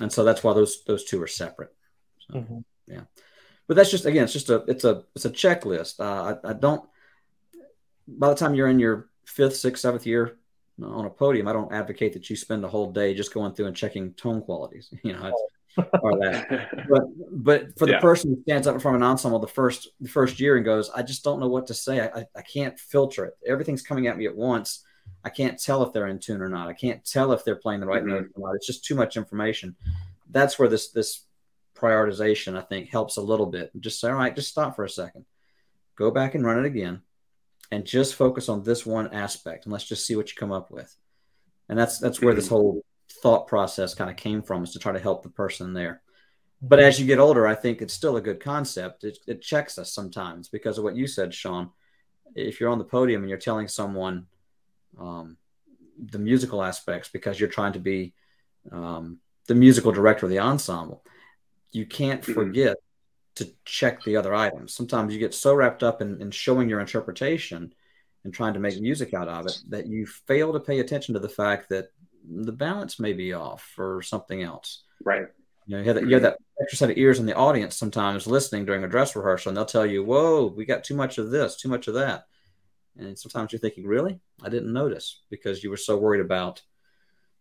and 0.00 0.12
so 0.12 0.24
that's 0.24 0.44
why 0.44 0.52
those 0.52 0.84
those 0.84 1.04
two 1.04 1.22
are 1.22 1.26
separate. 1.26 1.74
So, 2.30 2.38
mm-hmm. 2.38 2.58
Yeah, 2.86 3.02
but 3.66 3.76
that's 3.76 3.90
just 3.90 4.06
again, 4.06 4.24
it's 4.24 4.32
just 4.32 4.50
a 4.50 4.64
it's 4.66 4.84
a 4.84 5.04
it's 5.14 5.24
a 5.24 5.30
checklist. 5.30 6.00
Uh, 6.00 6.36
I, 6.44 6.50
I 6.50 6.52
don't. 6.54 6.88
By 8.06 8.30
the 8.30 8.34
time 8.34 8.54
you're 8.54 8.68
in 8.68 8.78
your 8.78 9.08
fifth, 9.26 9.56
sixth, 9.56 9.82
seventh 9.82 10.06
year 10.06 10.38
on 10.82 11.04
a 11.04 11.10
podium, 11.10 11.48
I 11.48 11.52
don't 11.52 11.72
advocate 11.72 12.14
that 12.14 12.30
you 12.30 12.36
spend 12.36 12.64
a 12.64 12.68
whole 12.68 12.90
day 12.90 13.14
just 13.14 13.34
going 13.34 13.52
through 13.54 13.66
and 13.66 13.76
checking 13.76 14.14
tone 14.14 14.40
qualities. 14.40 14.92
You 15.02 15.12
know, 15.12 15.32
or 16.02 16.18
that. 16.18 16.86
But 16.88 17.02
but 17.30 17.78
for 17.78 17.86
the 17.86 17.92
yeah. 17.92 18.00
person 18.00 18.30
who 18.30 18.42
stands 18.42 18.66
up 18.66 18.74
in 18.74 18.80
front 18.80 18.96
of 18.96 19.02
an 19.02 19.08
ensemble 19.08 19.38
the 19.38 19.46
first 19.46 19.88
the 20.00 20.08
first 20.08 20.40
year 20.40 20.56
and 20.56 20.64
goes, 20.64 20.90
I 20.90 21.02
just 21.02 21.24
don't 21.24 21.40
know 21.40 21.48
what 21.48 21.66
to 21.68 21.74
say. 21.74 22.00
I, 22.00 22.24
I 22.34 22.42
can't 22.42 22.78
filter 22.78 23.26
it. 23.26 23.36
Everything's 23.46 23.82
coming 23.82 24.06
at 24.06 24.16
me 24.16 24.26
at 24.26 24.36
once. 24.36 24.84
I 25.24 25.30
can't 25.30 25.60
tell 25.60 25.82
if 25.82 25.92
they're 25.92 26.06
in 26.06 26.18
tune 26.18 26.42
or 26.42 26.48
not. 26.48 26.68
I 26.68 26.72
can't 26.74 27.04
tell 27.04 27.32
if 27.32 27.44
they're 27.44 27.56
playing 27.56 27.80
the 27.80 27.86
right 27.86 28.02
mm-hmm. 28.02 28.10
note 28.10 28.30
or 28.34 28.48
not. 28.48 28.56
It's 28.56 28.66
just 28.66 28.84
too 28.84 28.94
much 28.94 29.16
information. 29.16 29.76
That's 30.30 30.58
where 30.58 30.68
this 30.68 30.90
this 30.90 31.24
prioritization 31.78 32.56
I 32.56 32.62
think 32.62 32.88
helps 32.88 33.16
a 33.16 33.22
little 33.22 33.46
bit. 33.46 33.70
Just 33.80 34.00
say, 34.00 34.08
all 34.08 34.14
right, 34.14 34.34
just 34.34 34.50
stop 34.50 34.76
for 34.76 34.84
a 34.84 34.90
second, 34.90 35.24
go 35.96 36.10
back 36.10 36.34
and 36.34 36.44
run 36.44 36.58
it 36.58 36.66
again, 36.66 37.02
and 37.70 37.84
just 37.84 38.14
focus 38.14 38.48
on 38.48 38.62
this 38.62 38.84
one 38.84 39.12
aspect, 39.12 39.64
and 39.64 39.72
let's 39.72 39.84
just 39.84 40.06
see 40.06 40.16
what 40.16 40.28
you 40.30 40.36
come 40.36 40.52
up 40.52 40.70
with. 40.70 40.94
And 41.68 41.78
that's 41.78 41.98
that's 41.98 42.20
where 42.20 42.34
this 42.34 42.46
mm-hmm. 42.46 42.54
whole 42.54 42.84
thought 43.22 43.46
process 43.46 43.94
kind 43.94 44.10
of 44.10 44.16
came 44.16 44.42
from, 44.42 44.64
is 44.64 44.72
to 44.72 44.78
try 44.78 44.92
to 44.92 44.98
help 44.98 45.22
the 45.22 45.30
person 45.30 45.72
there. 45.72 46.02
But 46.60 46.80
as 46.80 46.98
you 46.98 47.06
get 47.06 47.20
older, 47.20 47.46
I 47.46 47.54
think 47.54 47.80
it's 47.80 47.94
still 47.94 48.16
a 48.16 48.20
good 48.20 48.40
concept. 48.40 49.04
It, 49.04 49.18
it 49.26 49.42
checks 49.42 49.78
us 49.78 49.92
sometimes 49.92 50.48
because 50.48 50.76
of 50.76 50.84
what 50.84 50.96
you 50.96 51.06
said, 51.06 51.32
Sean. 51.32 51.70
If 52.34 52.60
you're 52.60 52.70
on 52.70 52.78
the 52.78 52.84
podium 52.84 53.22
and 53.22 53.28
you're 53.28 53.38
telling 53.38 53.68
someone 53.68 54.26
um, 54.98 55.36
the 55.98 56.18
musical 56.18 56.62
aspects 56.62 57.08
because 57.08 57.38
you're 57.38 57.48
trying 57.48 57.72
to 57.72 57.78
be 57.78 58.12
um, 58.70 59.18
the 59.46 59.54
musical 59.54 59.92
director 59.92 60.26
of 60.26 60.30
the 60.30 60.38
ensemble. 60.38 61.04
You 61.72 61.86
can't 61.86 62.22
mm-hmm. 62.22 62.32
forget 62.32 62.76
to 63.36 63.50
check 63.64 64.02
the 64.02 64.16
other 64.16 64.34
items. 64.34 64.74
Sometimes 64.74 65.12
you 65.12 65.20
get 65.20 65.34
so 65.34 65.54
wrapped 65.54 65.82
up 65.82 66.02
in, 66.02 66.20
in 66.20 66.30
showing 66.30 66.68
your 66.68 66.80
interpretation 66.80 67.72
and 68.24 68.34
trying 68.34 68.54
to 68.54 68.60
make 68.60 68.80
music 68.80 69.14
out 69.14 69.28
of 69.28 69.46
it 69.46 69.58
that 69.68 69.86
you 69.86 70.06
fail 70.06 70.52
to 70.52 70.60
pay 70.60 70.80
attention 70.80 71.14
to 71.14 71.20
the 71.20 71.28
fact 71.28 71.68
that 71.68 71.90
the 72.28 72.52
balance 72.52 72.98
may 72.98 73.12
be 73.12 73.32
off 73.32 73.74
or 73.78 74.02
something 74.02 74.42
else. 74.42 74.82
Right. 75.04 75.26
You 75.66 75.76
know, 75.76 75.82
you 75.82 75.86
have, 75.86 75.94
that, 75.96 76.08
you 76.08 76.14
have 76.14 76.22
that 76.22 76.38
extra 76.60 76.78
set 76.78 76.90
of 76.90 76.96
ears 76.96 77.20
in 77.20 77.26
the 77.26 77.36
audience 77.36 77.76
sometimes 77.76 78.26
listening 78.26 78.64
during 78.64 78.84
a 78.84 78.88
dress 78.88 79.14
rehearsal, 79.14 79.50
and 79.50 79.56
they'll 79.56 79.66
tell 79.66 79.84
you, 79.84 80.02
"Whoa, 80.02 80.46
we 80.46 80.64
got 80.64 80.82
too 80.82 80.96
much 80.96 81.18
of 81.18 81.30
this, 81.30 81.56
too 81.56 81.68
much 81.68 81.88
of 81.88 81.94
that." 81.94 82.24
And 82.98 83.18
sometimes 83.18 83.52
you're 83.52 83.60
thinking, 83.60 83.86
really? 83.86 84.18
I 84.42 84.48
didn't 84.48 84.72
notice 84.72 85.20
because 85.30 85.62
you 85.62 85.70
were 85.70 85.76
so 85.76 85.96
worried 85.96 86.20
about 86.20 86.62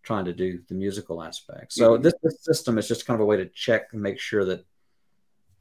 trying 0.08 0.24
to 0.24 0.32
do 0.34 0.60
the 0.70 0.74
musical 0.74 1.22
aspect. 1.22 1.74
So 1.74 1.94
mm-hmm. 1.94 2.04
this, 2.04 2.14
this, 2.24 2.42
system 2.42 2.78
is 2.78 2.88
just 2.88 3.06
kind 3.06 3.16
of 3.16 3.22
a 3.22 3.26
way 3.26 3.36
to 3.36 3.46
check 3.48 3.90
and 3.92 4.02
make 4.02 4.22
sure 4.22 4.46
that 4.46 4.66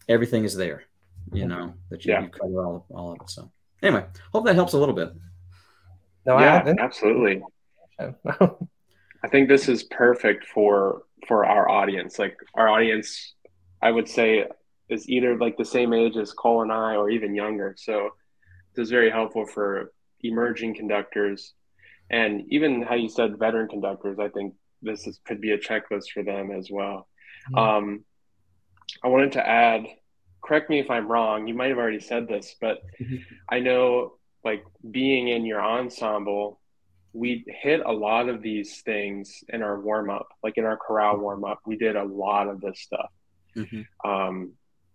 everything 0.09 0.45
is 0.45 0.55
there, 0.55 0.85
you 1.33 1.49
know, 1.49 1.75
that 1.91 2.05
you, 2.05 2.13
yeah. 2.13 2.23
you 2.23 2.29
cover 2.29 2.65
all 2.65 2.77
of, 2.77 2.97
all 2.97 3.13
of 3.13 3.19
it. 3.21 3.29
So 3.29 3.51
anyway, 3.83 4.05
hope 4.33 4.45
that 4.47 4.55
helps 4.55 4.73
a 4.75 4.79
little 4.79 4.95
bit. 4.95 5.13
No, 6.25 6.39
yeah, 6.39 6.75
absolutely. 6.79 7.43
I 7.99 9.29
think 9.29 9.49
this 9.49 9.69
is 9.69 9.83
perfect 9.85 10.47
for 10.47 11.03
for 11.27 11.45
our 11.45 11.69
audience. 11.69 12.17
Like 12.17 12.37
our 12.55 12.69
audience, 12.69 13.35
I 13.83 13.91
would 13.91 14.09
say 14.09 14.47
is 14.89 15.09
either 15.09 15.37
like 15.37 15.57
the 15.57 15.65
same 15.65 15.93
age 15.93 16.17
as 16.17 16.33
Cole 16.33 16.63
and 16.63 16.71
I, 16.71 16.95
or 16.95 17.11
even 17.11 17.35
younger. 17.35 17.75
So 17.77 18.11
this 18.75 18.85
is 18.85 18.91
very 18.91 19.11
helpful 19.11 19.45
for 19.45 19.93
emerging 20.23 20.77
conductors 20.77 21.55
and 22.11 22.45
even 22.49 22.83
how 22.83 22.95
you 22.95 23.09
said 23.09 23.39
veteran 23.39 23.69
conductors. 23.69 24.19
I 24.19 24.29
think 24.29 24.55
this 24.83 25.07
is, 25.07 25.21
could 25.25 25.41
be 25.41 25.53
a 25.53 25.59
checklist 25.59 26.11
for 26.13 26.23
them 26.23 26.51
as 26.51 26.69
well. 26.71 27.09
Mm-hmm. 27.51 27.59
Um, 27.59 28.05
I 29.03 29.09
wanted 29.09 29.33
to 29.33 29.47
add, 29.47 29.87
correct 30.43 30.71
me 30.71 30.79
if 30.79 30.91
I'm 30.91 31.11
wrong, 31.11 31.47
you 31.47 31.55
might 31.55 31.69
have 31.71 31.79
already 31.79 32.01
said 32.01 32.29
this, 32.29 32.55
but 32.61 32.83
mm-hmm. 33.01 33.17
I 33.49 33.61
know 33.61 34.15
like 34.45 34.65
being 34.89 35.29
in 35.29 35.45
your 35.45 35.61
ensemble, 35.61 36.61
we 37.13 37.45
hit 37.49 37.81
a 37.85 37.93
lot 37.93 38.29
of 38.29 38.43
these 38.43 38.83
things 38.83 39.43
in 39.49 39.63
our 39.63 39.81
warm 39.81 40.11
up, 40.11 40.29
like 40.43 40.59
in 40.59 40.65
our 40.65 40.77
chorale 40.77 41.17
warm 41.17 41.45
up. 41.45 41.61
We 41.67 41.77
did 41.77 41.97
a 41.97 42.05
lot 42.05 42.49
of 42.49 42.61
this 42.61 42.81
stuff. 42.81 43.11
Mm-hmm. 43.57 44.09
Um, 44.09 44.53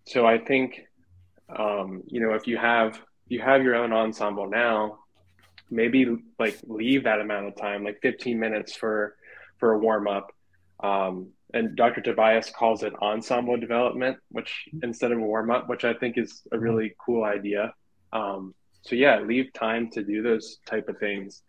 so 0.07 0.25
I 0.25 0.37
think, 0.37 0.81
um, 1.53 2.03
you 2.05 2.21
know, 2.21 2.33
if 2.33 2.47
you 2.47 2.57
have 2.57 3.01
you 3.27 3.41
have 3.41 3.63
your 3.63 3.75
own 3.75 3.91
ensemble 3.93 4.49
now, 4.49 4.99
maybe 5.71 6.17
like 6.37 6.59
leave 6.67 7.05
that 7.05 7.21
amount 7.21 7.47
of 7.47 7.55
time, 7.55 7.83
like 7.83 7.99
15 8.01 8.39
minutes 8.39 8.75
for 8.75 9.15
for 9.57 9.73
a 9.73 9.79
warm 9.79 10.07
up. 10.07 10.31
Um, 10.83 11.29
and 11.53 11.75
Dr. 11.75 12.01
Tobias 12.01 12.49
calls 12.49 12.83
it 12.83 12.93
ensemble 13.01 13.57
development, 13.57 14.17
which 14.29 14.67
instead 14.83 15.11
of 15.11 15.19
a 15.19 15.21
warm 15.21 15.51
up, 15.51 15.69
which 15.69 15.83
I 15.83 15.93
think 15.93 16.17
is 16.17 16.41
a 16.51 16.59
really 16.59 16.95
cool 17.03 17.23
idea. 17.23 17.73
Um, 18.13 18.53
so 18.81 18.95
yeah, 18.95 19.19
leave 19.19 19.53
time 19.53 19.89
to 19.91 20.03
do 20.03 20.23
those 20.23 20.59
type 20.65 20.89
of 20.89 20.97
things 20.97 21.43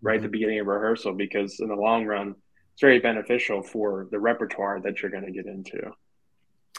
right 0.00 0.16
at 0.16 0.22
the 0.22 0.28
beginning 0.28 0.60
of 0.60 0.66
rehearsal 0.66 1.12
because 1.12 1.60
in 1.60 1.68
the 1.68 1.74
long 1.74 2.06
run, 2.06 2.34
it's 2.72 2.80
very 2.80 3.00
beneficial 3.00 3.62
for 3.62 4.06
the 4.10 4.18
repertoire 4.18 4.80
that 4.80 5.02
you're 5.02 5.10
going 5.10 5.26
to 5.26 5.32
get 5.32 5.46
into. 5.46 5.90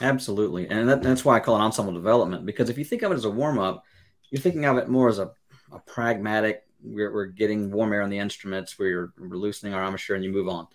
Absolutely, 0.00 0.68
and 0.68 0.88
that, 0.88 1.02
that's 1.02 1.24
why 1.24 1.36
I 1.36 1.40
call 1.40 1.56
it 1.56 1.60
ensemble 1.60 1.92
development 1.92 2.46
because 2.46 2.70
if 2.70 2.78
you 2.78 2.84
think 2.84 3.02
of 3.02 3.12
it 3.12 3.16
as 3.16 3.26
a 3.26 3.30
warm 3.30 3.58
up, 3.58 3.84
you're 4.30 4.40
thinking 4.40 4.64
of 4.64 4.78
it 4.78 4.88
more 4.88 5.08
as 5.08 5.18
a, 5.18 5.30
a 5.72 5.78
pragmatic. 5.86 6.62
We're, 6.82 7.12
we're 7.12 7.26
getting 7.26 7.70
warm 7.70 7.92
air 7.92 8.02
on 8.02 8.10
the 8.10 8.18
instruments. 8.18 8.78
We're, 8.78 9.12
we're 9.18 9.36
loosening 9.36 9.74
our 9.74 9.84
embouchure, 9.84 10.16
and 10.16 10.24
you 10.24 10.32
move 10.32 10.48
on. 10.48 10.66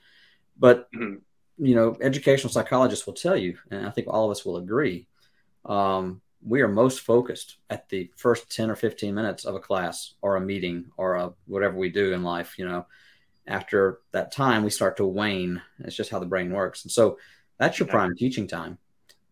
But 0.57 0.91
mm-hmm. 0.91 1.15
you 1.65 1.75
know, 1.75 1.97
educational 2.01 2.51
psychologists 2.51 3.05
will 3.05 3.13
tell 3.13 3.37
you, 3.37 3.57
and 3.71 3.85
I 3.85 3.91
think 3.91 4.07
all 4.07 4.25
of 4.25 4.31
us 4.31 4.45
will 4.45 4.57
agree. 4.57 5.07
Um, 5.65 6.21
we 6.45 6.61
are 6.61 6.67
most 6.67 7.01
focused 7.01 7.57
at 7.69 7.89
the 7.89 8.11
first 8.15 8.55
10 8.55 8.69
or 8.69 8.75
15 8.75 9.15
minutes 9.15 9.45
of 9.45 9.55
a 9.55 9.59
class 9.59 10.13
or 10.21 10.35
a 10.35 10.41
meeting 10.41 10.85
or 10.95 11.15
a, 11.15 11.33
whatever 11.47 11.75
we 11.75 11.89
do 11.89 12.13
in 12.13 12.21
life 12.21 12.59
you 12.59 12.65
know 12.65 12.85
after 13.47 14.01
that 14.11 14.31
time 14.31 14.63
we 14.63 14.69
start 14.69 14.97
to 14.97 15.05
wane 15.07 15.59
it's 15.79 15.95
just 15.95 16.11
how 16.11 16.19
the 16.19 16.25
brain 16.27 16.51
works 16.53 16.83
and 16.83 16.91
so 16.91 17.17
that's 17.57 17.79
your 17.79 17.87
prime 17.87 18.15
teaching 18.15 18.45
time 18.45 18.77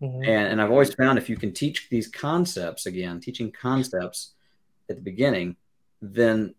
Mm-hmm. 0.03 0.23
And, 0.23 0.47
and 0.51 0.62
I've 0.62 0.71
always 0.71 0.93
found 0.93 1.17
if 1.17 1.29
you 1.29 1.38
can 1.38 1.53
teach 1.53 1.88
these 1.89 2.07
concepts 2.07 2.86
again, 2.86 3.21
teaching 3.21 3.51
concepts 3.51 4.33
at 4.89 4.97
the 4.97 5.01
beginning, 5.01 5.55
then 6.01 6.55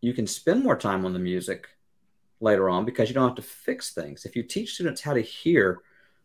you 0.00 0.12
can 0.12 0.26
spend 0.26 0.62
more 0.62 0.76
time 0.76 1.04
on 1.04 1.12
the 1.12 1.18
music 1.18 1.68
later 2.40 2.68
on 2.68 2.84
because 2.84 3.08
you 3.08 3.14
don't 3.14 3.28
have 3.28 3.36
to 3.36 3.42
fix 3.42 3.92
things. 3.92 4.24
If 4.24 4.36
you 4.36 4.42
teach 4.42 4.74
students 4.74 5.00
how 5.00 5.14
to 5.14 5.20
hear 5.20 5.80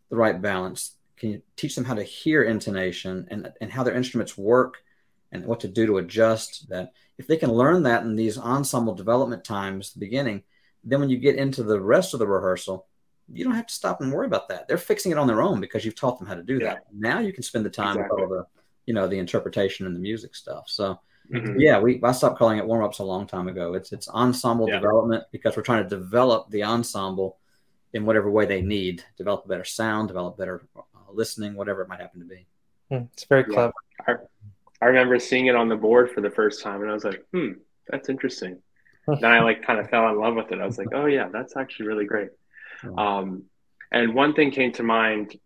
the 0.10 0.16
right 0.16 0.40
balance, 0.40 0.96
can 1.18 1.32
you 1.32 1.42
teach 1.56 1.76
them 1.76 1.86
how 1.86 1.96
to 1.96 2.04
hear 2.04 2.44
intonation 2.44 3.28
and, 3.32 3.52
and 3.62 3.72
how 3.72 3.84
their 3.84 3.96
instruments 3.96 4.38
work 4.38 4.84
and 5.32 5.46
what 5.46 5.62
to 5.62 5.68
do 5.68 5.86
to 5.88 5.98
adjust 5.98 6.70
that? 6.70 6.94
If 7.18 7.28
they 7.28 7.38
can 7.38 7.52
learn 7.52 7.84
that 7.84 8.04
in 8.04 8.16
these 8.16 8.38
ensemble 8.38 8.94
development 8.94 9.44
times, 9.44 9.94
the 9.94 10.00
beginning, 10.00 10.44
then 10.84 11.00
when 11.00 11.10
you 11.10 11.18
get 11.18 11.38
into 11.38 11.64
the 11.64 11.80
rest 11.80 12.14
of 12.14 12.20
the 12.20 12.28
rehearsal, 12.28 12.88
you 13.32 13.44
don't 13.44 13.56
have 13.56 13.68
to 13.68 13.74
stop 13.74 14.02
and 14.02 14.12
worry 14.12 14.28
about 14.28 14.50
that. 14.50 14.68
They're 14.68 14.78
fixing 14.78 15.12
it 15.12 15.18
on 15.18 15.28
their 15.28 15.42
own 15.42 15.62
because 15.62 15.86
you've 15.86 15.96
taught 15.96 16.20
them 16.20 16.28
how 16.28 16.36
to 16.36 16.44
do 16.44 16.60
yeah. 16.60 16.74
that. 16.74 16.84
Now 16.92 17.20
you 17.20 17.32
can 17.32 17.44
spend 17.44 17.66
the 17.66 17.70
time 17.70 17.96
exactly. 17.98 18.22
with 18.22 18.32
all 18.32 18.38
the, 18.38 18.46
you 18.86 18.94
know, 18.94 19.08
the 19.08 19.18
interpretation 19.18 19.86
and 19.86 19.96
the 19.96 20.00
music 20.00 20.36
stuff. 20.36 20.66
So 20.68 21.00
mm-hmm. 21.32 21.60
yeah, 21.60 21.80
we 21.80 22.00
I 22.04 22.12
stopped 22.12 22.38
calling 22.38 22.58
it 22.58 22.66
warm 22.66 22.84
ups 22.84 23.00
a 23.00 23.04
long 23.04 23.28
time 23.28 23.48
ago. 23.48 23.74
It's 23.74 23.92
it's 23.92 24.08
ensemble 24.10 24.68
yeah. 24.68 24.80
development 24.80 25.26
because 25.32 25.56
we're 25.56 25.64
trying 25.64 25.84
to 25.84 25.90
develop 25.90 26.50
the 26.50 26.64
ensemble 26.64 27.38
in 27.94 28.06
whatever 28.06 28.30
way 28.30 28.46
they 28.46 28.62
need, 28.62 29.04
develop 29.18 29.46
a 29.46 29.48
better 29.48 29.64
sound, 29.64 30.08
develop 30.08 30.38
better 30.38 30.64
uh, 30.76 30.82
listening, 31.12 31.56
whatever 31.56 31.84
it 31.84 31.88
might 31.88 32.02
happen 32.02 32.20
to 32.20 32.26
be. 32.26 32.46
Hmm, 32.90 33.06
it's 33.14 33.26
very 33.26 33.44
clever. 33.44 33.74
Yeah. 34.08 34.16
I, 34.16 34.86
I 34.86 34.88
remember 34.88 35.20
seeing 35.20 35.46
it 35.46 35.56
on 35.56 35.70
the 35.70 35.76
board 35.76 36.12
for 36.12 36.22
the 36.22 36.32
first 36.32 36.62
time, 36.62 36.82
and 36.82 36.90
I 36.90 36.94
was 36.94 37.04
like, 37.04 37.26
"Hmm, 37.32 37.54
that's 37.88 38.10
interesting." 38.10 38.60
then 39.08 39.26
I 39.26 39.42
like 39.42 39.64
kind 39.64 39.80
of 39.80 39.90
fell 39.90 40.08
in 40.10 40.20
love 40.20 40.36
with 40.36 40.52
it. 40.52 40.60
I 40.60 40.66
was 40.66 40.78
like, 40.78 40.90
"Oh 40.94 41.06
yeah, 41.06 41.30
that's 41.32 41.56
actually 41.56 41.88
really 41.88 42.06
great." 42.06 42.30
Um, 42.98 43.44
And 43.92 44.14
one 44.16 44.34
thing 44.34 44.52
came 44.52 44.72
to 44.74 44.84
mind 44.84 45.40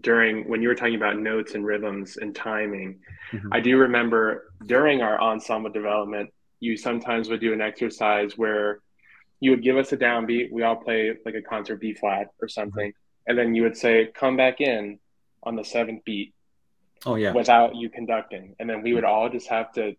during 0.00 0.48
when 0.48 0.60
you 0.62 0.68
were 0.68 0.74
talking 0.74 0.96
about 0.96 1.18
notes 1.18 1.54
and 1.54 1.64
rhythms 1.64 2.16
and 2.16 2.34
timing. 2.34 2.98
Mm-hmm. 3.32 3.48
I 3.52 3.60
do 3.60 3.78
remember 3.78 4.52
during 4.66 5.02
our 5.02 5.20
ensemble 5.20 5.70
development, 5.70 6.30
you 6.60 6.76
sometimes 6.76 7.28
would 7.28 7.40
do 7.40 7.52
an 7.52 7.60
exercise 7.60 8.36
where 8.36 8.80
you 9.40 9.50
would 9.50 9.62
give 9.62 9.76
us 9.76 9.92
a 9.92 9.96
downbeat. 9.96 10.50
We 10.52 10.62
all 10.62 10.76
play 10.76 11.12
like 11.24 11.34
a 11.34 11.42
concert 11.42 11.80
B 11.80 11.94
flat 11.94 12.28
or 12.40 12.48
something. 12.48 12.88
Mm-hmm. 12.90 13.30
And 13.30 13.38
then 13.38 13.54
you 13.54 13.62
would 13.62 13.76
say, 13.76 14.10
come 14.14 14.36
back 14.36 14.60
in 14.60 14.98
on 15.42 15.56
the 15.56 15.64
seventh 15.64 16.04
beat. 16.04 16.34
Oh, 17.06 17.16
yeah. 17.16 17.32
Without 17.32 17.74
you 17.74 17.90
conducting. 17.90 18.54
And 18.58 18.68
then 18.68 18.82
we 18.82 18.94
would 18.94 19.04
all 19.04 19.28
just 19.28 19.48
have 19.48 19.72
to, 19.72 19.94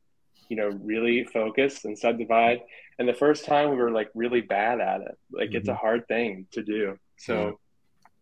you 0.49 0.55
know, 0.55 0.69
really 0.69 1.23
focus 1.25 1.85
and 1.85 1.97
subdivide. 1.97 2.61
And 2.97 3.07
the 3.07 3.13
first 3.13 3.45
time 3.45 3.69
we 3.69 3.75
were 3.75 3.91
like 3.91 4.09
really 4.15 4.41
bad 4.41 4.79
at 4.79 5.01
it. 5.01 5.17
Like 5.31 5.49
mm-hmm. 5.49 5.57
it's 5.57 5.67
a 5.67 5.71
mm-hmm. 5.71 5.79
hard 5.79 6.07
thing 6.07 6.47
to 6.53 6.63
do. 6.63 6.97
So, 7.17 7.59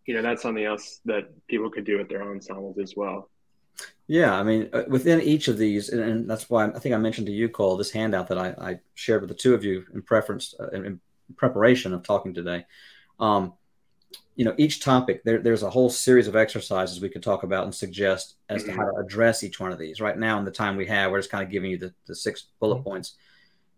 you 0.05 0.15
know, 0.15 0.21
that's 0.21 0.41
something 0.41 0.65
else 0.65 0.99
that 1.05 1.29
people 1.47 1.69
could 1.69 1.85
do 1.85 1.97
with 1.97 2.09
their 2.09 2.23
ensembles 2.23 2.77
as 2.79 2.93
well. 2.95 3.29
Yeah, 4.07 4.37
I 4.37 4.43
mean, 4.43 4.69
uh, 4.73 4.83
within 4.87 5.21
each 5.21 5.47
of 5.47 5.57
these, 5.57 5.89
and, 5.89 6.01
and, 6.01 6.29
that's 6.29 6.49
why 6.49 6.65
I 6.65 6.79
think 6.79 6.93
I 6.93 6.97
mentioned 6.97 7.27
to 7.27 7.33
you, 7.33 7.47
Cole, 7.47 7.77
this 7.77 7.91
handout 7.91 8.27
that 8.27 8.37
I, 8.37 8.49
I 8.59 8.79
shared 8.95 9.21
with 9.21 9.29
the 9.29 9.35
two 9.35 9.53
of 9.53 9.63
you 9.63 9.85
in 9.93 10.01
preference, 10.01 10.53
uh, 10.59 10.67
in, 10.69 10.85
in, 10.85 10.99
preparation 11.37 11.93
of 11.93 12.03
talking 12.03 12.33
today. 12.33 12.65
Um, 13.19 13.53
you 14.35 14.43
know, 14.43 14.53
each 14.57 14.83
topic 14.83 15.23
there, 15.23 15.39
there's 15.39 15.63
a 15.63 15.69
whole 15.69 15.89
series 15.89 16.27
of 16.27 16.35
exercises 16.35 16.99
we 16.99 17.09
could 17.09 17.23
talk 17.23 17.43
about 17.43 17.63
and 17.63 17.73
suggest 17.73 18.35
as 18.49 18.61
mm-hmm. 18.61 18.71
to 18.71 18.77
how 18.77 18.91
to 18.91 18.97
address 18.97 19.41
each 19.41 19.59
one 19.59 19.71
of 19.71 19.79
these. 19.79 20.01
Right 20.01 20.17
now, 20.17 20.37
in 20.37 20.45
the 20.45 20.51
time 20.51 20.75
we 20.75 20.85
have, 20.87 21.11
we're 21.11 21.19
just 21.19 21.31
kind 21.31 21.43
of 21.43 21.49
giving 21.49 21.71
you 21.71 21.77
the, 21.77 21.93
the 22.07 22.15
six 22.15 22.47
bullet 22.59 22.75
mm-hmm. 22.75 22.83
points. 22.83 23.13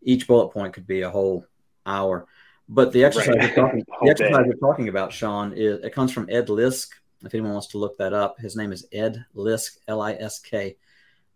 Each 0.02 0.28
bullet 0.28 0.50
point 0.50 0.74
could 0.74 0.88
be 0.88 1.02
a 1.02 1.10
whole 1.10 1.46
hour. 1.86 2.28
But 2.68 2.92
the 2.92 3.04
exercise, 3.04 3.36
right. 3.36 3.56
we're, 3.56 3.64
talking, 3.64 3.86
the 4.02 4.10
exercise 4.10 4.46
we're 4.48 4.68
talking 4.68 4.90
about, 4.90 5.14
Sean, 5.14 5.54
is 5.54 5.84
it 5.84 5.94
comes 5.94 6.12
from 6.12 6.28
Ed 6.32 6.48
Lisk 6.48 6.90
if 7.26 7.34
anyone 7.34 7.54
wants 7.54 7.68
to 7.68 7.78
look 7.78 7.98
that 7.98 8.14
up, 8.14 8.40
his 8.40 8.56
name 8.56 8.72
is 8.72 8.88
Ed 8.92 9.26
Lisk, 9.36 9.78
L 9.88 10.02
I 10.02 10.14
S 10.14 10.40
K. 10.40 10.78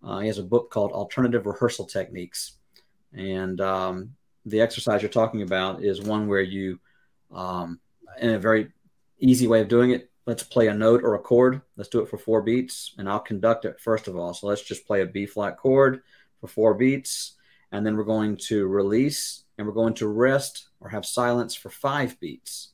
Uh, 0.04 0.20
he 0.20 0.28
has 0.28 0.38
a 0.38 0.44
book 0.44 0.70
called 0.70 0.92
Alternative 0.92 1.46
Rehearsal 1.46 1.86
Techniques. 1.86 2.54
And 3.14 3.60
um, 3.60 4.16
the 4.46 4.62
exercise 4.62 5.02
you're 5.02 5.10
talking 5.10 5.42
about 5.42 5.84
is 5.84 6.02
one 6.02 6.28
where 6.28 6.42
you, 6.42 6.80
um, 7.32 7.80
in 8.20 8.30
a 8.30 8.40
very 8.40 8.72
easy 9.20 9.48
way 9.48 9.62
of 9.62 9.68
doing 9.68 9.92
it, 9.92 10.10
let's 10.26 10.44
play 10.44 10.68
a 10.68 10.74
note 10.74 11.04
or 11.04 11.16
a 11.16 11.20
chord. 11.20 11.62
Let's 11.76 11.90
do 11.90 12.02
it 12.02 12.10
for 12.10 12.18
four 12.18 12.42
beats, 12.42 12.94
and 12.98 13.10
I'll 13.10 13.20
conduct 13.20 13.66
it 13.66 13.80
first 13.80 14.08
of 14.08 14.16
all. 14.16 14.34
So 14.34 14.48
let's 14.48 14.64
just 14.64 14.88
play 14.88 15.02
a 15.02 15.06
B 15.06 15.26
flat 15.26 15.58
chord 15.58 16.02
for 16.40 16.48
four 16.48 16.76
beats, 16.76 17.34
and 17.72 17.86
then 17.86 17.98
we're 17.98 18.04
going 18.04 18.38
to 18.48 18.68
release 18.68 19.44
and 19.58 19.68
we're 19.68 19.74
going 19.74 19.96
to 19.96 20.08
rest 20.08 20.70
or 20.80 20.90
have 20.90 21.06
silence 21.06 21.54
for 21.54 21.70
five 21.70 22.18
beats 22.20 22.70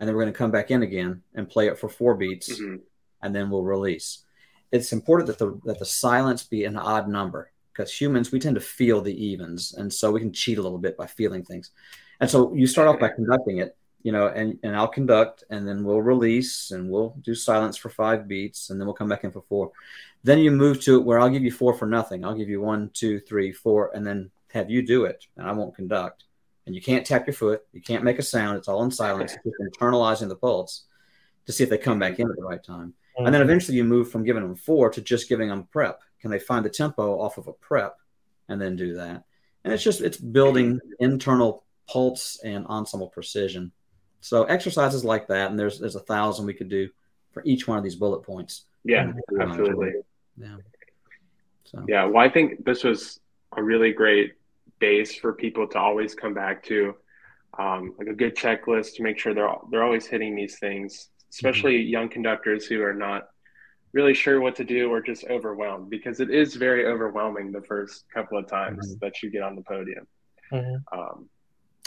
and 0.00 0.08
then 0.08 0.16
we're 0.16 0.22
going 0.22 0.32
to 0.32 0.38
come 0.38 0.50
back 0.50 0.70
in 0.70 0.82
again 0.82 1.22
and 1.34 1.48
play 1.48 1.68
it 1.68 1.78
for 1.78 1.88
four 1.88 2.14
beats, 2.14 2.58
mm-hmm. 2.58 2.76
and 3.22 3.36
then 3.36 3.50
we'll 3.50 3.62
release. 3.62 4.24
It's 4.72 4.92
important 4.92 5.26
that 5.28 5.38
the 5.38 5.60
that 5.66 5.78
the 5.78 5.84
silence 5.84 6.42
be 6.42 6.64
an 6.64 6.76
odd 6.76 7.08
number 7.08 7.52
because 7.72 7.92
humans 7.92 8.32
we 8.32 8.40
tend 8.40 8.54
to 8.54 8.60
feel 8.60 9.02
the 9.02 9.24
evens, 9.24 9.74
and 9.74 9.92
so 9.92 10.10
we 10.10 10.20
can 10.20 10.32
cheat 10.32 10.58
a 10.58 10.62
little 10.62 10.78
bit 10.78 10.96
by 10.96 11.06
feeling 11.06 11.44
things. 11.44 11.70
And 12.18 12.28
so 12.28 12.54
you 12.54 12.66
start 12.66 12.88
off 12.88 12.98
by 12.98 13.08
conducting 13.08 13.58
it, 13.58 13.76
you 14.02 14.12
know, 14.12 14.28
and 14.28 14.58
and 14.62 14.74
I'll 14.74 14.88
conduct, 14.88 15.44
and 15.50 15.68
then 15.68 15.84
we'll 15.84 16.02
release, 16.02 16.70
and 16.70 16.88
we'll 16.88 17.14
do 17.20 17.34
silence 17.34 17.76
for 17.76 17.90
five 17.90 18.26
beats, 18.26 18.70
and 18.70 18.80
then 18.80 18.86
we'll 18.86 18.94
come 18.94 19.08
back 19.08 19.24
in 19.24 19.32
for 19.32 19.42
four. 19.48 19.70
Then 20.24 20.38
you 20.38 20.50
move 20.50 20.82
to 20.82 20.96
it 20.98 21.04
where 21.04 21.20
I'll 21.20 21.30
give 21.30 21.44
you 21.44 21.52
four 21.52 21.74
for 21.74 21.86
nothing. 21.86 22.24
I'll 22.24 22.34
give 22.34 22.48
you 22.48 22.60
one, 22.60 22.90
two, 22.94 23.20
three, 23.20 23.52
four, 23.52 23.90
and 23.94 24.06
then 24.06 24.30
have 24.48 24.70
you 24.70 24.82
do 24.82 25.04
it, 25.04 25.26
and 25.36 25.46
I 25.46 25.52
won't 25.52 25.76
conduct 25.76 26.24
and 26.70 26.74
you 26.76 26.80
can't 26.80 27.04
tap 27.04 27.26
your 27.26 27.34
foot, 27.34 27.62
you 27.72 27.82
can't 27.82 28.04
make 28.04 28.20
a 28.20 28.22
sound. 28.22 28.56
It's 28.56 28.68
all 28.68 28.84
in 28.84 28.92
silence. 28.92 29.32
Just 29.32 29.56
internalizing 29.60 30.28
the 30.28 30.36
pulse 30.36 30.84
to 31.46 31.52
see 31.52 31.64
if 31.64 31.68
they 31.68 31.78
come 31.78 31.98
back 31.98 32.20
in 32.20 32.30
at 32.30 32.36
the 32.36 32.44
right 32.44 32.62
time. 32.62 32.94
Mm-hmm. 33.16 33.26
And 33.26 33.34
then 33.34 33.42
eventually 33.42 33.76
you 33.76 33.82
move 33.82 34.08
from 34.08 34.22
giving 34.22 34.44
them 34.44 34.54
four 34.54 34.88
to 34.90 35.00
just 35.00 35.28
giving 35.28 35.48
them 35.48 35.64
prep. 35.64 36.00
Can 36.20 36.30
they 36.30 36.38
find 36.38 36.64
the 36.64 36.70
tempo 36.70 37.20
off 37.20 37.38
of 37.38 37.48
a 37.48 37.52
prep 37.52 37.96
and 38.48 38.62
then 38.62 38.76
do 38.76 38.94
that? 38.94 39.24
And 39.64 39.74
it's 39.74 39.82
just 39.82 40.00
it's 40.00 40.16
building 40.16 40.78
internal 41.00 41.64
pulse 41.88 42.40
and 42.44 42.64
ensemble 42.68 43.08
precision. 43.08 43.72
So 44.20 44.44
exercises 44.44 45.04
like 45.04 45.26
that, 45.26 45.50
and 45.50 45.58
there's 45.58 45.80
there's 45.80 45.96
a 45.96 46.00
thousand 46.00 46.46
we 46.46 46.54
could 46.54 46.68
do 46.68 46.88
for 47.32 47.42
each 47.44 47.66
one 47.66 47.78
of 47.78 47.82
these 47.82 47.96
bullet 47.96 48.22
points. 48.22 48.66
Yeah, 48.84 49.10
absolutely. 49.40 49.90
Yeah. 50.36 50.56
So. 51.64 51.84
Yeah. 51.88 52.04
Well, 52.04 52.24
I 52.24 52.28
think 52.28 52.64
this 52.64 52.84
was 52.84 53.18
a 53.56 53.62
really 53.62 53.92
great 53.92 54.34
base 54.80 55.14
for 55.14 55.32
people 55.32 55.66
to 55.68 55.78
always 55.78 56.14
come 56.14 56.34
back 56.34 56.62
to, 56.64 56.94
um, 57.58 57.94
like 57.98 58.08
a 58.08 58.14
good 58.14 58.36
checklist 58.36 58.94
to 58.96 59.02
make 59.02 59.18
sure 59.18 59.34
they're 59.34 59.54
they're 59.70 59.84
always 59.84 60.06
hitting 60.06 60.34
these 60.34 60.58
things, 60.58 61.08
especially 61.30 61.78
mm-hmm. 61.78 61.90
young 61.90 62.08
conductors 62.08 62.66
who 62.66 62.82
are 62.82 62.94
not 62.94 63.28
really 63.92 64.14
sure 64.14 64.40
what 64.40 64.54
to 64.56 64.64
do 64.64 64.90
or 64.90 65.00
just 65.00 65.24
overwhelmed 65.24 65.90
because 65.90 66.20
it 66.20 66.30
is 66.30 66.54
very 66.54 66.86
overwhelming 66.86 67.50
the 67.50 67.62
first 67.62 68.04
couple 68.12 68.38
of 68.38 68.46
times 68.46 68.86
mm-hmm. 68.86 69.04
that 69.04 69.22
you 69.22 69.30
get 69.30 69.42
on 69.42 69.56
the 69.56 69.62
podium. 69.62 70.06
Mm-hmm. 70.52 70.98
Um, 70.98 71.28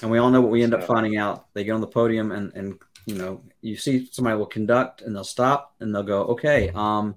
and 0.01 0.11
we 0.11 0.17
all 0.17 0.29
know 0.29 0.41
what 0.41 0.51
we 0.51 0.63
end 0.63 0.73
so, 0.73 0.79
up 0.79 0.83
finding 0.83 1.17
out. 1.17 1.47
They 1.53 1.63
get 1.63 1.71
on 1.71 1.81
the 1.81 1.87
podium 1.87 2.31
and 2.31 2.53
and 2.53 2.79
you 3.05 3.15
know 3.15 3.41
you 3.61 3.75
see 3.75 4.07
somebody 4.11 4.37
will 4.37 4.45
conduct 4.45 5.01
and 5.01 5.15
they'll 5.15 5.23
stop 5.23 5.75
and 5.79 5.93
they'll 5.93 6.03
go 6.03 6.23
okay 6.23 6.69
um 6.73 7.15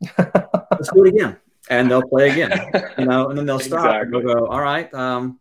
let's 0.18 0.92
do 0.92 1.04
it 1.04 1.14
again 1.14 1.36
and 1.68 1.90
they'll 1.90 2.02
play 2.02 2.30
again, 2.30 2.70
you 2.98 3.04
know, 3.04 3.28
and 3.28 3.38
then 3.38 3.46
they'll 3.46 3.58
stop 3.58 3.84
exactly. 3.84 4.00
and 4.00 4.14
they'll 4.28 4.34
go, 4.34 4.46
all 4.46 4.60
right, 4.60 4.92
um, 4.94 5.40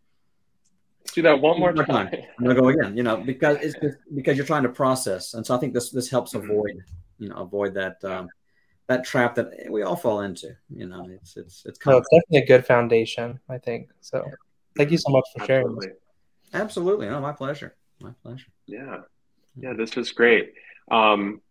Let's 1.09 1.15
do 1.15 1.22
that 1.24 1.41
one 1.41 1.59
more 1.59 1.74
time. 1.74 1.86
time. 1.88 2.09
And 2.38 2.47
they'll 2.47 2.55
go 2.55 2.67
again, 2.67 2.95
you 2.95 3.01
know, 3.01 3.17
because 3.17 3.57
it's 3.61 3.74
just, 3.82 3.97
because 4.13 4.38
you're 4.38 4.45
trying 4.45 4.61
to 4.61 4.70
process. 4.70 5.34
And 5.34 5.43
so 5.43 5.55
I 5.55 5.57
think 5.57 5.74
this, 5.74 5.89
this 5.89 6.07
helps 6.07 6.34
mm-hmm. 6.34 6.51
avoid, 6.51 6.84
you 7.17 7.30
know, 7.30 7.38
avoid 7.38 7.74
that, 7.74 8.03
um, 8.03 8.30
that 8.86 9.05
trap 9.05 9.34
that 9.34 9.72
we 9.72 9.82
all 9.82 9.95
fall 9.95 10.22
into, 10.22 10.55
you 10.70 10.86
know, 10.86 11.07
it's, 11.09 11.36
it's, 11.36 11.65
it's 11.65 11.80
kind 11.80 11.93
no, 11.93 11.97
of 11.97 12.05
it's 12.11 12.24
definitely 12.24 12.43
a 12.43 12.57
good 12.57 12.63
foundation, 12.63 13.39
I 13.49 13.57
think. 13.57 13.89
So 14.01 14.24
thank 14.78 14.91
you 14.91 14.99
so 14.99 15.11
much 15.11 15.26
for 15.36 15.45
sharing. 15.45 15.67
Absolutely. 15.67 15.97
Absolutely. 16.53 17.09
No, 17.09 17.20
my 17.22 17.34
pleasure. 17.34 17.76
My 18.01 18.11
pleasure. 18.22 18.51
Yeah. 18.67 18.97
Yeah. 19.55 19.74
This 19.74 19.95
was 19.95 20.11
great. 20.11 20.53
Um, 20.91 21.41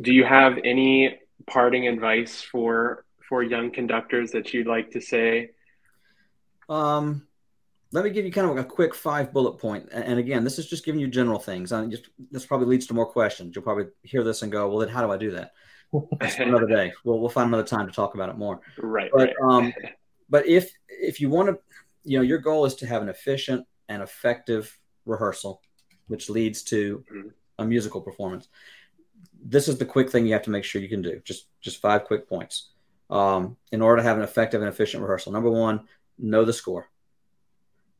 do 0.00 0.12
you 0.12 0.24
have 0.24 0.58
any 0.64 1.20
parting 1.46 1.86
advice 1.86 2.42
for 2.42 3.04
for 3.30 3.44
young 3.44 3.70
conductors 3.70 4.32
that 4.32 4.52
you'd 4.52 4.66
like 4.66 4.90
to 4.90 5.00
say? 5.00 5.52
Um, 6.68 7.26
let 7.92 8.04
me 8.04 8.10
give 8.10 8.26
you 8.26 8.32
kind 8.32 8.50
of 8.50 8.56
like 8.56 8.66
a 8.66 8.68
quick 8.68 8.94
five 8.94 9.32
bullet 9.32 9.58
point. 9.58 9.88
And 9.92 10.18
again, 10.18 10.44
this 10.44 10.58
is 10.58 10.68
just 10.68 10.84
giving 10.84 11.00
you 11.00 11.06
general 11.06 11.38
things. 11.38 11.72
I 11.72 11.86
just 11.86 12.08
this 12.30 12.44
probably 12.44 12.66
leads 12.66 12.88
to 12.88 12.94
more 12.94 13.06
questions. 13.06 13.54
You'll 13.54 13.64
probably 13.64 13.86
hear 14.02 14.22
this 14.24 14.42
and 14.42 14.52
go, 14.52 14.68
"Well, 14.68 14.78
then 14.78 14.88
how 14.88 15.06
do 15.06 15.12
I 15.12 15.16
do 15.16 15.30
that?" 15.30 15.52
another 16.38 16.66
day. 16.66 16.92
We'll 17.04 17.20
we'll 17.20 17.30
find 17.30 17.48
another 17.48 17.64
time 17.64 17.86
to 17.86 17.92
talk 17.92 18.14
about 18.14 18.28
it 18.28 18.36
more. 18.36 18.60
Right. 18.78 19.10
But 19.12 19.30
right. 19.40 19.54
um, 19.54 19.72
but 20.28 20.46
if 20.46 20.72
if 20.88 21.20
you 21.20 21.30
want 21.30 21.48
to, 21.48 21.58
you 22.04 22.18
know, 22.18 22.22
your 22.22 22.38
goal 22.38 22.64
is 22.64 22.74
to 22.76 22.86
have 22.86 23.00
an 23.00 23.08
efficient 23.08 23.64
and 23.88 24.02
effective 24.02 24.76
rehearsal, 25.06 25.62
which 26.08 26.28
leads 26.28 26.62
to 26.64 27.04
mm-hmm. 27.12 27.28
a 27.60 27.64
musical 27.64 28.00
performance. 28.00 28.48
This 29.42 29.68
is 29.68 29.78
the 29.78 29.86
quick 29.86 30.10
thing 30.10 30.26
you 30.26 30.32
have 30.34 30.42
to 30.42 30.50
make 30.50 30.64
sure 30.64 30.82
you 30.82 30.88
can 30.88 31.02
do. 31.02 31.20
Just 31.24 31.46
just 31.60 31.80
five 31.80 32.04
quick 32.04 32.28
points 32.28 32.70
um, 33.10 33.56
in 33.72 33.82
order 33.82 34.00
to 34.00 34.08
have 34.08 34.16
an 34.16 34.22
effective 34.22 34.62
and 34.62 34.68
efficient 34.68 35.02
rehearsal. 35.02 35.32
Number 35.32 35.50
one, 35.50 35.86
know 36.18 36.44
the 36.44 36.52
score. 36.52 36.88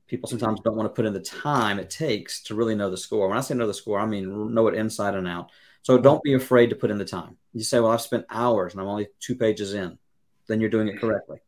People 0.06 0.28
sometimes 0.28 0.60
don't 0.60 0.76
want 0.76 0.88
to 0.88 0.94
put 0.94 1.06
in 1.06 1.12
the 1.12 1.20
time 1.20 1.78
it 1.78 1.90
takes 1.90 2.42
to 2.44 2.54
really 2.54 2.74
know 2.74 2.90
the 2.90 2.96
score. 2.96 3.28
When 3.28 3.38
I 3.38 3.42
say 3.42 3.54
know 3.54 3.66
the 3.66 3.74
score, 3.74 4.00
I 4.00 4.06
mean 4.06 4.52
know 4.52 4.66
it 4.66 4.74
inside 4.74 5.14
and 5.14 5.28
out. 5.28 5.50
So 5.82 5.98
don't 5.98 6.22
be 6.22 6.34
afraid 6.34 6.70
to 6.70 6.76
put 6.76 6.90
in 6.90 6.98
the 6.98 7.04
time. 7.04 7.36
You 7.52 7.62
say, 7.62 7.80
"Well, 7.80 7.92
I've 7.92 8.00
spent 8.00 8.26
hours 8.28 8.72
and 8.72 8.80
I'm 8.80 8.88
only 8.88 9.08
two 9.20 9.36
pages 9.36 9.72
in," 9.72 9.98
then 10.46 10.60
you're 10.60 10.68
doing 10.68 10.88
it 10.88 11.00
correctly. 11.00 11.38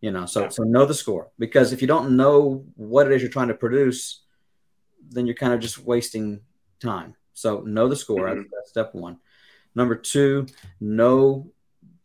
You 0.00 0.10
know, 0.10 0.26
so 0.26 0.48
so 0.48 0.62
know 0.62 0.86
the 0.86 0.94
score 0.94 1.30
because 1.38 1.72
if 1.72 1.82
you 1.82 1.88
don't 1.88 2.16
know 2.16 2.64
what 2.76 3.06
it 3.06 3.12
is 3.12 3.20
you're 3.20 3.30
trying 3.30 3.48
to 3.48 3.54
produce, 3.54 4.22
then 5.10 5.26
you're 5.26 5.34
kind 5.34 5.52
of 5.52 5.60
just 5.60 5.78
wasting 5.78 6.40
time. 6.80 7.14
So 7.34 7.60
know 7.60 7.88
the 7.88 7.96
score. 7.96 8.28
Mm-hmm. 8.28 8.42
That's 8.52 8.70
step 8.70 8.94
one. 8.94 9.18
Number 9.74 9.96
two, 9.96 10.46
know 10.80 11.52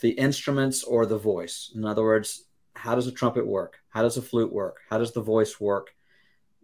the 0.03 0.11
instruments 0.11 0.83
or 0.83 1.05
the 1.05 1.17
voice. 1.17 1.71
In 1.73 1.85
other 1.85 2.03
words, 2.03 2.43
how 2.75 2.93
does 2.93 3.07
a 3.07 3.11
trumpet 3.11 3.47
work? 3.47 3.77
How 3.87 4.01
does 4.01 4.17
a 4.17 4.21
flute 4.21 4.51
work? 4.51 4.81
How 4.89 4.97
does 4.97 5.13
the 5.13 5.21
voice 5.21 5.61
work? 5.61 5.95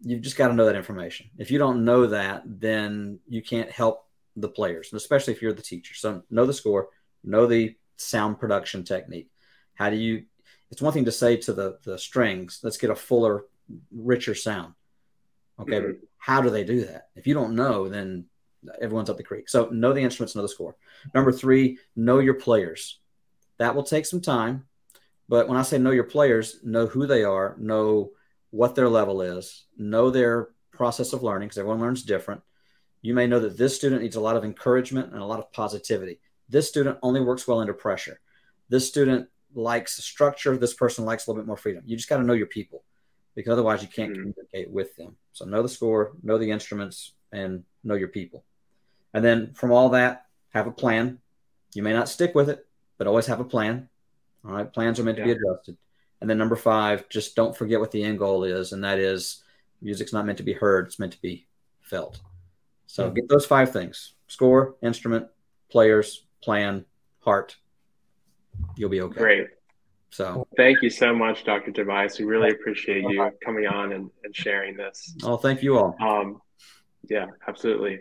You've 0.01 0.21
just 0.21 0.35
got 0.35 0.49
to 0.49 0.53
know 0.53 0.65
that 0.65 0.75
information. 0.75 1.29
If 1.37 1.49
you 1.49 1.57
don't 1.57 1.85
know 1.85 2.07
that, 2.07 2.43
then 2.45 3.19
you 3.29 3.41
can't 3.41 3.71
help 3.71 4.05
the 4.35 4.49
players, 4.49 4.91
especially 4.91 5.33
if 5.33 5.41
you're 5.41 5.53
the 5.53 5.61
teacher. 5.61 5.93
So 5.95 6.23
know 6.29 6.45
the 6.45 6.53
score, 6.53 6.89
know 7.23 7.45
the 7.45 7.77
sound 7.95 8.41
production 8.41 8.83
technique. 8.83 9.29
How 9.73 9.89
do 9.89 9.95
you? 9.95 10.25
It's 10.69 10.81
one 10.81 10.91
thing 10.91 11.05
to 11.05 11.11
say 11.11 11.37
to 11.37 11.53
the 11.53 11.79
the 11.85 11.97
strings, 11.97 12.59
let's 12.61 12.77
get 12.77 12.89
a 12.89 12.95
fuller, 12.95 13.45
richer 13.89 14.35
sound. 14.35 14.73
Okay, 15.61 15.79
mm-hmm. 15.79 15.91
but 15.91 15.95
how 16.17 16.41
do 16.41 16.49
they 16.49 16.65
do 16.65 16.85
that? 16.87 17.07
If 17.15 17.25
you 17.25 17.33
don't 17.33 17.55
know, 17.55 17.87
then 17.87 18.25
everyone's 18.81 19.09
up 19.09 19.15
the 19.15 19.23
creek. 19.23 19.47
So 19.47 19.69
know 19.69 19.93
the 19.93 20.01
instruments, 20.01 20.35
know 20.35 20.41
the 20.41 20.49
score. 20.49 20.75
Number 21.13 21.31
three, 21.31 21.79
know 21.95 22.19
your 22.19 22.33
players. 22.33 22.99
That 23.59 23.75
will 23.75 23.83
take 23.83 24.05
some 24.05 24.21
time. 24.21 24.65
But 25.27 25.47
when 25.47 25.57
I 25.57 25.61
say 25.61 25.77
know 25.77 25.91
your 25.91 26.05
players, 26.05 26.59
know 26.63 26.87
who 26.87 27.05
they 27.05 27.23
are, 27.23 27.55
know 27.59 28.11
what 28.49 28.73
their 28.73 28.89
level 28.89 29.21
is, 29.21 29.65
know 29.77 30.09
their 30.09 30.49
process 30.71 31.13
of 31.13 31.21
learning 31.21 31.49
because 31.49 31.59
everyone 31.59 31.79
learns 31.81 32.03
different. 32.03 32.41
You 33.01 33.13
may 33.13 33.27
know 33.27 33.39
that 33.39 33.57
this 33.57 33.75
student 33.75 34.01
needs 34.01 34.15
a 34.15 34.21
lot 34.21 34.35
of 34.35 34.43
encouragement 34.43 35.13
and 35.13 35.21
a 35.21 35.25
lot 35.25 35.39
of 35.39 35.51
positivity. 35.53 36.19
This 36.49 36.67
student 36.67 36.97
only 37.03 37.21
works 37.21 37.47
well 37.47 37.59
under 37.59 37.73
pressure. 37.73 38.19
This 38.69 38.87
student 38.87 39.29
likes 39.53 40.03
structure. 40.03 40.57
This 40.57 40.73
person 40.73 41.05
likes 41.05 41.27
a 41.27 41.29
little 41.29 41.43
bit 41.43 41.47
more 41.47 41.57
freedom. 41.57 41.83
You 41.85 41.95
just 41.95 42.09
got 42.09 42.17
to 42.17 42.23
know 42.23 42.33
your 42.33 42.47
people 42.47 42.83
because 43.35 43.51
otherwise 43.51 43.81
you 43.81 43.87
can't 43.87 44.11
mm-hmm. 44.11 44.31
communicate 44.31 44.71
with 44.71 44.95
them. 44.95 45.15
So 45.31 45.45
know 45.45 45.61
the 45.61 45.69
score, 45.69 46.13
know 46.23 46.37
the 46.37 46.51
instruments, 46.51 47.13
and 47.31 47.63
know 47.83 47.95
your 47.95 48.07
people. 48.07 48.43
And 49.13 49.23
then 49.23 49.53
from 49.53 49.71
all 49.71 49.89
that, 49.89 50.25
have 50.49 50.67
a 50.67 50.71
plan. 50.71 51.19
You 51.73 51.83
may 51.83 51.93
not 51.93 52.09
stick 52.09 52.33
with 52.33 52.49
it, 52.49 52.65
but 52.99 53.07
always 53.07 53.25
have 53.25 53.39
a 53.39 53.45
plan. 53.45 53.89
All 54.45 54.51
right. 54.51 54.71
Plans 54.71 54.99
are 54.99 55.03
meant 55.03 55.17
yeah. 55.17 55.25
to 55.25 55.33
be 55.33 55.39
adjusted. 55.39 55.77
And 56.21 56.29
then 56.29 56.37
number 56.37 56.55
five, 56.55 57.09
just 57.09 57.35
don't 57.35 57.57
forget 57.57 57.79
what 57.79 57.91
the 57.91 58.03
end 58.03 58.19
goal 58.19 58.43
is, 58.43 58.73
and 58.73 58.83
that 58.83 58.99
is 58.99 59.41
music's 59.81 60.13
not 60.13 60.25
meant 60.25 60.37
to 60.37 60.43
be 60.43 60.53
heard, 60.53 60.85
it's 60.85 60.99
meant 60.99 61.13
to 61.13 61.21
be 61.21 61.47
felt. 61.81 62.19
So 62.85 63.05
mm-hmm. 63.05 63.15
get 63.15 63.29
those 63.29 63.45
five 63.45 63.71
things 63.71 64.13
score, 64.27 64.75
instrument, 64.83 65.27
players, 65.71 66.25
plan, 66.43 66.85
heart. 67.21 67.55
You'll 68.75 68.89
be 68.89 69.01
okay. 69.01 69.17
Great. 69.17 69.47
So 70.11 70.45
thank 70.57 70.81
you 70.81 70.89
so 70.89 71.15
much, 71.15 71.45
Dr. 71.45 71.71
Tobias. 71.71 72.19
We 72.19 72.25
really 72.25 72.49
appreciate 72.49 73.03
you 73.03 73.31
coming 73.45 73.67
on 73.67 73.93
and, 73.93 74.09
and 74.23 74.35
sharing 74.35 74.75
this. 74.75 75.15
Oh, 75.23 75.37
thank 75.37 75.63
you 75.63 75.77
all. 75.77 75.95
Um, 76.01 76.41
yeah, 77.09 77.27
absolutely. 77.47 77.99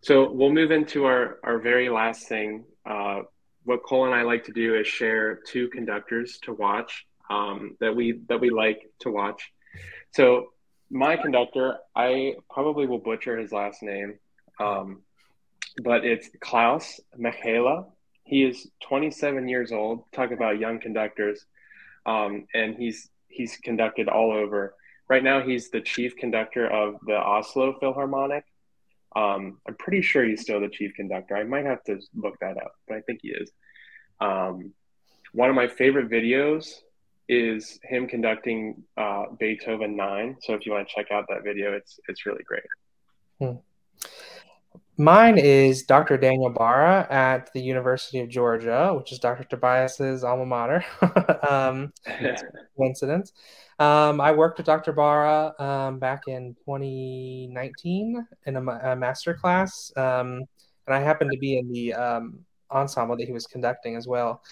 So 0.00 0.32
we'll 0.32 0.52
move 0.52 0.70
into 0.70 1.04
our, 1.04 1.38
our 1.44 1.58
very 1.58 1.90
last 1.90 2.26
thing. 2.28 2.64
Uh, 2.86 3.20
what 3.64 3.82
Cole 3.82 4.06
and 4.06 4.14
I 4.14 4.22
like 4.22 4.44
to 4.44 4.52
do 4.52 4.74
is 4.74 4.86
share 4.86 5.36
two 5.46 5.68
conductors 5.68 6.38
to 6.42 6.52
watch 6.52 7.06
um, 7.28 7.76
that 7.80 7.94
we 7.94 8.20
that 8.28 8.40
we 8.40 8.50
like 8.50 8.90
to 9.00 9.10
watch. 9.10 9.52
So 10.12 10.48
my 10.90 11.16
conductor, 11.16 11.78
I 11.94 12.34
probably 12.50 12.86
will 12.86 12.98
butcher 12.98 13.38
his 13.38 13.52
last 13.52 13.82
name, 13.82 14.18
um, 14.58 15.02
but 15.82 16.04
it's 16.04 16.28
Klaus 16.40 17.00
Michaela. 17.16 17.86
He 18.24 18.42
is 18.44 18.68
27 18.88 19.48
years 19.48 19.72
old. 19.72 20.04
Talk 20.12 20.32
about 20.32 20.58
young 20.58 20.80
conductors, 20.80 21.44
um, 22.06 22.46
and 22.54 22.74
he's 22.74 23.08
he's 23.28 23.56
conducted 23.56 24.08
all 24.08 24.32
over. 24.32 24.74
Right 25.08 25.22
now, 25.24 25.42
he's 25.42 25.70
the 25.70 25.80
chief 25.80 26.16
conductor 26.16 26.66
of 26.66 26.96
the 27.06 27.16
Oslo 27.16 27.76
Philharmonic. 27.80 28.44
Um, 29.16 29.58
I'm 29.66 29.74
pretty 29.78 30.02
sure 30.02 30.24
he's 30.24 30.42
still 30.42 30.60
the 30.60 30.68
chief 30.68 30.94
conductor. 30.94 31.36
I 31.36 31.44
might 31.44 31.64
have 31.64 31.82
to 31.84 31.98
look 32.14 32.38
that 32.40 32.56
up, 32.56 32.72
but 32.86 32.96
I 32.96 33.00
think 33.02 33.20
he 33.22 33.28
is. 33.30 33.50
Um, 34.20 34.72
one 35.32 35.48
of 35.48 35.56
my 35.56 35.68
favorite 35.68 36.10
videos 36.10 36.74
is 37.28 37.78
him 37.84 38.08
conducting 38.08 38.82
uh, 38.96 39.24
Beethoven 39.38 39.96
Nine. 39.96 40.36
So 40.40 40.54
if 40.54 40.66
you 40.66 40.72
want 40.72 40.88
to 40.88 40.94
check 40.94 41.10
out 41.12 41.26
that 41.28 41.44
video, 41.44 41.72
it's 41.72 41.98
it's 42.08 42.26
really 42.26 42.42
great. 42.44 42.62
Hmm. 43.38 43.58
Mine 45.00 45.38
is 45.38 45.84
Dr. 45.84 46.18
Daniel 46.18 46.50
Barra 46.50 47.06
at 47.10 47.50
the 47.54 47.60
University 47.60 48.20
of 48.20 48.28
Georgia, 48.28 48.92
which 48.94 49.12
is 49.12 49.18
Dr. 49.18 49.44
Tobias's 49.44 50.24
alma 50.24 50.44
mater. 50.44 50.84
um, 51.50 51.92
coincidence. 52.76 53.32
Um, 53.80 54.20
I 54.20 54.30
worked 54.30 54.58
with 54.58 54.66
Dr. 54.66 54.92
Barra 54.92 55.54
um, 55.58 55.98
back 55.98 56.24
in 56.28 56.54
2019 56.66 58.26
in 58.44 58.56
a, 58.56 58.60
a 58.60 58.94
master 58.94 59.32
class, 59.32 59.90
um, 59.96 60.42
and 60.86 60.94
I 60.94 61.00
happened 61.00 61.32
to 61.32 61.38
be 61.38 61.56
in 61.56 61.72
the 61.72 61.94
um, 61.94 62.40
ensemble 62.70 63.16
that 63.16 63.24
he 63.24 63.32
was 63.32 63.46
conducting 63.46 63.96
as 63.96 64.06
well. 64.06 64.42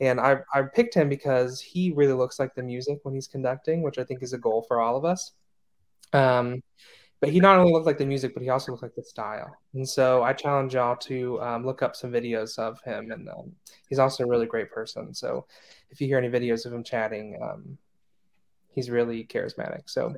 And 0.00 0.20
I, 0.20 0.38
I 0.52 0.62
picked 0.62 0.92
him 0.92 1.08
because 1.08 1.62
he 1.62 1.92
really 1.92 2.12
looks 2.12 2.38
like 2.38 2.54
the 2.54 2.62
music 2.62 2.98
when 3.04 3.14
he's 3.14 3.26
conducting, 3.26 3.80
which 3.80 3.98
I 3.98 4.04
think 4.04 4.22
is 4.22 4.34
a 4.34 4.38
goal 4.38 4.66
for 4.68 4.80
all 4.80 4.98
of 4.98 5.06
us. 5.06 5.32
Um, 6.12 6.62
but 7.20 7.30
he 7.30 7.40
not 7.40 7.58
only 7.58 7.72
looked 7.72 7.86
like 7.86 7.96
the 7.96 8.04
music, 8.04 8.34
but 8.34 8.42
he 8.42 8.50
also 8.50 8.72
looked 8.72 8.82
like 8.82 8.94
the 8.94 9.02
style. 9.02 9.56
And 9.72 9.88
so 9.88 10.22
I 10.22 10.34
challenge 10.34 10.74
y'all 10.74 10.96
to 10.96 11.40
um, 11.40 11.64
look 11.64 11.80
up 11.80 11.96
some 11.96 12.12
videos 12.12 12.58
of 12.58 12.82
him. 12.82 13.10
And 13.12 13.30
he's 13.88 13.98
also 13.98 14.24
a 14.24 14.28
really 14.28 14.44
great 14.44 14.70
person. 14.70 15.14
So 15.14 15.46
if 15.88 16.02
you 16.02 16.06
hear 16.06 16.18
any 16.18 16.28
videos 16.28 16.66
of 16.66 16.74
him 16.74 16.84
chatting, 16.84 17.38
he's 18.74 18.90
really 18.90 19.24
charismatic. 19.24 19.82
So 19.86 20.14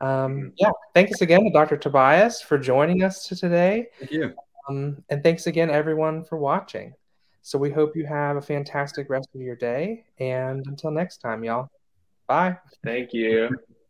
um, 0.00 0.52
yeah, 0.56 0.70
thanks 0.94 1.20
again 1.20 1.44
to 1.44 1.50
Dr. 1.50 1.76
Tobias 1.76 2.40
for 2.40 2.58
joining 2.58 3.02
us 3.02 3.26
today. 3.26 3.86
Thank 3.98 4.12
you. 4.12 4.34
Um, 4.68 5.02
and 5.08 5.22
thanks 5.22 5.46
again, 5.46 5.70
everyone, 5.70 6.24
for 6.24 6.38
watching. 6.38 6.94
So 7.42 7.58
we 7.58 7.70
hope 7.70 7.96
you 7.96 8.04
have 8.06 8.36
a 8.36 8.42
fantastic 8.42 9.08
rest 9.08 9.28
of 9.34 9.40
your 9.40 9.56
day. 9.56 10.04
And 10.18 10.66
until 10.66 10.90
next 10.90 11.18
time, 11.18 11.42
y'all. 11.44 11.70
Bye. 12.26 12.58
Thank 12.84 13.12
you. 13.12 13.48